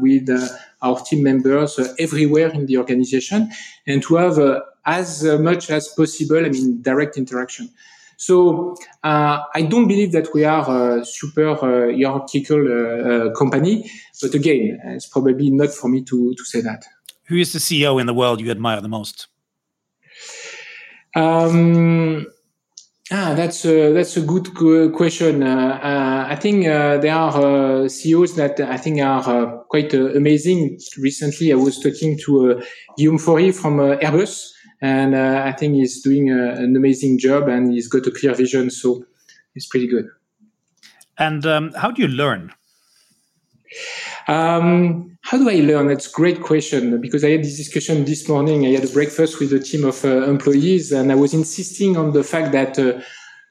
with 0.00 0.28
our 0.82 1.00
team 1.00 1.22
members 1.22 1.78
uh, 1.78 1.92
everywhere 1.98 2.48
in 2.50 2.66
the 2.66 2.76
organization 2.78 3.50
and 3.86 4.02
to 4.02 4.16
have 4.16 4.38
uh, 4.38 4.60
as 4.86 5.24
much 5.24 5.70
as 5.70 5.88
possible, 5.88 6.44
I 6.44 6.48
mean, 6.48 6.80
direct 6.82 7.16
interaction. 7.16 7.68
So 8.16 8.74
uh, 9.04 9.38
I 9.54 9.62
don't 9.62 9.86
believe 9.86 10.10
that 10.12 10.34
we 10.34 10.44
are 10.44 10.98
a 10.98 11.04
super 11.04 11.50
uh, 11.50 11.56
hierarchical 11.56 12.60
uh, 12.66 13.30
company, 13.38 13.88
but 14.20 14.34
again, 14.34 14.80
it's 14.84 15.06
probably 15.06 15.50
not 15.50 15.70
for 15.70 15.88
me 15.88 16.02
to, 16.02 16.34
to 16.34 16.44
say 16.44 16.60
that. 16.62 16.84
Who 17.26 17.36
is 17.36 17.52
the 17.52 17.60
CEO 17.60 18.00
in 18.00 18.06
the 18.06 18.14
world 18.14 18.40
you 18.40 18.50
admire 18.50 18.80
the 18.80 18.88
most? 18.88 19.28
Um, 21.14 22.26
Ah, 23.10 23.32
that's 23.34 23.64
a, 23.64 23.92
that's 23.92 24.18
a 24.18 24.20
good 24.20 24.52
question. 24.92 25.42
Uh, 25.42 25.80
uh, 25.82 26.26
I 26.28 26.36
think 26.36 26.66
uh, 26.66 26.98
there 26.98 27.14
are 27.14 27.84
uh, 27.84 27.88
CEOs 27.88 28.34
that 28.36 28.60
I 28.60 28.76
think 28.76 29.00
are 29.00 29.22
uh, 29.26 29.46
quite 29.70 29.94
amazing. 29.94 30.78
Recently, 30.98 31.50
I 31.50 31.54
was 31.54 31.80
talking 31.80 32.18
to 32.26 32.62
Guillaume 32.98 33.18
Faury 33.18 33.50
from 33.52 33.78
Airbus, 33.78 34.50
and 34.82 35.16
I 35.16 35.52
think 35.52 35.76
he's 35.76 36.02
doing 36.02 36.28
an 36.28 36.76
amazing 36.76 37.18
job 37.18 37.48
and 37.48 37.72
he's 37.72 37.88
got 37.88 38.06
a 38.06 38.10
clear 38.10 38.34
vision. 38.34 38.68
So 38.68 39.04
it's 39.54 39.66
pretty 39.66 39.86
good. 39.86 40.06
And 41.16 41.46
um, 41.46 41.72
how 41.72 41.90
do 41.90 42.02
you 42.02 42.08
learn? 42.08 42.52
Um, 44.28 45.18
how 45.22 45.38
do 45.38 45.48
I 45.48 45.56
learn? 45.56 45.88
That's 45.88 46.06
a 46.06 46.12
great 46.12 46.42
question 46.42 47.00
because 47.00 47.24
I 47.24 47.30
had 47.30 47.42
this 47.42 47.56
discussion 47.56 48.04
this 48.04 48.28
morning. 48.28 48.66
I 48.66 48.70
had 48.70 48.84
a 48.84 48.92
breakfast 48.92 49.40
with 49.40 49.52
a 49.52 49.58
team 49.58 49.84
of 49.84 50.04
uh, 50.04 50.24
employees 50.24 50.92
and 50.92 51.10
I 51.10 51.14
was 51.14 51.34
insisting 51.34 51.96
on 51.96 52.12
the 52.12 52.22
fact 52.22 52.52
that 52.52 52.78
uh, 52.78 53.00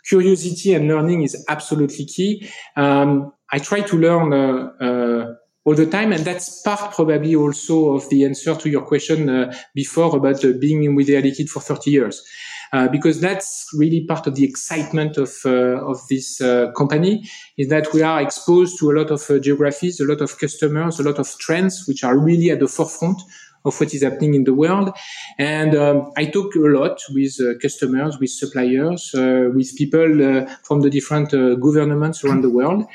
curiosity 0.08 0.74
and 0.74 0.88
learning 0.88 1.24
is 1.24 1.44
absolutely 1.50 2.06
key. 2.06 2.50
Um, 2.76 3.34
I 3.52 3.60
try 3.60 3.82
to 3.82 3.98
learn 3.98 4.34
uh, 4.34 4.84
uh 4.84 5.34
all 5.68 5.76
the 5.76 5.86
time. 5.86 6.14
And 6.14 6.24
that's 6.24 6.62
part 6.62 6.94
probably 6.96 7.36
also 7.36 7.96
of 7.96 8.10
the 8.10 8.24
answer 8.24 8.56
to 8.56 8.70
your 8.70 8.84
question 8.84 9.30
uh, 9.30 9.54
before 9.76 10.16
about 10.16 10.44
uh, 10.46 10.54
being 10.62 10.96
with 10.96 11.10
Air 11.10 11.22
Liquide 11.22 11.50
for 11.50 11.60
30 11.60 11.92
years. 11.92 12.24
Uh, 12.74 12.88
because 12.90 13.22
that's 13.22 13.68
really 13.74 14.06
part 14.06 14.28
of 14.28 14.36
the 14.36 14.44
excitement 14.44 15.18
of 15.18 15.32
uh, 15.46 15.86
of 15.86 16.06
this 16.10 16.42
uh, 16.42 16.72
company 16.72 17.24
is 17.58 17.70
that 17.70 17.88
we 17.94 18.02
are 18.02 18.22
exposed 18.22 18.78
to 18.78 18.92
a 18.92 18.94
lot 18.94 19.10
of 19.10 19.30
uh, 19.30 19.40
geographies, 19.40 20.00
a 20.00 20.06
lot 20.06 20.22
of 20.22 20.38
customers, 20.38 21.00
a 21.00 21.04
lot 21.04 21.18
of 21.18 21.28
trends 21.40 21.88
which 21.88 22.04
are 22.04 22.18
really 22.18 22.52
at 22.52 22.60
the 22.60 22.68
forefront 22.68 23.22
of 23.64 23.80
what 23.80 23.94
is 23.94 24.04
happening 24.04 24.34
in 24.34 24.44
the 24.44 24.54
world. 24.54 24.92
And 25.38 25.76
um, 25.76 26.12
I 26.18 26.26
talk 26.26 26.56
a 26.56 26.60
lot 26.60 27.00
with 27.12 27.38
uh, 27.40 27.58
customers, 27.62 28.18
with 28.20 28.30
suppliers, 28.30 29.14
uh, 29.16 29.50
with 29.54 29.76
people 29.76 30.46
from 30.64 30.82
the 30.82 30.90
different 30.90 31.32
governments 31.32 32.24
around 32.24 32.42
the 32.42 32.50
world. 32.50 32.86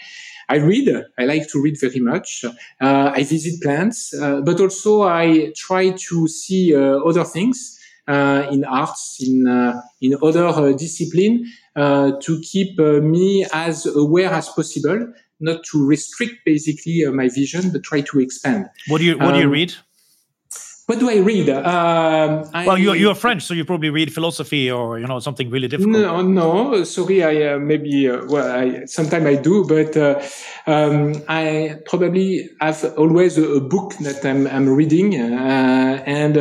I 0.48 0.56
read. 0.56 0.88
I 1.18 1.24
like 1.24 1.48
to 1.48 1.62
read 1.62 1.78
very 1.80 2.00
much. 2.00 2.44
I 2.80 3.22
visit 3.22 3.62
plants, 3.62 4.14
but 4.18 4.60
also 4.60 5.02
I 5.02 5.52
try 5.56 5.90
to 5.90 6.28
see 6.28 6.74
other 6.74 7.24
things. 7.24 7.78
Uh, 8.08 8.48
in 8.50 8.64
arts, 8.64 9.18
in 9.20 9.46
uh, 9.46 9.80
in 10.00 10.16
other 10.20 10.46
uh, 10.46 10.72
discipline, 10.72 11.46
to 11.76 12.40
keep 12.42 12.76
me 12.78 13.46
as 13.52 13.86
aware 13.86 14.30
as 14.30 14.48
possible, 14.48 15.06
not 15.38 15.62
to 15.62 15.86
restrict 15.86 16.34
basically 16.44 17.04
my 17.12 17.28
vision, 17.28 17.70
but 17.70 17.84
try 17.84 18.00
to 18.00 18.18
expand. 18.18 18.66
What 18.88 18.98
do 18.98 19.04
you 19.04 19.16
What 19.18 19.34
do 19.34 19.38
you 19.38 19.46
um, 19.46 19.52
read? 19.52 19.74
What 20.92 20.98
do 20.98 21.08
I 21.08 21.20
read? 21.20 21.48
Um, 21.48 22.44
well, 22.66 22.76
you're, 22.76 22.94
you're 22.94 23.14
French, 23.14 23.44
so 23.44 23.54
you 23.54 23.64
probably 23.64 23.88
read 23.88 24.12
philosophy 24.12 24.70
or 24.70 24.98
you 24.98 25.06
know 25.06 25.20
something 25.20 25.48
really 25.48 25.66
difficult. 25.66 25.96
No, 25.96 26.20
no. 26.20 26.84
Sorry, 26.84 27.24
I 27.24 27.54
uh, 27.54 27.58
maybe 27.58 28.10
uh, 28.10 28.26
well, 28.26 28.46
I, 28.54 28.84
sometimes 28.84 29.24
I 29.24 29.36
do, 29.36 29.64
but 29.64 29.96
uh, 29.96 30.20
um, 30.66 31.14
I 31.30 31.78
probably 31.86 32.50
have 32.60 32.84
always 32.98 33.38
a, 33.38 33.52
a, 33.52 33.60
book 33.62 33.94
that 34.00 34.22
I'm, 34.22 34.46
I'm 34.46 34.68
reading, 34.68 35.14
and 35.14 36.34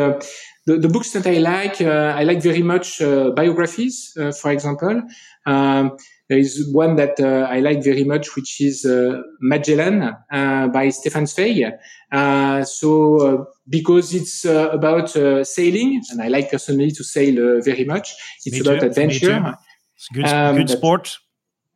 the, 0.66 0.78
the 0.78 0.90
books 0.90 1.12
that 1.12 1.26
I 1.26 1.38
like, 1.38 1.80
uh, 1.80 2.14
I 2.16 2.24
like 2.24 2.42
very 2.42 2.62
much 2.62 3.02
uh, 3.02 3.32
biographies, 3.32 4.14
uh, 4.20 4.34
for 4.34 4.52
example. 4.52 5.02
Um, 5.46 5.98
there 6.32 6.40
is 6.40 6.66
one 6.72 6.96
that 6.96 7.20
uh, 7.20 7.46
I 7.50 7.60
like 7.60 7.84
very 7.84 8.06
much, 8.06 8.38
which 8.38 8.62
is 8.62 8.86
uh, 8.86 9.22
Magellan 9.42 10.16
uh, 10.32 10.68
by 10.70 10.88
Stefan 10.88 11.28
Zweig. 11.28 11.74
so 12.66 13.48
because 13.68 14.14
it's 14.14 14.46
about 14.46 15.10
sailing, 15.46 16.02
and 16.10 16.22
I 16.22 16.30
like 16.30 16.50
personally 16.50 16.92
to 16.92 17.04
sail 17.04 17.62
very 17.62 17.84
much. 17.84 18.16
It's 18.46 18.56
Me 18.56 18.62
about 18.62 18.80
too. 18.80 18.86
adventure. 18.86 19.58
It's 19.98 20.08
good, 20.14 20.26
um, 20.26 20.56
good 20.56 20.70
sport. 20.70 21.18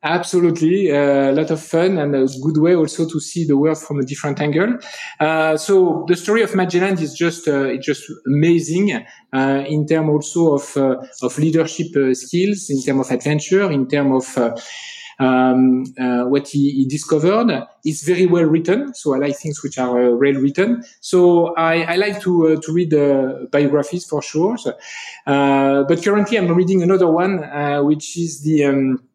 Absolutely, 0.05 0.91
uh, 0.91 1.31
a 1.31 1.33
lot 1.33 1.49
of 1.49 1.59
fun 1.59 1.97
and 1.97 2.13
a 2.13 2.27
good 2.43 2.57
way 2.57 2.75
also 2.75 3.09
to 3.09 3.19
see 3.19 3.43
the 3.43 3.57
world 3.57 3.79
from 3.79 3.99
a 3.99 4.03
different 4.03 4.39
angle. 4.39 4.77
Uh, 5.19 5.57
so 5.57 6.05
the 6.07 6.15
story 6.15 6.43
of 6.43 6.53
Magellan 6.53 6.99
is 6.99 7.15
just 7.15 7.47
uh, 7.47 7.63
it's 7.63 7.87
just 7.87 8.03
amazing 8.27 9.03
uh, 9.33 9.63
in 9.67 9.87
terms 9.87 10.09
also 10.09 10.53
of 10.53 10.77
uh, 10.77 10.97
of 11.23 11.35
leadership 11.39 11.87
uh, 11.95 12.13
skills, 12.13 12.69
in 12.69 12.83
terms 12.83 13.07
of 13.07 13.15
adventure, 13.15 13.71
in 13.71 13.87
terms 13.87 14.37
of 14.37 14.53
um, 15.17 15.85
what 16.29 16.49
he, 16.49 16.69
he, 16.69 16.85
discovered. 16.85 17.65
It's 17.83 18.03
very 18.03 18.27
well 18.27 18.43
written, 18.43 18.93
so 18.93 19.15
I 19.15 19.17
like 19.17 19.37
things 19.37 19.63
which 19.63 19.79
are 19.79 20.15
well 20.15 20.33
written. 20.33 20.83
So 21.01 21.55
I, 21.55 21.93
I 21.93 21.95
like 21.95 22.21
to 22.21 22.57
to 22.57 22.71
read 22.71 22.91
biographies 23.49 24.05
for 24.05 24.21
sure. 24.21 24.55
So, 24.59 24.73
but 25.25 26.03
currently, 26.03 26.37
I'm 26.37 26.53
reading 26.53 26.83
another 26.83 27.09
one, 27.09 27.39
which 27.87 28.17
is 28.17 28.43
the 28.43 28.65
um, 28.65 28.99
uh, 28.99 29.14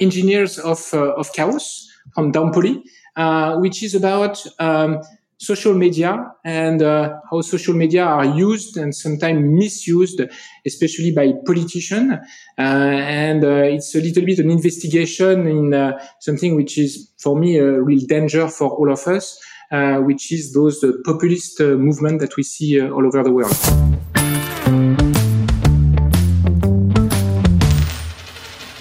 Engineers 0.00 0.58
of, 0.58 0.88
uh, 0.92 1.14
of 1.14 1.32
Chaos 1.32 1.88
from 2.14 2.32
da 2.32 2.42
Empoli, 2.42 2.82
uh, 3.16 3.56
which 3.56 3.82
is 3.82 3.94
about 3.94 4.44
um, 4.58 5.00
social 5.38 5.72
media 5.72 6.32
and 6.44 6.82
uh, 6.82 7.14
how 7.30 7.40
social 7.40 7.74
media 7.74 8.04
are 8.04 8.24
used 8.24 8.76
and 8.76 8.94
sometimes 8.94 9.40
misused, 9.40 10.20
especially 10.66 11.12
by 11.12 11.32
politicians. 11.46 12.14
Uh, 12.58 12.62
and 12.62 13.44
uh, 13.44 13.62
it's 13.62 13.94
a 13.94 14.00
little 14.00 14.24
bit 14.24 14.40
an 14.40 14.50
investigation 14.50 15.46
in 15.46 15.74
uh, 15.74 15.98
something 16.20 16.56
which 16.56 16.76
is, 16.76 17.12
for 17.18 17.38
me, 17.38 17.56
a 17.56 17.80
real 17.80 18.04
danger 18.06 18.48
for 18.48 18.70
all 18.70 18.92
of 18.92 19.06
us, 19.06 19.40
uh, 19.70 19.98
which 19.98 20.32
is 20.32 20.52
those 20.54 20.82
uh, 20.82 20.92
populist 21.04 21.60
movement 21.60 22.20
that 22.20 22.36
we 22.36 22.42
see 22.42 22.80
all 22.80 23.06
over 23.06 23.22
the 23.22 23.32
world. 23.32 24.17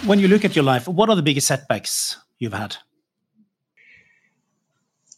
When 0.08 0.20
you 0.20 0.30
look 0.30 0.46
at 0.46 0.56
your 0.56 0.64
life, 0.64 0.88
what 0.88 1.10
are 1.10 1.18
the 1.18 1.22
biggest 1.22 1.48
setbacks 1.48 2.18
you've 2.40 2.54
had? 2.54 2.78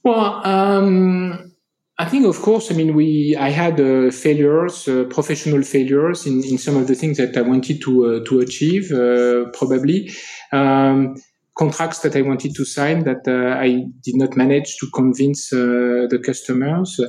Well, 0.03 0.45
um, 0.47 1.51
I 1.99 2.05
think, 2.05 2.25
of 2.25 2.41
course, 2.41 2.71
I 2.71 2.73
mean, 2.73 2.95
we, 2.95 3.35
I 3.35 3.49
had 3.49 3.79
uh, 3.79 4.09
failures, 4.09 4.87
uh, 4.87 5.03
professional 5.03 5.61
failures 5.61 6.25
in, 6.25 6.43
in 6.43 6.57
some 6.57 6.75
of 6.75 6.87
the 6.87 6.95
things 6.95 7.17
that 7.17 7.37
I 7.37 7.41
wanted 7.41 7.81
to, 7.81 8.05
uh, 8.05 8.25
to 8.25 8.39
achieve, 8.39 8.91
uh, 8.91 9.51
probably. 9.51 10.11
Um, 10.51 11.15
contracts 11.55 11.99
that 11.99 12.15
I 12.15 12.21
wanted 12.21 12.55
to 12.55 12.65
sign 12.65 13.03
that 13.03 13.27
uh, 13.27 13.59
I 13.59 13.83
did 14.03 14.15
not 14.15 14.35
manage 14.37 14.77
to 14.77 14.87
convince 14.91 15.53
uh, 15.53 16.07
the 16.09 16.19
customers. 16.25 16.99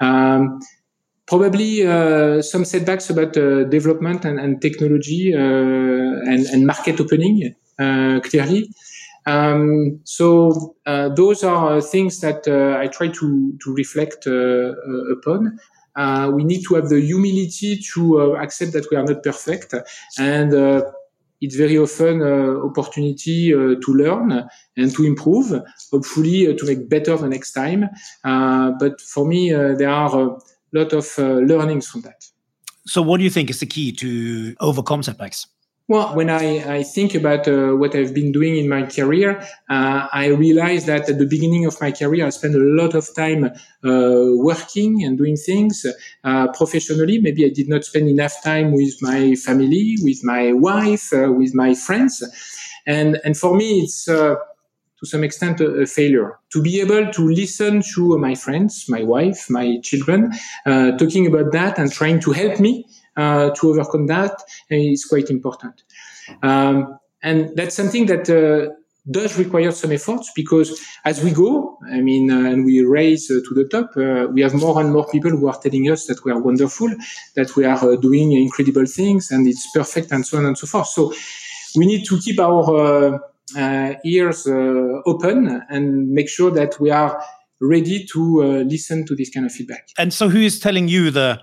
Um, 0.00 0.58
probably 1.28 1.82
some 2.42 2.64
setbacks 2.64 3.10
about 3.10 3.34
development 3.70 4.24
and, 4.24 4.40
and 4.40 4.60
technology 4.60 5.32
and, 5.32 6.46
and, 6.46 6.66
market 6.66 6.98
opening, 7.00 7.54
clearly. 7.76 8.68
Um, 9.28 10.00
so 10.04 10.74
uh, 10.86 11.10
those 11.10 11.44
are 11.44 11.82
things 11.82 12.20
that 12.20 12.48
uh, 12.48 12.80
I 12.80 12.86
try 12.86 13.08
to 13.08 13.58
to 13.62 13.74
reflect 13.74 14.26
uh, 14.26 14.32
uh 14.32 15.16
upon. 15.16 15.58
Uh, 15.96 16.30
we 16.34 16.44
need 16.44 16.62
to 16.68 16.74
have 16.76 16.88
the 16.88 17.00
humility 17.00 17.78
to 17.92 18.20
uh, 18.20 18.42
accept 18.42 18.72
that 18.72 18.86
we 18.90 18.96
are 18.96 19.04
not 19.04 19.22
perfect, 19.22 19.74
and 20.18 20.52
it's 21.40 21.56
very 21.56 21.76
often 21.78 22.22
opportunity 22.68 23.50
to 23.50 23.90
learn 24.02 24.48
and 24.76 24.94
to 24.94 25.04
improve. 25.04 25.52
Hopefully, 25.92 26.54
to 26.54 26.66
make 26.66 26.88
better 26.88 27.16
the 27.16 27.28
next 27.28 27.52
time. 27.52 27.88
but 28.80 29.00
for 29.00 29.26
me, 29.26 29.50
there 29.50 29.90
are 29.90 30.38
lot 30.72 30.92
of 30.92 31.18
learnings 31.18 31.88
from 31.88 32.02
that. 32.02 32.24
So, 32.86 33.02
what 33.02 33.18
do 33.18 33.24
you 33.24 33.30
think 33.30 33.50
is 33.50 33.60
the 33.60 33.66
key 33.66 33.92
to 33.92 34.56
overcome 34.60 35.02
setbacks? 35.02 35.46
Well, 35.90 36.14
when 36.14 36.28
I, 36.28 36.76
I 36.76 36.82
think 36.82 37.14
about 37.14 37.48
uh, 37.48 37.72
what 37.72 37.94
I've 37.94 38.12
been 38.12 38.30
doing 38.30 38.58
in 38.58 38.68
my 38.68 38.82
career, 38.82 39.40
uh, 39.70 40.06
I 40.12 40.26
realize 40.26 40.84
that 40.84 41.08
at 41.08 41.18
the 41.18 41.24
beginning 41.24 41.64
of 41.64 41.80
my 41.80 41.92
career, 41.92 42.26
I 42.26 42.28
spent 42.28 42.54
a 42.54 42.58
lot 42.58 42.94
of 42.94 43.08
time 43.14 43.44
uh, 43.44 43.50
working 43.82 45.02
and 45.02 45.16
doing 45.16 45.36
things 45.36 45.86
uh, 46.24 46.48
professionally. 46.48 47.20
Maybe 47.20 47.46
I 47.46 47.48
did 47.48 47.70
not 47.70 47.84
spend 47.84 48.06
enough 48.06 48.34
time 48.44 48.72
with 48.72 49.00
my 49.00 49.34
family, 49.36 49.96
with 50.02 50.22
my 50.22 50.52
wife, 50.52 51.10
uh, 51.14 51.32
with 51.32 51.54
my 51.54 51.72
friends. 51.72 52.22
And, 52.86 53.18
and 53.24 53.34
for 53.34 53.56
me, 53.56 53.80
it's 53.80 54.08
uh, 54.08 54.34
to 55.00 55.06
some 55.06 55.24
extent 55.24 55.60
a, 55.60 55.82
a, 55.82 55.86
failure 55.86 56.38
to 56.50 56.62
be 56.62 56.80
able 56.80 57.10
to 57.12 57.28
listen 57.28 57.82
to 57.94 58.18
my 58.18 58.34
friends, 58.34 58.86
my 58.88 59.02
wife, 59.02 59.48
my 59.48 59.78
children, 59.82 60.32
talking 60.64 61.26
about 61.26 61.52
that 61.52 61.78
and 61.78 61.92
trying 61.92 62.20
to 62.20 62.32
help 62.32 62.58
me 62.58 62.84
uh, 63.18 63.50
to 63.50 63.70
overcome 63.70 64.06
that 64.06 64.42
is 64.70 65.04
quite 65.04 65.28
important. 65.28 65.82
Um, 66.42 66.98
and 67.22 67.50
that's 67.56 67.74
something 67.74 68.06
that 68.06 68.30
uh, 68.30 68.72
does 69.10 69.36
require 69.36 69.72
some 69.72 69.90
efforts 69.90 70.30
because 70.36 70.80
as 71.04 71.22
we 71.24 71.32
go, 71.32 71.78
I 71.90 72.00
mean, 72.00 72.30
uh, 72.30 72.50
and 72.50 72.64
we 72.64 72.84
raise 72.84 73.28
uh, 73.30 73.40
to 73.48 73.54
the 73.54 73.64
top, 73.64 73.90
uh, 73.96 74.30
we 74.32 74.42
have 74.42 74.54
more 74.54 74.80
and 74.80 74.92
more 74.92 75.08
people 75.08 75.32
who 75.32 75.48
are 75.48 75.58
telling 75.60 75.90
us 75.90 76.06
that 76.06 76.24
we 76.24 76.30
are 76.30 76.40
wonderful, 76.40 76.94
that 77.34 77.56
we 77.56 77.64
are 77.64 77.92
uh, 77.92 77.96
doing 77.96 78.32
incredible 78.32 78.86
things 78.86 79.32
and 79.32 79.48
it's 79.48 79.68
perfect 79.72 80.12
and 80.12 80.24
so 80.24 80.38
on 80.38 80.46
and 80.46 80.56
so 80.56 80.68
forth. 80.68 80.86
So 80.86 81.12
we 81.74 81.86
need 81.86 82.04
to 82.06 82.20
keep 82.20 82.38
our 82.38 83.20
Uh, 83.56 83.94
ears 84.04 84.46
uh, 84.46 85.00
open 85.06 85.62
and 85.68 86.10
make 86.10 86.28
sure 86.28 86.50
that 86.50 86.78
we 86.80 86.90
are 86.90 87.22
ready 87.60 88.06
to 88.12 88.42
uh, 88.42 88.46
listen 88.62 89.04
to 89.06 89.14
this 89.14 89.30
kind 89.30 89.46
of 89.46 89.52
feedback. 89.52 89.88
And 89.98 90.12
so 90.12 90.28
who 90.28 90.38
is 90.38 90.60
telling 90.60 90.88
you 90.88 91.10
the 91.10 91.40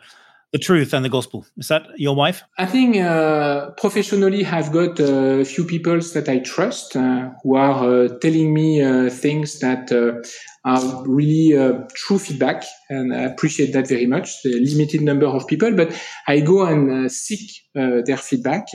the 0.56 0.60
truth 0.60 0.94
and 0.94 1.04
the 1.04 1.10
gospel. 1.10 1.46
Is 1.58 1.68
that 1.68 1.84
your 1.98 2.16
wife? 2.16 2.42
I 2.58 2.66
think 2.66 2.96
uh, 2.96 3.72
professionally, 3.72 4.46
I've 4.46 4.72
got 4.72 4.98
a 5.02 5.44
few 5.44 5.66
people 5.66 6.00
that 6.00 6.30
I 6.30 6.40
trust 6.40 6.96
uh, 6.96 7.32
who 7.44 7.58
are 7.58 8.06
uh, 8.06 8.20
telling 8.20 8.54
me 8.54 8.82
uh, 8.82 9.10
things 9.10 9.60
that 9.60 9.92
uh, 9.92 10.24
are 10.64 11.04
really 11.06 11.58
uh, 11.58 11.84
true 11.94 12.20
feedback, 12.20 12.64
and 12.90 13.14
I 13.14 13.24
appreciate 13.24 13.74
that 13.74 13.90
very 13.90 14.06
much. 14.06 14.44
The 14.44 14.54
limited 14.72 15.02
number 15.02 15.26
of 15.26 15.46
people, 15.46 15.76
but 15.76 15.90
I 16.26 16.40
go 16.40 16.66
and 16.66 17.12
seek 17.12 17.46
their 17.74 18.22
feedback, 18.30 18.68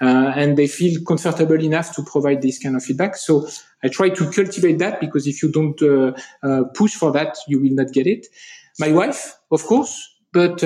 and 0.00 0.58
they 0.58 0.66
feel 0.66 1.00
comfortable 1.06 1.62
enough 1.62 1.94
to 1.94 2.02
provide 2.02 2.42
this 2.42 2.58
kind 2.58 2.74
of 2.74 2.82
feedback. 2.82 3.14
So 3.14 3.46
I 3.84 3.88
try 3.88 4.08
to 4.08 4.32
cultivate 4.32 4.78
that 4.80 4.98
because 4.98 5.28
if 5.28 5.44
you 5.44 5.52
don't 5.52 5.78
push 6.74 6.94
for 6.94 7.12
that, 7.12 7.38
you 7.46 7.60
will 7.62 7.76
not 7.80 7.92
get 7.92 8.08
it. 8.08 8.26
My 8.80 8.90
wife, 8.90 9.36
of 9.52 9.62
course, 9.62 9.94
but 10.32 10.62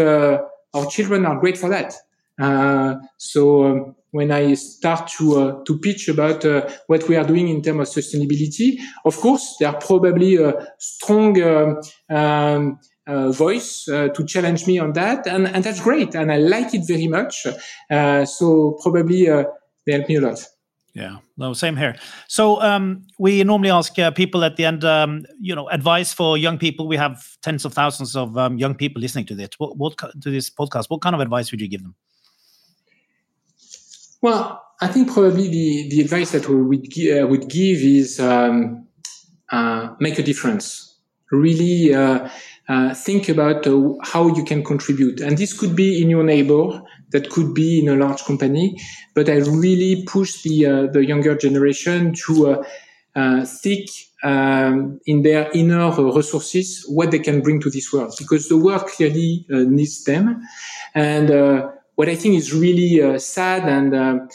our 0.74 0.86
children 0.86 1.24
are 1.26 1.38
great 1.38 1.56
for 1.56 1.68
that. 1.70 1.94
Uh, 2.40 2.96
so 3.16 3.64
um, 3.64 3.94
when 4.10 4.30
I 4.30 4.54
start 4.54 5.08
to 5.18 5.38
uh, 5.38 5.64
to 5.64 5.78
pitch 5.78 6.08
about 6.08 6.44
uh, 6.44 6.68
what 6.88 7.08
we 7.08 7.16
are 7.16 7.24
doing 7.24 7.48
in 7.48 7.62
terms 7.62 7.96
of 7.96 8.04
sustainability, 8.04 8.78
of 9.04 9.16
course, 9.16 9.56
they 9.58 9.66
are 9.66 9.78
probably 9.78 10.36
a 10.36 10.52
strong 10.78 11.40
um, 11.42 11.80
um 12.10 12.78
uh, 13.06 13.30
voice 13.30 13.86
uh, 13.88 14.08
to 14.08 14.24
challenge 14.24 14.66
me 14.66 14.78
on 14.78 14.92
that, 14.94 15.26
and, 15.26 15.46
and 15.46 15.62
that's 15.62 15.80
great, 15.80 16.14
and 16.14 16.32
I 16.32 16.38
like 16.38 16.74
it 16.74 16.86
very 16.86 17.06
much. 17.06 17.46
Uh, 17.90 18.24
so 18.24 18.78
probably 18.82 19.26
they 19.26 19.92
help 19.92 20.08
me 20.08 20.16
a 20.16 20.20
lot. 20.22 20.53
Yeah, 20.94 21.16
no, 21.36 21.54
same 21.54 21.76
here. 21.76 21.96
So 22.28 22.62
um, 22.62 23.04
we 23.18 23.42
normally 23.42 23.70
ask 23.70 23.98
uh, 23.98 24.12
people 24.12 24.44
at 24.44 24.54
the 24.54 24.64
end, 24.64 24.84
um, 24.84 25.24
you 25.40 25.52
know, 25.52 25.68
advice 25.70 26.12
for 26.12 26.38
young 26.38 26.56
people. 26.56 26.86
We 26.86 26.96
have 26.96 27.20
tens 27.42 27.64
of 27.64 27.74
thousands 27.74 28.14
of 28.14 28.38
um, 28.38 28.58
young 28.58 28.76
people 28.76 29.02
listening 29.02 29.26
to 29.26 29.34
this. 29.34 29.50
What, 29.58 29.76
what 29.76 29.98
to 29.98 30.30
this 30.30 30.48
podcast? 30.48 30.90
What 30.90 31.02
kind 31.02 31.14
of 31.16 31.20
advice 31.20 31.50
would 31.50 31.60
you 31.60 31.66
give 31.66 31.82
them? 31.82 31.96
Well, 34.22 34.64
I 34.80 34.86
think 34.86 35.12
probably 35.12 35.48
the, 35.48 35.88
the 35.90 36.00
advice 36.00 36.30
that 36.30 36.48
we 36.48 36.62
would, 36.62 36.86
uh, 36.86 37.26
would 37.26 37.48
give 37.48 37.78
is 37.78 38.20
um, 38.20 38.86
uh, 39.50 39.94
make 39.98 40.20
a 40.20 40.22
difference. 40.22 40.96
Really 41.32 41.92
uh, 42.68 42.74
uh, 42.74 42.94
think 42.94 43.28
about 43.28 43.66
uh, 43.66 43.94
how 44.02 44.28
you 44.28 44.44
can 44.44 44.62
contribute, 44.62 45.20
and 45.20 45.38
this 45.38 45.52
could 45.52 45.74
be 45.76 46.02
in 46.02 46.10
your 46.10 46.24
neighbor 46.24 46.82
that 47.10 47.30
could 47.30 47.54
be 47.54 47.80
in 47.80 47.88
a 47.88 47.96
large 47.96 48.24
company. 48.24 48.76
But 49.14 49.28
I 49.28 49.36
really 49.36 50.04
push 50.06 50.42
the 50.42 50.66
uh, 50.66 50.86
the 50.92 51.04
younger 51.04 51.36
generation 51.36 52.14
to 52.26 52.46
uh, 52.48 52.64
uh, 53.14 53.44
think 53.44 53.90
um, 54.22 55.00
in 55.06 55.22
their 55.22 55.50
inner 55.52 55.90
resources 56.12 56.84
what 56.88 57.10
they 57.10 57.18
can 57.18 57.40
bring 57.40 57.60
to 57.60 57.70
this 57.70 57.92
world, 57.92 58.14
because 58.18 58.48
the 58.48 58.56
world 58.56 58.86
clearly 58.86 59.46
uh, 59.52 59.58
needs 59.58 60.04
them. 60.04 60.42
And 60.94 61.30
uh, 61.30 61.70
what 61.94 62.08
I 62.08 62.16
think 62.16 62.36
is 62.36 62.52
really 62.52 63.02
uh, 63.02 63.18
sad 63.18 63.68
and 63.68 64.28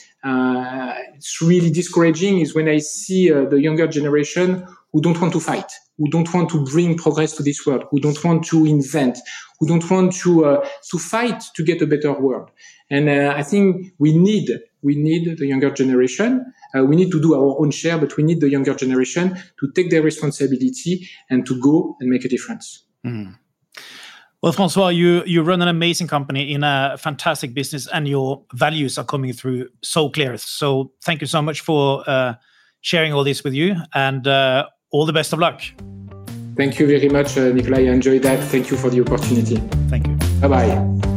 it's 1.15 1.41
really 1.41 1.71
discouraging 1.71 2.39
is 2.39 2.55
when 2.55 2.69
I 2.69 2.79
see 2.79 3.29
the 3.29 3.59
younger 3.59 3.87
generation 3.87 4.65
who 4.91 5.01
don't 5.01 5.19
want 5.19 5.33
to 5.33 5.39
fight, 5.39 5.71
who 5.99 6.07
don't 6.09 6.33
want 6.33 6.49
to 6.49 6.63
bring 6.63 6.97
progress 6.97 7.35
to 7.35 7.43
this 7.43 7.65
world, 7.65 7.83
who 7.91 7.99
don't 7.99 8.23
want 8.23 8.45
to 8.45 8.65
invent, 8.65 9.19
who 9.59 9.67
don't 9.67 9.87
want 9.91 10.15
to 10.15 10.45
uh, 10.45 10.67
to 10.89 10.97
fight 10.97 11.43
to 11.55 11.63
get 11.63 11.81
a 11.81 11.85
better 11.85 12.13
world. 12.13 12.49
And 12.89 13.09
uh, 13.09 13.33
I 13.35 13.43
think 13.43 13.93
we 13.99 14.17
need 14.17 14.49
we 14.81 14.95
need 14.95 15.37
the 15.37 15.45
younger 15.45 15.69
generation. 15.69 16.53
Uh, 16.75 16.85
we 16.85 16.95
need 16.95 17.11
to 17.11 17.21
do 17.21 17.35
our 17.35 17.59
own 17.59 17.71
share, 17.71 17.97
but 17.97 18.15
we 18.15 18.23
need 18.23 18.39
the 18.39 18.49
younger 18.49 18.73
generation 18.73 19.37
to 19.59 19.71
take 19.75 19.89
their 19.89 20.01
responsibility 20.01 21.07
and 21.29 21.45
to 21.45 21.59
go 21.59 21.97
and 21.99 22.09
make 22.09 22.23
a 22.23 22.29
difference. 22.29 22.85
Mm. 23.05 23.35
Well, 24.41 24.53
François, 24.53 24.95
you 24.95 25.21
you 25.25 25.43
run 25.43 25.61
an 25.61 25.67
amazing 25.67 26.07
company 26.07 26.53
in 26.53 26.63
a 26.63 26.95
fantastic 26.97 27.53
business, 27.53 27.87
and 27.87 28.07
your 28.07 28.45
values 28.53 28.97
are 28.97 29.03
coming 29.03 29.33
through 29.33 29.67
so 29.81 30.09
clear. 30.09 30.37
So, 30.37 30.93
thank 31.03 31.19
you 31.19 31.27
so 31.27 31.41
much 31.41 31.59
for 31.59 32.09
uh, 32.09 32.35
sharing 32.79 33.11
all 33.11 33.25
this 33.25 33.43
with 33.43 33.53
you, 33.53 33.75
and 33.93 34.25
uh, 34.25 34.67
all 34.91 35.05
the 35.05 35.13
best 35.13 35.33
of 35.33 35.39
luck. 35.39 35.61
Thank 36.55 36.79
you 36.79 36.87
very 36.87 37.09
much, 37.09 37.37
uh, 37.37 37.53
Nicolai. 37.53 37.87
I 37.87 37.91
enjoyed 37.93 38.23
that. 38.23 38.39
Thank 38.51 38.69
you 38.69 38.77
for 38.77 38.89
the 38.89 39.01
opportunity. 39.01 39.57
Thank 39.89 40.07
you. 40.07 40.15
Bye 40.41 40.47
bye. 40.47 41.08